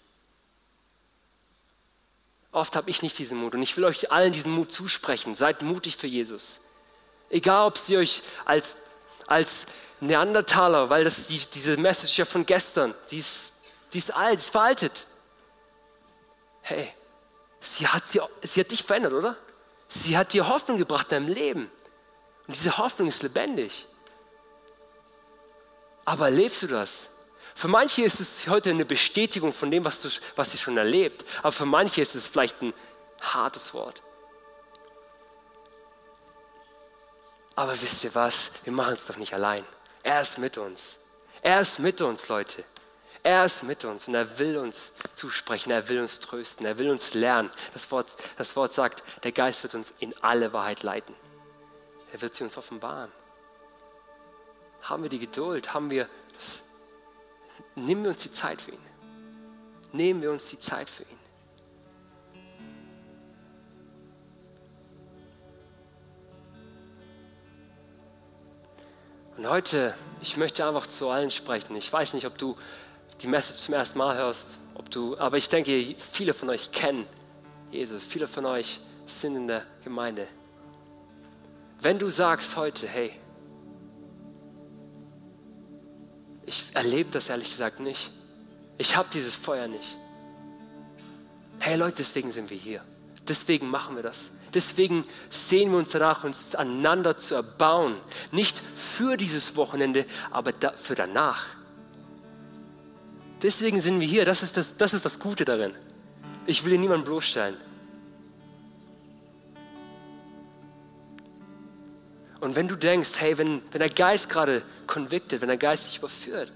Oft 2.52 2.76
habe 2.76 2.90
ich 2.90 3.02
nicht 3.02 3.18
diesen 3.18 3.38
Mut. 3.38 3.56
Und 3.56 3.62
ich 3.62 3.78
will 3.78 3.86
euch 3.86 4.12
allen 4.12 4.34
diesen 4.34 4.52
Mut 4.52 4.74
zusprechen. 4.74 5.36
Seid 5.36 5.62
mutig 5.62 5.96
für 5.96 6.08
Jesus. 6.08 6.60
Egal, 7.30 7.68
ob 7.68 7.78
sie 7.78 7.96
euch 7.96 8.24
als, 8.44 8.76
als 9.26 9.68
Neandertaler, 10.02 10.90
weil 10.90 11.06
das 11.06 11.28
die, 11.28 11.38
diese 11.38 11.78
Message 11.78 12.18
ja 12.18 12.26
von 12.26 12.46
gestern, 12.46 12.94
die 13.10 13.20
ist, 13.20 13.54
die 13.94 14.00
ist 14.00 14.14
alt, 14.14 14.40
ist 14.40 14.50
veraltet. 14.50 15.06
Hey, 16.62 16.94
sie 17.62 17.88
hat, 17.88 18.06
sie, 18.06 18.20
sie 18.42 18.60
hat 18.60 18.70
dich 18.70 18.84
verändert, 18.84 19.14
oder? 19.14 19.38
Sie 19.88 20.18
hat 20.18 20.34
dir 20.34 20.50
Hoffnung 20.50 20.78
gebracht 20.78 21.10
in 21.14 21.24
deinem 21.24 21.34
Leben. 21.34 21.72
Und 22.48 22.58
diese 22.58 22.78
Hoffnung 22.78 23.08
ist 23.08 23.24
lebendig. 23.24 23.88
Aber 26.04 26.30
lebst 26.30 26.64
du 26.64 26.68
das? 26.68 27.12
Für 27.56 27.68
manche 27.68 28.04
ist 28.04 28.20
es 28.20 28.48
heute 28.48 28.70
eine 28.70 28.86
Bestätigung 28.86 29.54
von 29.54 29.70
dem, 29.72 29.86
was, 29.86 30.02
du, 30.02 30.10
was 30.36 30.52
sie 30.52 30.58
schon 30.58 30.78
erlebt. 30.78 31.26
Aber 31.40 31.52
für 31.52 31.66
manche 31.66 32.02
ist 32.02 32.16
es 32.16 32.28
vielleicht 32.28 32.62
ein 32.62 32.74
hartes 33.22 33.74
Wort. 33.74 34.02
Aber 37.56 37.80
wisst 37.80 38.04
ihr 38.04 38.16
was? 38.16 38.50
Wir 38.64 38.74
machen 38.74 38.94
es 38.94 39.06
doch 39.06 39.18
nicht 39.18 39.34
allein. 39.34 39.66
Er 40.04 40.22
ist 40.22 40.38
mit 40.38 40.58
uns. 40.58 40.98
Er 41.42 41.62
ist 41.62 41.80
mit 41.80 42.02
uns, 42.02 42.28
Leute. 42.28 42.64
Er 43.24 43.46
ist 43.46 43.64
mit 43.64 43.86
uns 43.86 44.08
und 44.08 44.16
er 44.16 44.40
will 44.40 44.58
uns 44.58 44.94
zusprechen, 45.14 45.70
er 45.70 45.88
will 45.90 46.00
uns 46.02 46.20
trösten, 46.20 46.66
er 46.66 46.80
will 46.80 46.90
uns 46.90 47.14
lernen. 47.14 47.52
Das 47.74 47.92
Wort, 47.92 48.16
das 48.38 48.56
Wort 48.56 48.72
sagt, 48.72 49.04
der 49.24 49.32
Geist 49.32 49.62
wird 49.62 49.76
uns 49.76 49.94
in 50.00 50.16
alle 50.24 50.54
Wahrheit 50.54 50.82
leiten. 50.82 51.16
Er 52.12 52.22
wird 52.22 52.34
sie 52.34 52.44
uns 52.44 52.58
offenbaren. 52.58 53.12
Haben 54.82 55.04
wir 55.04 55.10
die 55.10 55.20
Geduld? 55.20 55.74
Haben 55.74 55.92
wir 55.92 56.10
Nehmen 57.76 58.04
wir 58.04 58.12
uns 58.12 58.24
die 58.24 58.32
Zeit 58.32 58.62
für 58.62 58.72
ihn. 58.72 58.78
Nehmen 59.94 60.22
wir 60.22 60.32
uns 60.32 60.50
die 60.50 60.60
Zeit 60.60 60.90
für 60.90 61.04
ihn. 61.04 61.22
Und 69.38 69.50
heute, 69.50 69.96
ich 70.22 70.38
möchte 70.38 70.66
einfach 70.66 70.88
zu 70.88 71.10
allen 71.10 71.32
sprechen. 71.32 71.76
Ich 71.76 71.92
weiß 71.92 72.14
nicht, 72.14 72.28
ob 72.28 72.38
du 72.38 72.58
die 73.22 73.28
Message 73.28 73.60
zum 73.60 73.74
ersten 73.74 73.98
Mal 73.98 74.16
hörst, 74.18 74.60
ob 74.76 74.90
du, 74.92 75.18
aber 75.18 75.38
ich 75.38 75.50
denke, 75.50 75.96
viele 75.98 76.34
von 76.34 76.50
euch 76.50 76.72
kennen 76.72 77.08
Jesus, 77.72 78.04
viele 78.04 78.28
von 78.28 78.46
euch 78.46 78.82
sind 79.06 79.36
in 79.36 79.48
der 79.48 79.64
Gemeinde. 79.84 80.28
Wenn 81.80 81.98
du 81.98 82.10
sagst 82.10 82.58
heute, 82.58 82.86
hey, 82.86 83.14
ich 86.52 86.76
erlebe 86.76 87.10
das 87.12 87.30
ehrlich 87.30 87.52
gesagt 87.52 87.80
nicht, 87.80 88.12
ich 88.78 88.98
habe 88.98 89.08
dieses 89.14 89.36
Feuer 89.36 89.68
nicht. 89.68 89.96
Hey 91.60 91.78
Leute, 91.78 91.98
deswegen 91.98 92.32
sind 92.32 92.50
wir 92.50 92.58
hier. 92.58 92.84
Deswegen 93.28 93.70
machen 93.70 93.96
wir 93.96 94.04
das. 94.04 94.32
Deswegen 94.54 95.06
sehen 95.30 95.72
wir 95.72 95.78
uns 95.78 95.92
danach, 95.92 96.24
uns 96.24 96.56
aneinander 96.56 97.18
zu 97.18 97.36
erbauen. 97.36 97.96
Nicht 98.32 98.62
für 98.76 99.16
dieses 99.16 99.56
Wochenende, 99.56 100.06
aber 100.32 100.52
da, 100.52 100.72
für 100.72 100.96
danach. 100.96 101.46
Deswegen 103.42 103.80
sind 103.80 104.00
wir 104.00 104.08
hier. 104.08 104.26
Das 104.26 104.44
ist 104.44 104.58
das, 104.58 104.76
das 104.76 104.94
ist 104.94 105.06
das 105.06 105.20
Gute 105.20 105.46
darin. 105.46 105.72
Ich 106.48 106.66
will 106.66 106.72
hier 106.72 106.80
niemanden 106.80 107.06
bloßstellen. 107.06 107.56
Und 112.42 112.56
wenn 112.56 112.68
du 112.68 112.76
denkst, 112.76 113.12
hey, 113.18 113.38
wenn, 113.38 113.62
wenn 113.72 113.80
der 113.80 113.90
Geist 113.90 114.28
gerade 114.28 114.64
convicted, 114.88 115.42
wenn 115.42 115.48
der 115.48 115.58
Geist 115.58 115.86
dich 115.86 116.00
überführt, 116.00 116.52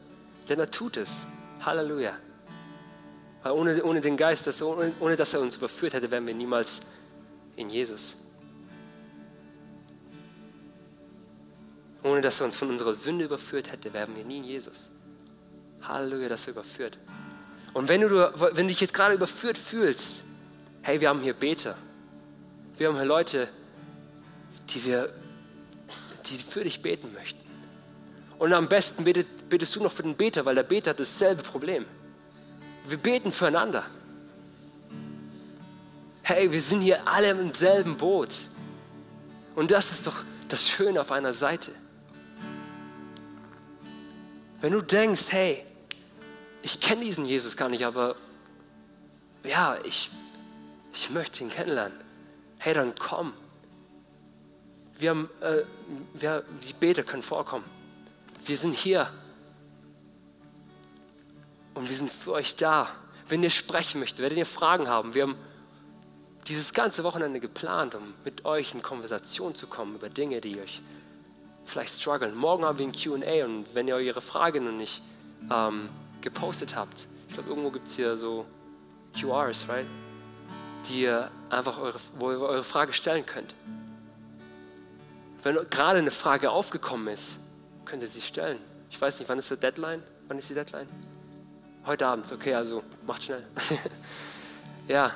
denn 0.49 0.59
er 0.59 0.69
tut 0.69 0.97
es. 0.97 1.27
Halleluja. 1.61 2.17
Weil 3.43 3.51
ohne, 3.51 3.83
ohne 3.83 4.01
den 4.01 4.17
Geist, 4.17 4.47
das, 4.47 4.61
ohne, 4.63 4.91
ohne 4.99 5.15
dass 5.15 5.35
er 5.35 5.41
uns 5.41 5.57
überführt 5.57 5.93
hätte, 5.93 6.09
wären 6.09 6.25
wir 6.25 6.33
niemals 6.33 6.79
in 7.55 7.69
Jesus. 7.69 8.15
Ohne 12.01 12.21
dass 12.21 12.41
er 12.41 12.45
uns 12.45 12.55
von 12.55 12.69
unserer 12.69 12.95
Sünde 12.95 13.25
überführt 13.25 13.71
hätte, 13.71 13.93
wären 13.93 14.15
wir 14.15 14.25
nie 14.25 14.37
in 14.39 14.43
Jesus. 14.43 14.89
Halleluja, 15.83 16.29
dass 16.29 16.47
er 16.47 16.53
überführt. 16.53 16.97
Und 17.73 17.87
wenn 17.89 18.01
du, 18.01 18.09
wenn 18.09 18.65
du 18.65 18.67
dich 18.69 18.81
jetzt 18.81 18.93
gerade 18.93 19.13
überführt 19.13 19.57
fühlst, 19.59 20.23
hey, 20.81 20.99
wir 20.99 21.09
haben 21.09 21.21
hier 21.21 21.33
Beter. 21.33 21.77
Wir 22.75 22.87
haben 22.87 22.95
hier 22.95 23.05
Leute, 23.05 23.47
die, 24.69 24.83
wir, 24.85 25.13
die 26.29 26.37
für 26.37 26.63
dich 26.63 26.81
beten 26.81 27.13
möchten. 27.13 27.39
Und 28.37 28.53
am 28.53 28.67
besten 28.67 29.03
betet, 29.03 29.49
betest 29.49 29.75
du 29.75 29.83
noch 29.83 29.91
für 29.91 30.03
den 30.03 30.15
Beter, 30.15 30.45
weil 30.45 30.55
der 30.55 30.63
Beter 30.63 30.91
hat 30.91 30.99
dasselbe 30.99 31.41
Problem. 31.41 31.85
Wir 32.87 32.97
beten 32.97 33.31
füreinander. 33.31 33.85
Hey, 36.21 36.51
wir 36.51 36.61
sind 36.61 36.81
hier 36.81 37.07
alle 37.07 37.29
im 37.29 37.53
selben 37.53 37.97
Boot. 37.97 38.35
Und 39.55 39.71
das 39.71 39.91
ist 39.91 40.05
doch 40.05 40.23
das 40.49 40.67
Schöne 40.67 41.01
auf 41.01 41.11
einer 41.11 41.33
Seite. 41.33 41.71
Wenn 44.61 44.73
du 44.73 44.81
denkst, 44.81 45.27
hey, 45.29 45.63
ich 46.61 46.79
kenne 46.79 47.03
diesen 47.03 47.25
Jesus 47.25 47.55
gar 47.55 47.69
nicht, 47.69 47.85
aber 47.85 48.15
ja, 49.43 49.77
ich, 49.83 50.09
ich 50.93 51.11
möchte 51.11 51.43
ihn 51.43 51.51
kennenlernen. 51.51 51.97
Hey, 52.57 52.73
dann 52.73 52.95
komm. 52.95 53.33
Wir 54.97 55.11
haben, 55.11 55.29
äh, 55.41 55.61
wir, 56.13 56.43
die 56.67 56.73
Beter 56.73 57.03
können 57.03 57.23
vorkommen. 57.23 57.65
Wir 58.45 58.57
sind 58.57 58.73
hier. 58.73 59.09
Und 61.73 61.89
wir 61.89 61.95
sind 61.95 62.09
für 62.09 62.31
euch 62.31 62.55
da. 62.55 62.89
Wenn 63.27 63.43
ihr 63.43 63.49
sprechen 63.49 63.99
möchtet, 63.99 64.19
werdet 64.19 64.37
ihr 64.37 64.45
Fragen 64.45 64.87
haben. 64.87 65.13
Wir 65.13 65.23
haben 65.23 65.35
dieses 66.47 66.73
ganze 66.73 67.03
Wochenende 67.03 67.39
geplant, 67.39 67.95
um 67.95 68.13
mit 68.23 68.45
euch 68.45 68.73
in 68.73 68.81
Konversation 68.81 69.55
zu 69.55 69.67
kommen 69.67 69.95
über 69.95 70.09
Dinge, 70.09 70.41
die 70.41 70.59
euch 70.59 70.81
vielleicht 71.65 71.99
strugglen. 71.99 72.35
Morgen 72.35 72.63
haben 72.63 72.77
wir 72.77 72.85
ein 72.85 72.91
QA 72.91 73.45
und 73.45 73.65
wenn 73.73 73.87
ihr 73.87 73.95
eure 73.95 74.21
Frage 74.21 74.61
noch 74.61 74.71
nicht 74.71 75.01
ähm, 75.51 75.89
gepostet 76.21 76.75
habt, 76.75 77.07
ich 77.27 77.33
glaube, 77.33 77.49
irgendwo 77.49 77.71
gibt 77.71 77.87
es 77.87 77.95
hier 77.95 78.15
so 78.15 78.45
QRs, 79.19 79.67
right? 79.67 79.87
Die 80.87 81.01
ihr 81.01 81.31
einfach 81.49 81.79
eure, 81.79 81.99
wo 82.19 82.31
ihr 82.31 82.39
eure 82.39 82.63
Frage 82.63 82.93
stellen 82.93 83.25
könnt. 83.25 83.55
Wenn 85.45 85.57
gerade 85.69 85.99
eine 85.99 86.09
Frage 86.09 86.49
aufgekommen 86.49 87.07
ist, 87.13 87.37
könnt 87.85 88.01
ihr 88.01 88.09
sie 88.09 88.19
stellen. 88.19 88.57
Ich 88.89 88.99
weiß 88.99 89.19
nicht, 89.19 89.29
wann 89.29 89.37
ist 89.37 89.51
die 89.51 89.55
Deadline? 89.55 90.01
Wann 90.27 90.39
ist 90.39 90.49
die 90.49 90.55
Deadline? 90.55 90.87
Heute 91.85 92.07
Abend, 92.07 92.31
okay, 92.31 92.55
also 92.55 92.81
macht 93.05 93.21
schnell. 93.21 93.45
ja, 94.87 95.11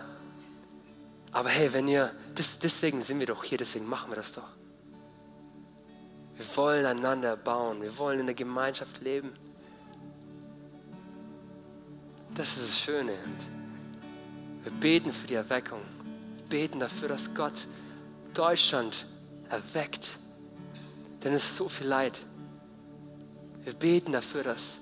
aber 1.32 1.49
hey, 1.49 1.73
wenn 1.73 1.88
ihr, 1.88 2.11
das, 2.36 2.59
deswegen 2.59 3.01
sind 3.01 3.19
wir 3.19 3.25
doch 3.25 3.43
hier, 3.43 3.57
deswegen 3.57 3.89
machen 3.89 4.11
wir 4.11 4.17
das 4.17 4.32
doch. 4.32 4.47
Wir 6.38 6.45
wollen 6.57 6.86
einander 6.86 7.36
bauen, 7.36 7.82
wir 7.82 7.97
wollen 7.97 8.19
in 8.19 8.27
der 8.27 8.36
Gemeinschaft 8.36 9.01
leben. 9.01 9.34
Das 12.36 12.55
ist 12.55 12.67
das 12.67 12.80
Schöne. 12.80 13.13
Und 13.13 14.63
wir 14.63 14.73
beten 14.73 15.11
für 15.11 15.25
die 15.25 15.34
Erweckung. 15.34 15.82
Wir 16.38 16.45
beten 16.49 16.80
dafür, 16.80 17.07
dass 17.07 17.34
Gott 17.34 17.65
Deutschland 18.36 19.07
erweckt. 19.50 20.08
Denn 21.24 21.34
es 21.34 21.43
ist 21.45 21.58
so 21.58 21.68
viel 21.68 21.88
Leid. 21.88 22.18
Wir 23.64 23.74
beten 23.74 24.12
dafür, 24.12 24.43
dass, 24.43 24.80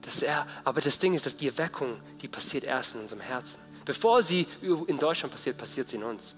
dass 0.00 0.22
er, 0.22 0.46
aber 0.64 0.80
das 0.80 0.98
Ding 0.98 1.14
ist, 1.14 1.26
dass 1.26 1.36
die 1.36 1.48
Erweckung, 1.48 2.00
die 2.22 2.28
passiert 2.28 2.64
erst 2.64 2.94
in 2.94 3.02
unserem 3.02 3.20
Herzen. 3.20 3.58
Bevor 3.84 4.22
sie 4.22 4.46
in 4.86 4.98
Deutschland 4.98 5.32
passiert, 5.32 5.56
passiert 5.56 5.88
sie 5.88 5.96
in 5.96 6.04
uns. 6.04 6.34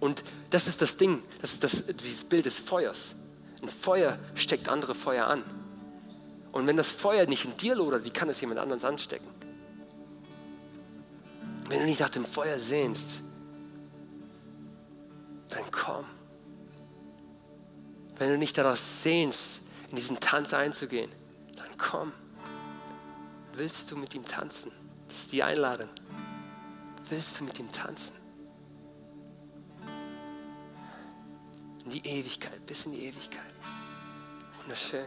Und 0.00 0.22
das 0.50 0.66
ist 0.66 0.80
das 0.80 0.96
Ding, 0.96 1.22
das 1.40 1.52
ist 1.52 1.64
das, 1.64 1.84
dieses 1.86 2.24
Bild 2.24 2.46
des 2.46 2.58
Feuers. 2.58 3.14
Ein 3.62 3.68
Feuer 3.68 4.18
steckt 4.34 4.68
andere 4.68 4.94
Feuer 4.94 5.26
an. 5.26 5.42
Und 6.52 6.66
wenn 6.66 6.76
das 6.76 6.90
Feuer 6.90 7.26
nicht 7.26 7.44
in 7.44 7.56
dir 7.56 7.74
lodert, 7.74 8.04
wie 8.04 8.10
kann 8.10 8.28
es 8.28 8.40
jemand 8.40 8.60
anderes 8.60 8.84
anstecken? 8.84 9.26
Wenn 11.68 11.80
du 11.80 11.86
nicht 11.86 12.00
nach 12.00 12.08
dem 12.08 12.24
Feuer 12.24 12.58
sehnst, 12.58 13.20
dann 15.50 15.64
komm. 15.70 16.04
Wenn 18.18 18.30
du 18.30 18.38
nicht 18.38 18.58
daraus 18.58 19.02
sehnst, 19.02 19.60
in 19.90 19.96
diesen 19.96 20.18
Tanz 20.20 20.52
einzugehen, 20.52 21.10
dann 21.56 21.78
komm. 21.78 22.12
Willst 23.54 23.90
du 23.90 23.96
mit 23.96 24.14
ihm 24.14 24.24
tanzen? 24.24 24.70
Das 25.08 25.18
ist 25.18 25.32
die 25.32 25.42
Einladung 25.42 25.88
willst 27.10 27.40
du 27.40 27.44
mit 27.44 27.58
ihm 27.58 27.70
tanzen? 27.72 28.14
In 31.84 31.90
die 31.90 32.06
Ewigkeit, 32.06 32.64
bis 32.66 32.86
in 32.86 32.92
die 32.92 33.04
Ewigkeit. 33.04 33.54
Wunderschön. 34.60 35.06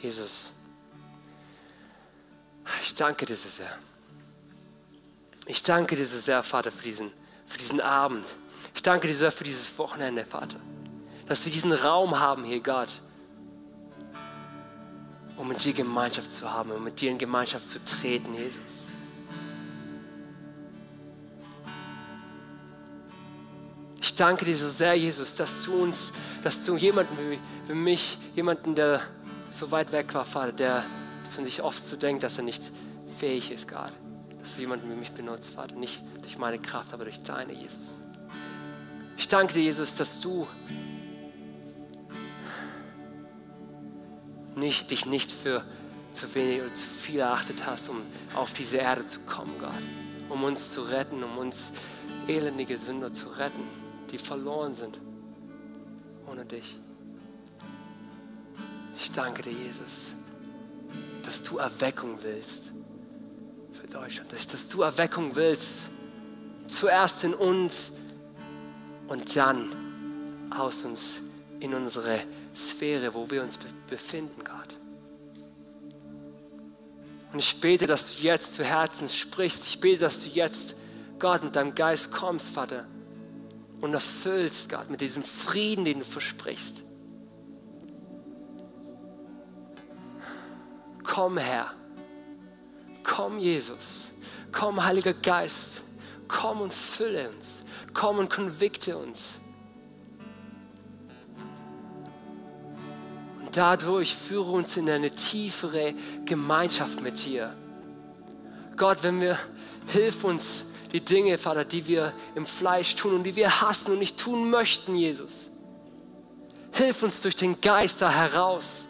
Jesus, 0.00 0.52
ich 2.82 2.94
danke 2.94 3.26
dir 3.26 3.36
so 3.36 3.48
sehr. 3.48 3.78
Ich 5.46 5.62
danke 5.62 5.96
dir 5.96 6.06
so 6.06 6.18
sehr, 6.18 6.42
Vater, 6.42 6.70
für 6.70 6.84
diesen, 6.84 7.12
für 7.46 7.58
diesen 7.58 7.80
Abend. 7.80 8.24
Ich 8.74 8.82
danke 8.82 9.06
dir 9.06 9.14
so 9.14 9.20
sehr 9.20 9.32
für 9.32 9.44
dieses 9.44 9.76
Wochenende, 9.78 10.24
Vater 10.24 10.58
dass 11.26 11.44
wir 11.44 11.52
diesen 11.52 11.72
Raum 11.72 12.18
haben 12.18 12.44
hier, 12.44 12.60
Gott, 12.60 12.88
um 15.36 15.48
mit 15.48 15.64
dir 15.64 15.72
Gemeinschaft 15.72 16.30
zu 16.30 16.50
haben, 16.50 16.70
um 16.70 16.84
mit 16.84 17.00
dir 17.00 17.10
in 17.10 17.18
Gemeinschaft 17.18 17.66
zu 17.66 17.82
treten, 17.84 18.34
Jesus. 18.34 18.84
Ich 24.00 24.14
danke 24.14 24.44
dir 24.44 24.56
so 24.56 24.68
sehr, 24.68 24.94
Jesus, 24.94 25.34
dass 25.34 25.64
du 25.64 25.82
uns, 25.82 26.12
dass 26.42 26.62
du 26.62 26.76
jemanden 26.76 27.16
wie, 27.30 27.40
wie 27.66 27.74
mich, 27.74 28.18
jemanden, 28.34 28.74
der 28.74 29.00
so 29.50 29.70
weit 29.70 29.90
weg 29.92 30.12
war, 30.14 30.24
Vater, 30.24 30.52
der 30.52 30.84
von 31.34 31.44
sich 31.44 31.62
oft 31.62 31.82
so 31.82 31.96
denkt, 31.96 32.22
dass 32.22 32.38
er 32.38 32.44
nicht 32.44 32.62
fähig 33.18 33.50
ist, 33.50 33.68
Gott, 33.68 33.92
dass 34.40 34.54
du 34.54 34.60
jemanden 34.60 34.90
wie 34.90 34.94
mich 34.94 35.12
benutzt, 35.12 35.50
Vater, 35.50 35.74
nicht 35.74 36.02
durch 36.22 36.38
meine 36.38 36.58
Kraft, 36.58 36.94
aber 36.94 37.04
durch 37.04 37.22
deine, 37.22 37.52
Jesus. 37.52 38.00
Ich 39.16 39.28
danke 39.28 39.54
dir, 39.54 39.62
Jesus, 39.62 39.94
dass 39.94 40.20
du 40.20 40.46
nicht, 44.56 44.90
dich 44.90 45.06
nicht 45.06 45.32
für 45.32 45.64
zu 46.12 46.32
wenig 46.34 46.62
oder 46.62 46.74
zu 46.74 46.86
viel 46.86 47.18
erachtet 47.20 47.66
hast, 47.66 47.88
um 47.88 48.02
auf 48.34 48.52
diese 48.52 48.76
Erde 48.78 49.04
zu 49.06 49.20
kommen, 49.20 49.52
Gott. 49.58 49.70
Um 50.28 50.44
uns 50.44 50.72
zu 50.72 50.82
retten, 50.82 51.22
um 51.22 51.38
uns 51.38 51.70
elendige 52.28 52.78
Sünder 52.78 53.12
zu 53.12 53.28
retten, 53.28 53.62
die 54.10 54.18
verloren 54.18 54.74
sind 54.74 54.98
ohne 56.26 56.44
dich. 56.44 56.78
Ich 58.96 59.10
danke 59.10 59.42
dir, 59.42 59.52
Jesus, 59.52 60.12
dass 61.24 61.42
du 61.42 61.58
Erweckung 61.58 62.18
willst 62.22 62.72
für 63.72 63.86
Deutschland, 63.86 64.32
dass 64.32 64.68
du 64.68 64.82
Erweckung 64.82 65.34
willst, 65.34 65.90
zuerst 66.66 67.24
in 67.24 67.34
uns 67.34 67.92
und 69.08 69.36
dann 69.36 69.72
aus 70.50 70.84
uns 70.84 71.20
in 71.60 71.74
unsere 71.74 72.20
Sphäre, 72.54 73.14
wo 73.14 73.30
wir 73.30 73.42
uns 73.42 73.58
befinden, 73.88 74.42
Gott. 74.44 74.74
Und 77.32 77.40
ich 77.40 77.60
bete, 77.60 77.86
dass 77.88 78.14
du 78.14 78.22
jetzt 78.22 78.54
zu 78.54 78.62
Herzen 78.62 79.08
sprichst. 79.08 79.66
Ich 79.66 79.80
bete, 79.80 79.98
dass 79.98 80.22
du 80.22 80.28
jetzt, 80.28 80.76
Gott, 81.18 81.42
mit 81.42 81.56
deinem 81.56 81.74
Geist 81.74 82.12
kommst, 82.12 82.50
Vater, 82.50 82.86
und 83.80 83.92
erfüllst, 83.92 84.68
Gott, 84.68 84.88
mit 84.88 85.00
diesem 85.00 85.24
Frieden, 85.24 85.84
den 85.84 85.98
du 85.98 86.04
versprichst. 86.04 86.83
Komm, 91.04 91.38
Herr. 91.38 91.72
Komm, 93.04 93.38
Jesus. 93.38 94.10
Komm, 94.50 94.82
Heiliger 94.82 95.12
Geist. 95.12 95.82
Komm 96.26 96.62
und 96.62 96.72
fülle 96.72 97.28
uns. 97.28 97.60
Komm 97.92 98.18
und 98.18 98.30
konvikte 98.30 98.96
uns. 98.96 99.38
Und 103.40 103.56
dadurch 103.56 104.16
führe 104.16 104.50
uns 104.50 104.76
in 104.76 104.88
eine 104.90 105.10
tiefere 105.10 105.94
Gemeinschaft 106.24 107.00
mit 107.02 107.24
dir. 107.24 107.54
Gott, 108.76 109.02
wenn 109.02 109.20
wir, 109.20 109.38
hilf 109.86 110.24
uns, 110.24 110.64
die 110.92 111.00
Dinge, 111.00 111.38
Vater, 111.38 111.64
die 111.64 111.86
wir 111.86 112.12
im 112.36 112.46
Fleisch 112.46 112.94
tun 112.94 113.14
und 113.14 113.24
die 113.24 113.36
wir 113.36 113.60
hassen 113.60 113.92
und 113.92 113.98
nicht 113.98 114.18
tun 114.18 114.48
möchten, 114.48 114.94
Jesus. 114.94 115.50
Hilf 116.72 117.02
uns 117.02 117.20
durch 117.20 117.36
den 117.36 117.60
Geist 117.60 118.00
da 118.00 118.10
heraus. 118.10 118.83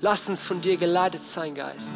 Lass 0.00 0.28
uns 0.28 0.40
von 0.40 0.60
dir 0.60 0.76
geleitet 0.76 1.22
sein, 1.22 1.54
Geist. 1.54 1.88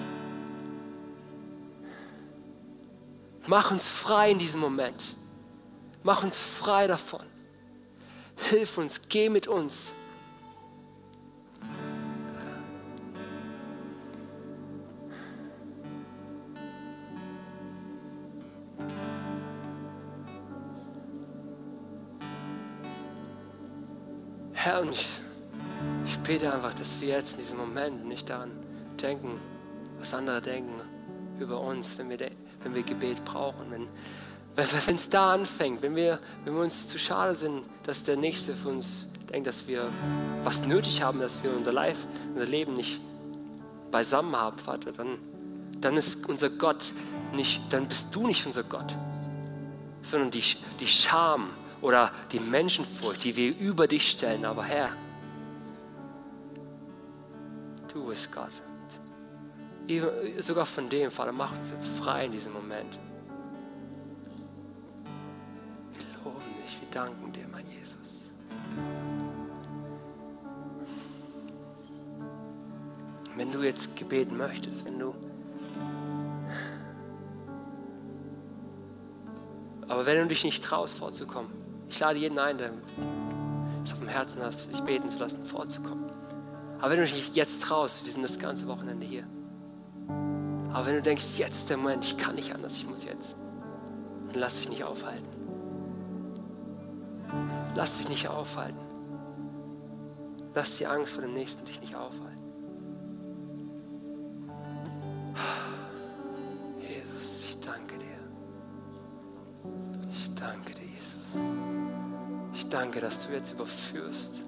Mach 3.46 3.70
uns 3.70 3.86
frei 3.86 4.32
in 4.32 4.38
diesem 4.38 4.60
Moment. 4.60 5.16
Mach 6.02 6.22
uns 6.22 6.38
frei 6.38 6.86
davon. 6.86 7.24
Hilf 8.36 8.78
uns, 8.78 9.00
geh 9.08 9.28
mit 9.28 9.46
uns. 9.46 9.92
Herr, 24.54 24.80
und 24.82 24.90
ich, 24.90 25.21
bete 26.32 26.50
einfach, 26.50 26.72
dass 26.72 26.98
wir 26.98 27.08
jetzt 27.08 27.34
in 27.34 27.40
diesem 27.40 27.58
Moment 27.58 28.06
nicht 28.06 28.30
daran 28.30 28.50
denken, 29.02 29.38
was 29.98 30.14
andere 30.14 30.40
denken 30.40 30.80
über 31.38 31.60
uns, 31.60 31.98
wenn 31.98 32.08
wir, 32.08 32.18
wenn 32.62 32.74
wir 32.74 32.82
Gebet 32.82 33.22
brauchen. 33.24 33.70
Wenn 33.70 33.88
wenn 34.54 34.96
es 34.96 35.08
da 35.08 35.32
anfängt, 35.32 35.82
wenn 35.82 35.94
wir, 35.94 36.18
wenn 36.44 36.54
wir 36.54 36.62
uns 36.62 36.88
zu 36.88 36.98
schade 36.98 37.34
sind, 37.34 37.64
dass 37.84 38.04
der 38.04 38.16
Nächste 38.16 38.54
für 38.54 38.68
uns 38.68 39.08
denkt, 39.30 39.46
dass 39.46 39.66
wir 39.66 39.90
was 40.42 40.64
nötig 40.66 41.02
haben, 41.02 41.20
dass 41.20 41.42
wir 41.42 41.54
unser 41.54 41.72
Life, 41.72 42.06
unser 42.34 42.46
Leben 42.46 42.76
nicht 42.76 43.00
beisammen 43.90 44.34
haben, 44.34 44.58
Vater, 44.58 44.92
dann, 44.92 45.18
dann 45.80 45.96
ist 45.98 46.26
unser 46.28 46.48
Gott 46.48 46.92
nicht, 47.34 47.62
dann 47.70 47.88
bist 47.88 48.14
du 48.14 48.26
nicht 48.26 48.44
unser 48.46 48.62
Gott, 48.62 48.96
sondern 50.02 50.30
die, 50.30 50.44
die 50.80 50.86
Scham, 50.86 51.50
oder 51.82 52.12
die 52.30 52.38
Menschenfurcht, 52.40 53.24
die 53.24 53.34
wir 53.34 53.58
über 53.58 53.88
dich 53.88 54.10
stellen. 54.10 54.44
Aber 54.44 54.62
Herr, 54.62 54.90
du 57.92 58.06
bist 58.06 58.32
Gott. 58.32 58.52
Sogar 60.40 60.66
von 60.66 60.88
dem, 60.88 61.10
Vater, 61.10 61.32
mach 61.32 61.52
uns 61.52 61.70
jetzt 61.70 61.88
frei 61.88 62.26
in 62.26 62.32
diesem 62.32 62.52
Moment. 62.52 62.98
Wir 65.92 66.24
loben 66.24 66.40
dich, 66.64 66.80
wir 66.80 66.88
danken 66.90 67.32
dir, 67.32 67.46
mein 67.50 67.66
Jesus. 67.68 68.22
Wenn 73.36 73.50
du 73.50 73.62
jetzt 73.62 73.94
gebeten 73.96 74.36
möchtest, 74.36 74.84
wenn 74.84 74.98
du 74.98 75.14
aber 79.88 80.06
wenn 80.06 80.18
du 80.18 80.26
dich 80.26 80.44
nicht 80.44 80.64
traust, 80.64 80.96
vorzukommen, 80.96 81.50
ich 81.88 82.00
lade 82.00 82.18
jeden 82.18 82.38
ein, 82.38 82.56
der 82.56 82.70
es 83.84 83.92
auf 83.92 83.98
dem 83.98 84.08
Herzen 84.08 84.40
hast, 84.42 84.70
dich 84.70 84.80
beten 84.80 85.10
zu 85.10 85.18
lassen, 85.18 85.44
vorzukommen. 85.44 86.11
Aber 86.82 86.90
wenn 86.90 86.98
du 86.98 87.06
dich 87.06 87.34
jetzt 87.34 87.62
traust, 87.62 88.04
wir 88.04 88.12
sind 88.12 88.22
das 88.22 88.38
ganze 88.38 88.66
Wochenende 88.66 89.06
hier. 89.06 89.24
Aber 90.70 90.84
wenn 90.86 90.96
du 90.96 91.02
denkst, 91.02 91.38
jetzt 91.38 91.56
ist 91.56 91.70
der 91.70 91.78
Moment, 91.78 92.04
ich 92.04 92.18
kann 92.18 92.34
nicht 92.34 92.54
anders, 92.54 92.74
ich 92.74 92.86
muss 92.86 93.04
jetzt, 93.04 93.34
dann 94.26 94.38
lass 94.38 94.56
dich 94.56 94.68
nicht 94.68 94.84
aufhalten. 94.84 95.26
Lass 97.74 97.96
dich 97.96 98.10
nicht 98.10 98.28
aufhalten. 98.28 98.78
Lass 100.54 100.76
die 100.76 100.86
Angst 100.86 101.14
vor 101.14 101.22
dem 101.22 101.32
Nächsten 101.32 101.64
dich 101.64 101.80
nicht 101.80 101.94
aufhalten. 101.94 102.42
Jesus, 106.80 107.48
ich 107.48 107.58
danke 107.60 107.96
dir. 107.96 108.18
Ich 110.10 110.34
danke 110.34 110.74
dir 110.74 110.82
danke, 112.72 113.00
dass 113.00 113.26
du 113.26 113.32
jetzt 113.32 113.52
überführst. 113.52 114.40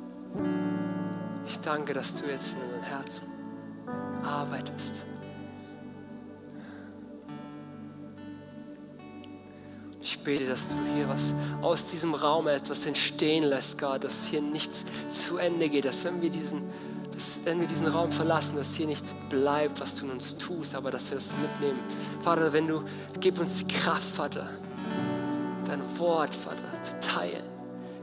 Ich 1.55 1.61
danke, 1.61 1.95
dass 1.95 2.21
du 2.21 2.29
jetzt 2.29 2.53
in 2.53 2.63
unseren 2.63 2.83
Herzen 2.83 3.29
arbeitest. 4.25 5.05
Ich 10.01 10.19
bete, 10.19 10.49
dass 10.49 10.71
du 10.71 10.75
hier 10.97 11.09
was 11.09 11.33
aus 11.63 11.87
diesem 11.87 12.13
Raum 12.13 12.49
etwas 12.49 12.85
entstehen 12.87 13.45
lässt, 13.45 13.79
Gott, 13.79 14.03
dass 14.03 14.27
hier 14.27 14.43
nichts 14.43 14.85
zu 15.07 15.37
Ende 15.37 15.69
geht, 15.69 15.85
dass 15.85 16.03
wenn 16.05 16.21
wir 16.21 16.31
diesen, 16.31 16.63
dass, 17.13 17.39
wenn 17.45 17.61
wir 17.61 17.69
diesen 17.69 17.87
Raum 17.87 18.11
verlassen, 18.11 18.57
dass 18.57 18.75
hier 18.75 18.89
nicht 18.89 19.05
bleibt, 19.31 19.81
was 19.81 19.95
du 19.95 20.07
in 20.07 20.11
uns 20.11 20.37
tust, 20.37 20.75
aber 20.75 20.91
dass 20.91 21.09
wir 21.09 21.19
das 21.19 21.29
mitnehmen. 21.41 21.79
Vater, 22.21 22.53
wenn 22.53 22.67
du, 22.67 22.83
gib 23.21 23.39
uns 23.39 23.59
die 23.59 23.69
Kraft, 23.69 24.11
Vater, 24.11 24.49
dein 25.67 25.83
Wort, 26.01 26.35
Vater, 26.35 26.83
zu 26.83 26.99
teilen. 26.99 27.54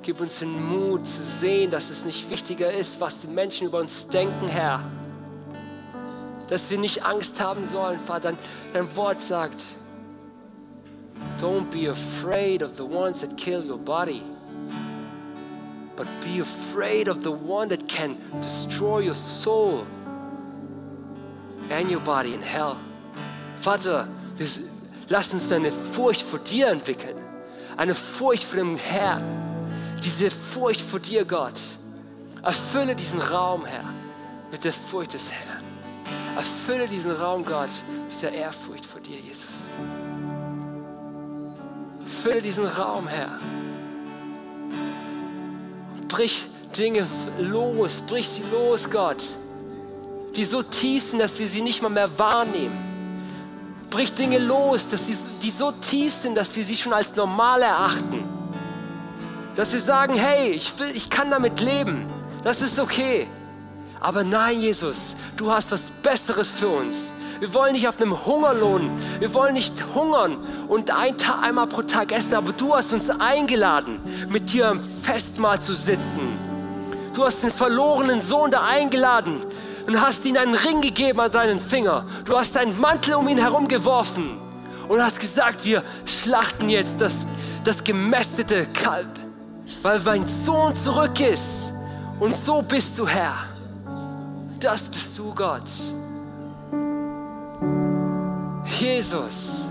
Gib 0.04 0.20
uns 0.20 0.40
den 0.40 0.68
Mut 0.68 1.06
zu 1.06 1.22
sehen, 1.22 1.70
dass 1.70 1.92
es 1.92 2.06
nicht 2.06 2.28
wichtiger 2.32 2.72
ist, 2.72 3.00
was 3.00 3.20
die 3.20 3.28
Menschen 3.28 3.68
über 3.68 3.80
uns 3.80 4.08
denken, 4.08 4.48
Herr. 4.48 4.84
Dass 6.50 6.72
wir 6.72 6.80
nicht 6.80 7.06
Angst 7.06 7.40
haben 7.40 7.68
sollen, 7.68 8.00
Vater. 8.00 8.34
Dein, 8.74 8.96
Wort 8.96 9.22
sagt, 9.22 9.62
don't 11.40 11.70
be 11.70 11.88
afraid 11.88 12.64
of 12.64 12.76
the 12.76 12.84
ones 12.84 13.22
that 13.22 13.38
kill 13.38 13.64
your 13.64 13.78
body, 13.78 14.24
but 15.96 16.08
be 16.22 16.42
afraid 16.42 17.08
of 17.08 17.22
the 17.22 17.32
one 17.32 17.70
that 17.70 17.88
can 17.88 18.18
destroy 18.42 19.02
your 19.06 19.16
soul 19.16 19.86
and 21.70 21.92
your 21.92 22.02
body 22.02 22.34
in 22.34 22.42
hell. 22.42 22.76
Vater, 23.58 24.08
lass 25.10 25.32
uns 25.32 25.52
eine 25.52 25.72
Furcht 25.72 26.24
vor 26.24 26.40
dir 26.40 26.70
entwickeln, 26.70 27.18
eine 27.78 27.94
Furcht 27.94 28.46
vor 28.46 28.58
dem 28.58 28.78
Herrn 28.78 29.51
diese 30.04 30.32
Furcht 30.32 30.82
vor 30.82 31.00
dir, 31.00 31.26
Gott. 31.26 31.60
Erfülle 32.44 32.96
diesen 32.96 33.22
Raum, 33.22 33.66
Herr, 33.66 33.84
mit 34.52 34.64
der 34.64 34.74
Furcht 34.74 35.14
des 35.14 35.32
Herrn. 35.32 35.64
Erfülle 36.36 36.88
diesen 36.88 37.12
Raum, 37.12 37.46
Gott, 37.46 37.70
mit 38.10 38.22
der 38.22 38.32
Ehrfurcht 38.32 38.86
vor 38.86 39.02
dir, 39.02 39.18
Jesus. 39.20 39.48
Fülle 42.24 42.42
diesen 42.42 42.66
Raum, 42.66 43.08
Herr. 43.08 43.40
Brich 46.08 46.44
Dinge 46.78 47.06
los, 47.40 48.02
brich 48.08 48.30
sie 48.30 48.44
los, 48.52 48.90
Gott, 48.90 49.24
die 50.36 50.46
so 50.46 50.64
tief 50.64 51.10
sind, 51.10 51.20
dass 51.20 51.38
wir 51.38 51.48
sie 51.48 51.62
nicht 51.62 51.82
mal 51.82 51.90
mehr 51.90 52.18
wahrnehmen. 52.18 52.78
Brich 53.90 54.14
Dinge 54.14 54.40
los, 54.40 54.90
dass 54.90 55.08
sie, 55.08 55.18
die 55.42 55.50
so 55.50 55.72
tief 55.72 56.14
sind, 56.14 56.36
dass 56.36 56.56
wir 56.56 56.64
sie 56.64 56.78
schon 56.78 56.94
als 56.94 57.16
normal 57.16 57.62
erachten. 57.62 58.24
Dass 59.56 59.72
wir 59.72 59.80
sagen, 59.80 60.16
hey, 60.16 60.52
ich, 60.52 60.78
will, 60.80 60.92
ich 60.94 61.10
kann 61.10 61.30
damit 61.30 61.60
leben. 61.60 62.06
Das 62.44 62.62
ist 62.62 62.80
okay. 62.80 63.28
Aber 64.00 64.24
nein, 64.24 64.60
Jesus, 64.60 65.16
du 65.38 65.52
hast 65.52 65.72
was 65.72 65.84
Besseres 66.02 66.50
für 66.50 66.70
uns. 66.70 67.14
Wir 67.40 67.54
wollen 67.54 67.74
nicht 67.74 67.88
auf 67.88 68.00
einem 68.00 68.26
Hungerlohn. 68.26 68.90
Wir 69.20 69.34
wollen 69.34 69.54
nicht 69.54 69.74
hungern 69.94 70.38
und 70.68 70.92
ein 70.92 71.18
Tag, 71.18 71.42
einmal 71.42 71.68
pro 71.68 71.82
Tag 71.82 72.12
essen, 72.12 72.36
aber 72.36 72.52
du 72.52 72.76
hast 72.76 72.94
uns 72.94 73.10
eingeladen, 73.10 74.00
mit 74.30 74.54
dir 74.54 74.70
am 74.70 74.80
Festmahl 75.04 75.60
zu 75.60 75.74
sitzen. 75.74 76.38
Du 77.14 77.26
hast 77.26 77.44
den 77.44 77.52
verlorenen 77.52 78.22
Sohn 78.22 78.52
da 78.52 78.62
eingeladen 78.62 79.42
und 79.86 80.00
hast 80.00 80.24
ihm 80.26 80.38
einen 80.38 80.56
Ring 80.56 80.82
gegeben 80.82 81.20
an 81.20 81.32
seinen 81.32 81.60
Finger. 81.60 82.06
Du 82.26 82.38
hast 82.38 82.56
deinen 82.56 82.80
Mantel 82.80 83.16
um 83.16 83.28
ihn 83.28 83.40
herum 83.40 83.68
geworfen 83.68 84.38
und 84.88 85.04
hast 85.04 85.20
gesagt, 85.20 85.66
wir 85.66 85.84
schlachten 86.06 86.70
jetzt 86.70 87.02
das, 87.02 87.26
das 87.64 87.84
gemästete 87.84 88.68
Kalb 88.74 89.21
weil 89.82 90.00
mein 90.02 90.28
Sohn 90.28 90.76
zurück 90.76 91.20
ist. 91.20 91.74
Und 92.20 92.36
so 92.36 92.62
bist 92.62 92.98
du 93.00 93.08
Herr. 93.08 93.36
Das 94.60 94.84
bist 94.84 95.18
du 95.18 95.34
Gott. 95.34 95.64
Jesus, 98.80 99.70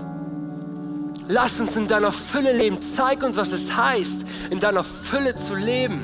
lass 1.27 1.59
uns 1.59 1.75
in 1.75 1.87
deiner 1.87 2.11
Fülle 2.11 2.51
leben. 2.51 2.81
Zeig 2.81 3.23
uns, 3.23 3.37
was 3.37 3.51
es 3.51 3.73
heißt, 3.73 4.25
in 4.49 4.59
deiner 4.59 4.83
Fülle 4.83 5.35
zu 5.35 5.55
leben. 5.55 6.01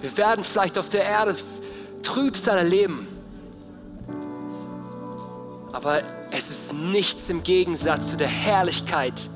Wir 0.00 0.16
werden 0.16 0.44
vielleicht 0.44 0.78
auf 0.78 0.88
der 0.88 1.04
Erde 1.04 1.34
Trübsal 2.02 2.58
erleben, 2.58 3.06
Aber 5.72 6.02
es 6.30 6.50
ist 6.50 6.72
nichts 6.72 7.28
im 7.28 7.42
Gegensatz 7.42 8.10
zu 8.10 8.16
der 8.16 8.28
Herrlichkeit. 8.28 9.28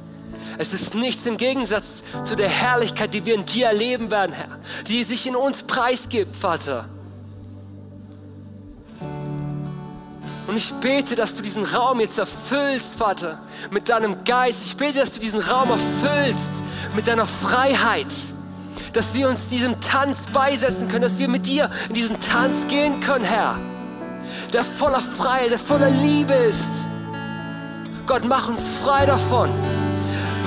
Es 0.59 0.73
ist 0.73 0.95
nichts 0.95 1.27
im 1.27 1.37
Gegensatz 1.37 2.03
zu 2.25 2.37
der 2.37 2.49
Herrlichkeit, 2.49 3.13
die 3.13 3.25
wir 3.25 3.35
in 3.35 3.45
dir 3.45 3.67
erleben 3.67 4.11
werden, 4.11 4.33
Herr, 4.33 4.59
die 4.87 5.03
sich 5.05 5.27
in 5.27 5.37
uns 5.37 5.63
preisgibt, 5.63 6.37
Vater. 6.37 6.89
Und 10.47 10.57
ich 10.57 10.73
bete, 10.75 11.17
dass 11.17 11.35
du 11.35 11.43
diesen 11.43 11.65
Raum 11.65 12.01
jetzt 12.01 12.19
erfüllst, 12.19 12.95
Vater, 12.97 13.41
mit 13.71 13.89
deinem 13.89 14.25
Geist. 14.25 14.63
Ich 14.65 14.77
bete, 14.77 14.99
dass 15.01 15.13
du 15.13 15.21
diesen 15.21 15.41
Raum 15.41 15.71
erfüllst 15.71 16.63
mit 16.95 17.09
deiner 17.09 17.27
Freiheit. 17.27 18.07
Dass 18.93 19.15
wir 19.15 19.29
uns 19.29 19.49
diesem 19.49 19.81
Tanz 19.81 20.21
beisetzen 20.33 20.89
können, 20.89 21.03
dass 21.03 21.19
wir 21.19 21.29
mit 21.29 21.47
dir 21.47 21.71
in 21.89 21.95
diesen 21.95 22.21
Tanz 22.21 22.69
gehen 22.69 23.01
können, 23.01 23.25
Herr. 23.25 23.59
Der 24.53 24.65
voller 24.65 25.01
Freiheit, 25.01 25.51
der 25.51 25.59
voller 25.59 25.91
Liebe 25.91 26.35
ist. 26.35 26.63
Gott, 28.07 28.25
mach 28.25 28.49
uns 28.49 28.65
frei 28.83 29.07
davon. 29.07 29.51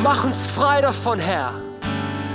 Mach 0.04 0.24
uns 0.24 0.38
frei 0.56 0.82
davon, 0.82 1.20
Herr. 1.20 1.54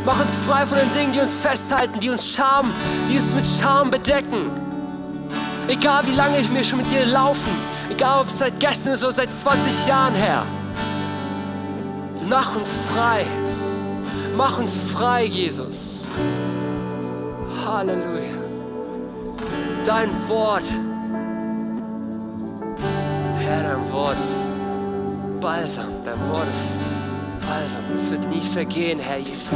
Mach 0.05 0.21
uns 0.21 0.35
frei 0.47 0.67
von 0.67 0.79
den 0.79 0.91
Dingen, 0.93 1.13
die 1.13 1.21
uns 1.21 1.35
festhalten, 1.35 2.01
die 2.01 2.11
uns 2.11 2.27
Scham, 2.27 2.73
die 3.09 3.19
uns 3.19 3.33
mit 3.35 3.47
Scham 3.47 3.91
bedecken. 3.91 4.51
Egal 5.69 6.05
wie 6.07 6.15
lange 6.15 6.39
ich 6.39 6.51
mir 6.51 6.65
schon 6.65 6.79
mit 6.79 6.91
dir 6.91 7.07
laufen, 7.07 7.53
egal 7.89 8.21
ob 8.21 8.27
es 8.27 8.37
seit 8.37 8.59
gestern 8.59 8.95
ist 8.95 9.05
oder 9.05 9.13
seit 9.13 9.31
20 9.31 9.87
Jahren 9.87 10.15
her. 10.15 10.45
Mach 12.29 12.57
uns 12.57 12.69
frei. 12.93 13.25
Mach 14.37 14.59
uns 14.59 14.77
frei, 14.93 15.25
Jesus. 15.25 16.05
Halleluja. 17.65 18.43
Dein 19.85 20.11
Wort, 20.29 20.65
Herr, 23.39 23.63
dein 23.63 23.93
Wort 23.93 24.17
ist 24.21 25.41
Balsam. 25.41 25.89
Dein 26.05 26.21
Wort 26.29 26.49
ist 26.49 26.92
Balsam. 27.63 27.81
Es 27.95 28.11
wird 28.11 28.29
nie 28.29 28.41
vergehen, 28.41 28.99
Herr 28.99 29.19
Jesus. 29.19 29.53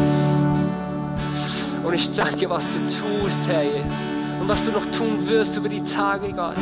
Und 1.82 1.92
ich 1.92 2.10
danke, 2.12 2.48
was 2.48 2.64
du 2.72 2.78
tust, 2.84 3.48
Herr, 3.48 3.64
und 4.40 4.48
was 4.48 4.64
du 4.64 4.70
noch 4.70 4.86
tun 4.86 5.26
wirst 5.26 5.56
über 5.56 5.68
die 5.68 5.82
Tage, 5.82 6.32
Gott. 6.32 6.54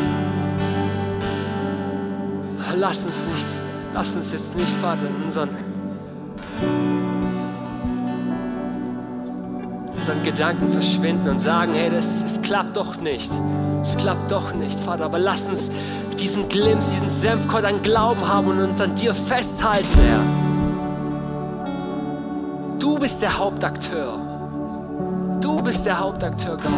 Lass 2.76 2.98
uns 2.98 3.16
nicht, 3.26 3.46
lass 3.92 4.14
uns 4.14 4.32
jetzt 4.32 4.56
nicht, 4.56 4.72
Vater, 4.80 5.06
in 5.06 5.24
unseren 5.24 5.50
unseren 9.96 10.22
Gedanken 10.24 10.72
verschwinden 10.72 11.28
und 11.28 11.40
sagen, 11.40 11.72
hey, 11.74 11.90
das, 11.90 12.22
das 12.22 12.42
klappt 12.42 12.76
doch 12.76 12.96
nicht. 13.00 13.30
Es 13.80 13.96
klappt 13.96 14.30
doch 14.30 14.52
nicht, 14.54 14.78
Vater. 14.80 15.04
Aber 15.04 15.18
lass 15.18 15.42
uns 15.42 15.70
diesen 16.18 16.48
Glimps, 16.48 16.90
diesen 16.90 17.08
Senfkorn 17.08 17.64
an 17.64 17.82
Glauben 17.82 18.26
haben 18.26 18.48
und 18.48 18.60
uns 18.60 18.80
an 18.80 18.94
dir 18.96 19.14
festhalten, 19.14 19.98
Herr. 20.08 20.43
Du 22.84 22.98
bist 22.98 23.22
der 23.22 23.38
Hauptakteur. 23.38 24.18
Du 25.40 25.62
bist 25.62 25.86
der 25.86 25.98
Hauptakteur, 25.98 26.58
Gott. 26.58 26.70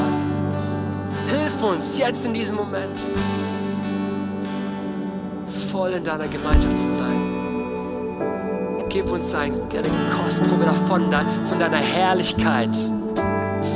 Hilf 1.28 1.60
uns 1.64 1.98
jetzt 1.98 2.24
in 2.24 2.32
diesem 2.32 2.54
Moment, 2.54 2.96
voll 5.72 5.94
in 5.94 6.04
deiner 6.04 6.28
Gemeinschaft 6.28 6.78
zu 6.78 6.96
sein. 6.96 7.16
Gib 8.88 9.10
uns 9.10 9.34
ein, 9.34 9.54
eine 9.54 10.22
Kostprobe 10.22 10.66
davon, 10.66 11.12
von 11.48 11.58
deiner 11.58 11.78
Herrlichkeit. 11.78 12.70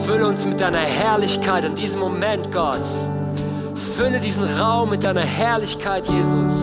Fülle 0.07 0.29
uns 0.29 0.47
mit 0.47 0.61
deiner 0.61 0.79
Herrlichkeit 0.79 1.65
in 1.65 1.75
diesem 1.75 1.99
Moment, 1.99 2.53
Gott. 2.53 2.87
Fülle 3.97 4.21
diesen 4.21 4.45
Raum 4.57 4.91
mit 4.91 5.03
deiner 5.03 5.23
Herrlichkeit, 5.23 6.07
Jesus. 6.07 6.63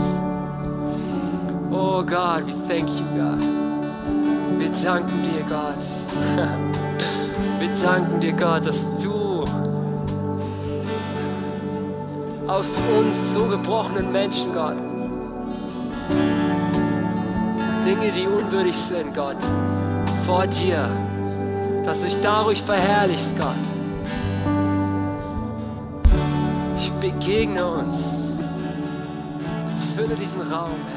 Oh 1.71 2.01
Gott, 2.05 2.47
we 2.47 2.53
thank 2.69 2.87
you, 2.87 3.03
God. 3.17 3.67
Wir 4.59 4.71
danken 4.71 5.21
dir, 5.23 5.26
Gott. 5.49 5.75
Wir 7.59 7.69
danken 7.81 8.19
dir, 8.19 8.33
Gott, 8.33 8.65
dass 8.65 8.81
du 9.01 9.45
aus 12.47 12.71
uns 12.97 13.19
so 13.33 13.45
gebrochenen 13.47 14.11
Menschen, 14.11 14.53
Gott, 14.53 14.75
Dinge, 17.85 18.11
die 18.11 18.27
unwürdig 18.27 18.75
sind, 18.75 19.13
Gott, 19.13 19.37
vor 20.25 20.47
dir 20.47 20.89
dass 21.87 21.99
du 22.01 22.05
dich 22.05 22.17
dadurch 22.21 22.61
verherrlichst, 22.61 23.33
Gott. 23.37 23.55
Ich 26.77 26.91
begegne 26.91 27.65
uns. 27.65 28.35
Fülle 29.95 30.15
diesen 30.15 30.41
Raum, 30.41 30.75
Herr. 30.91 30.96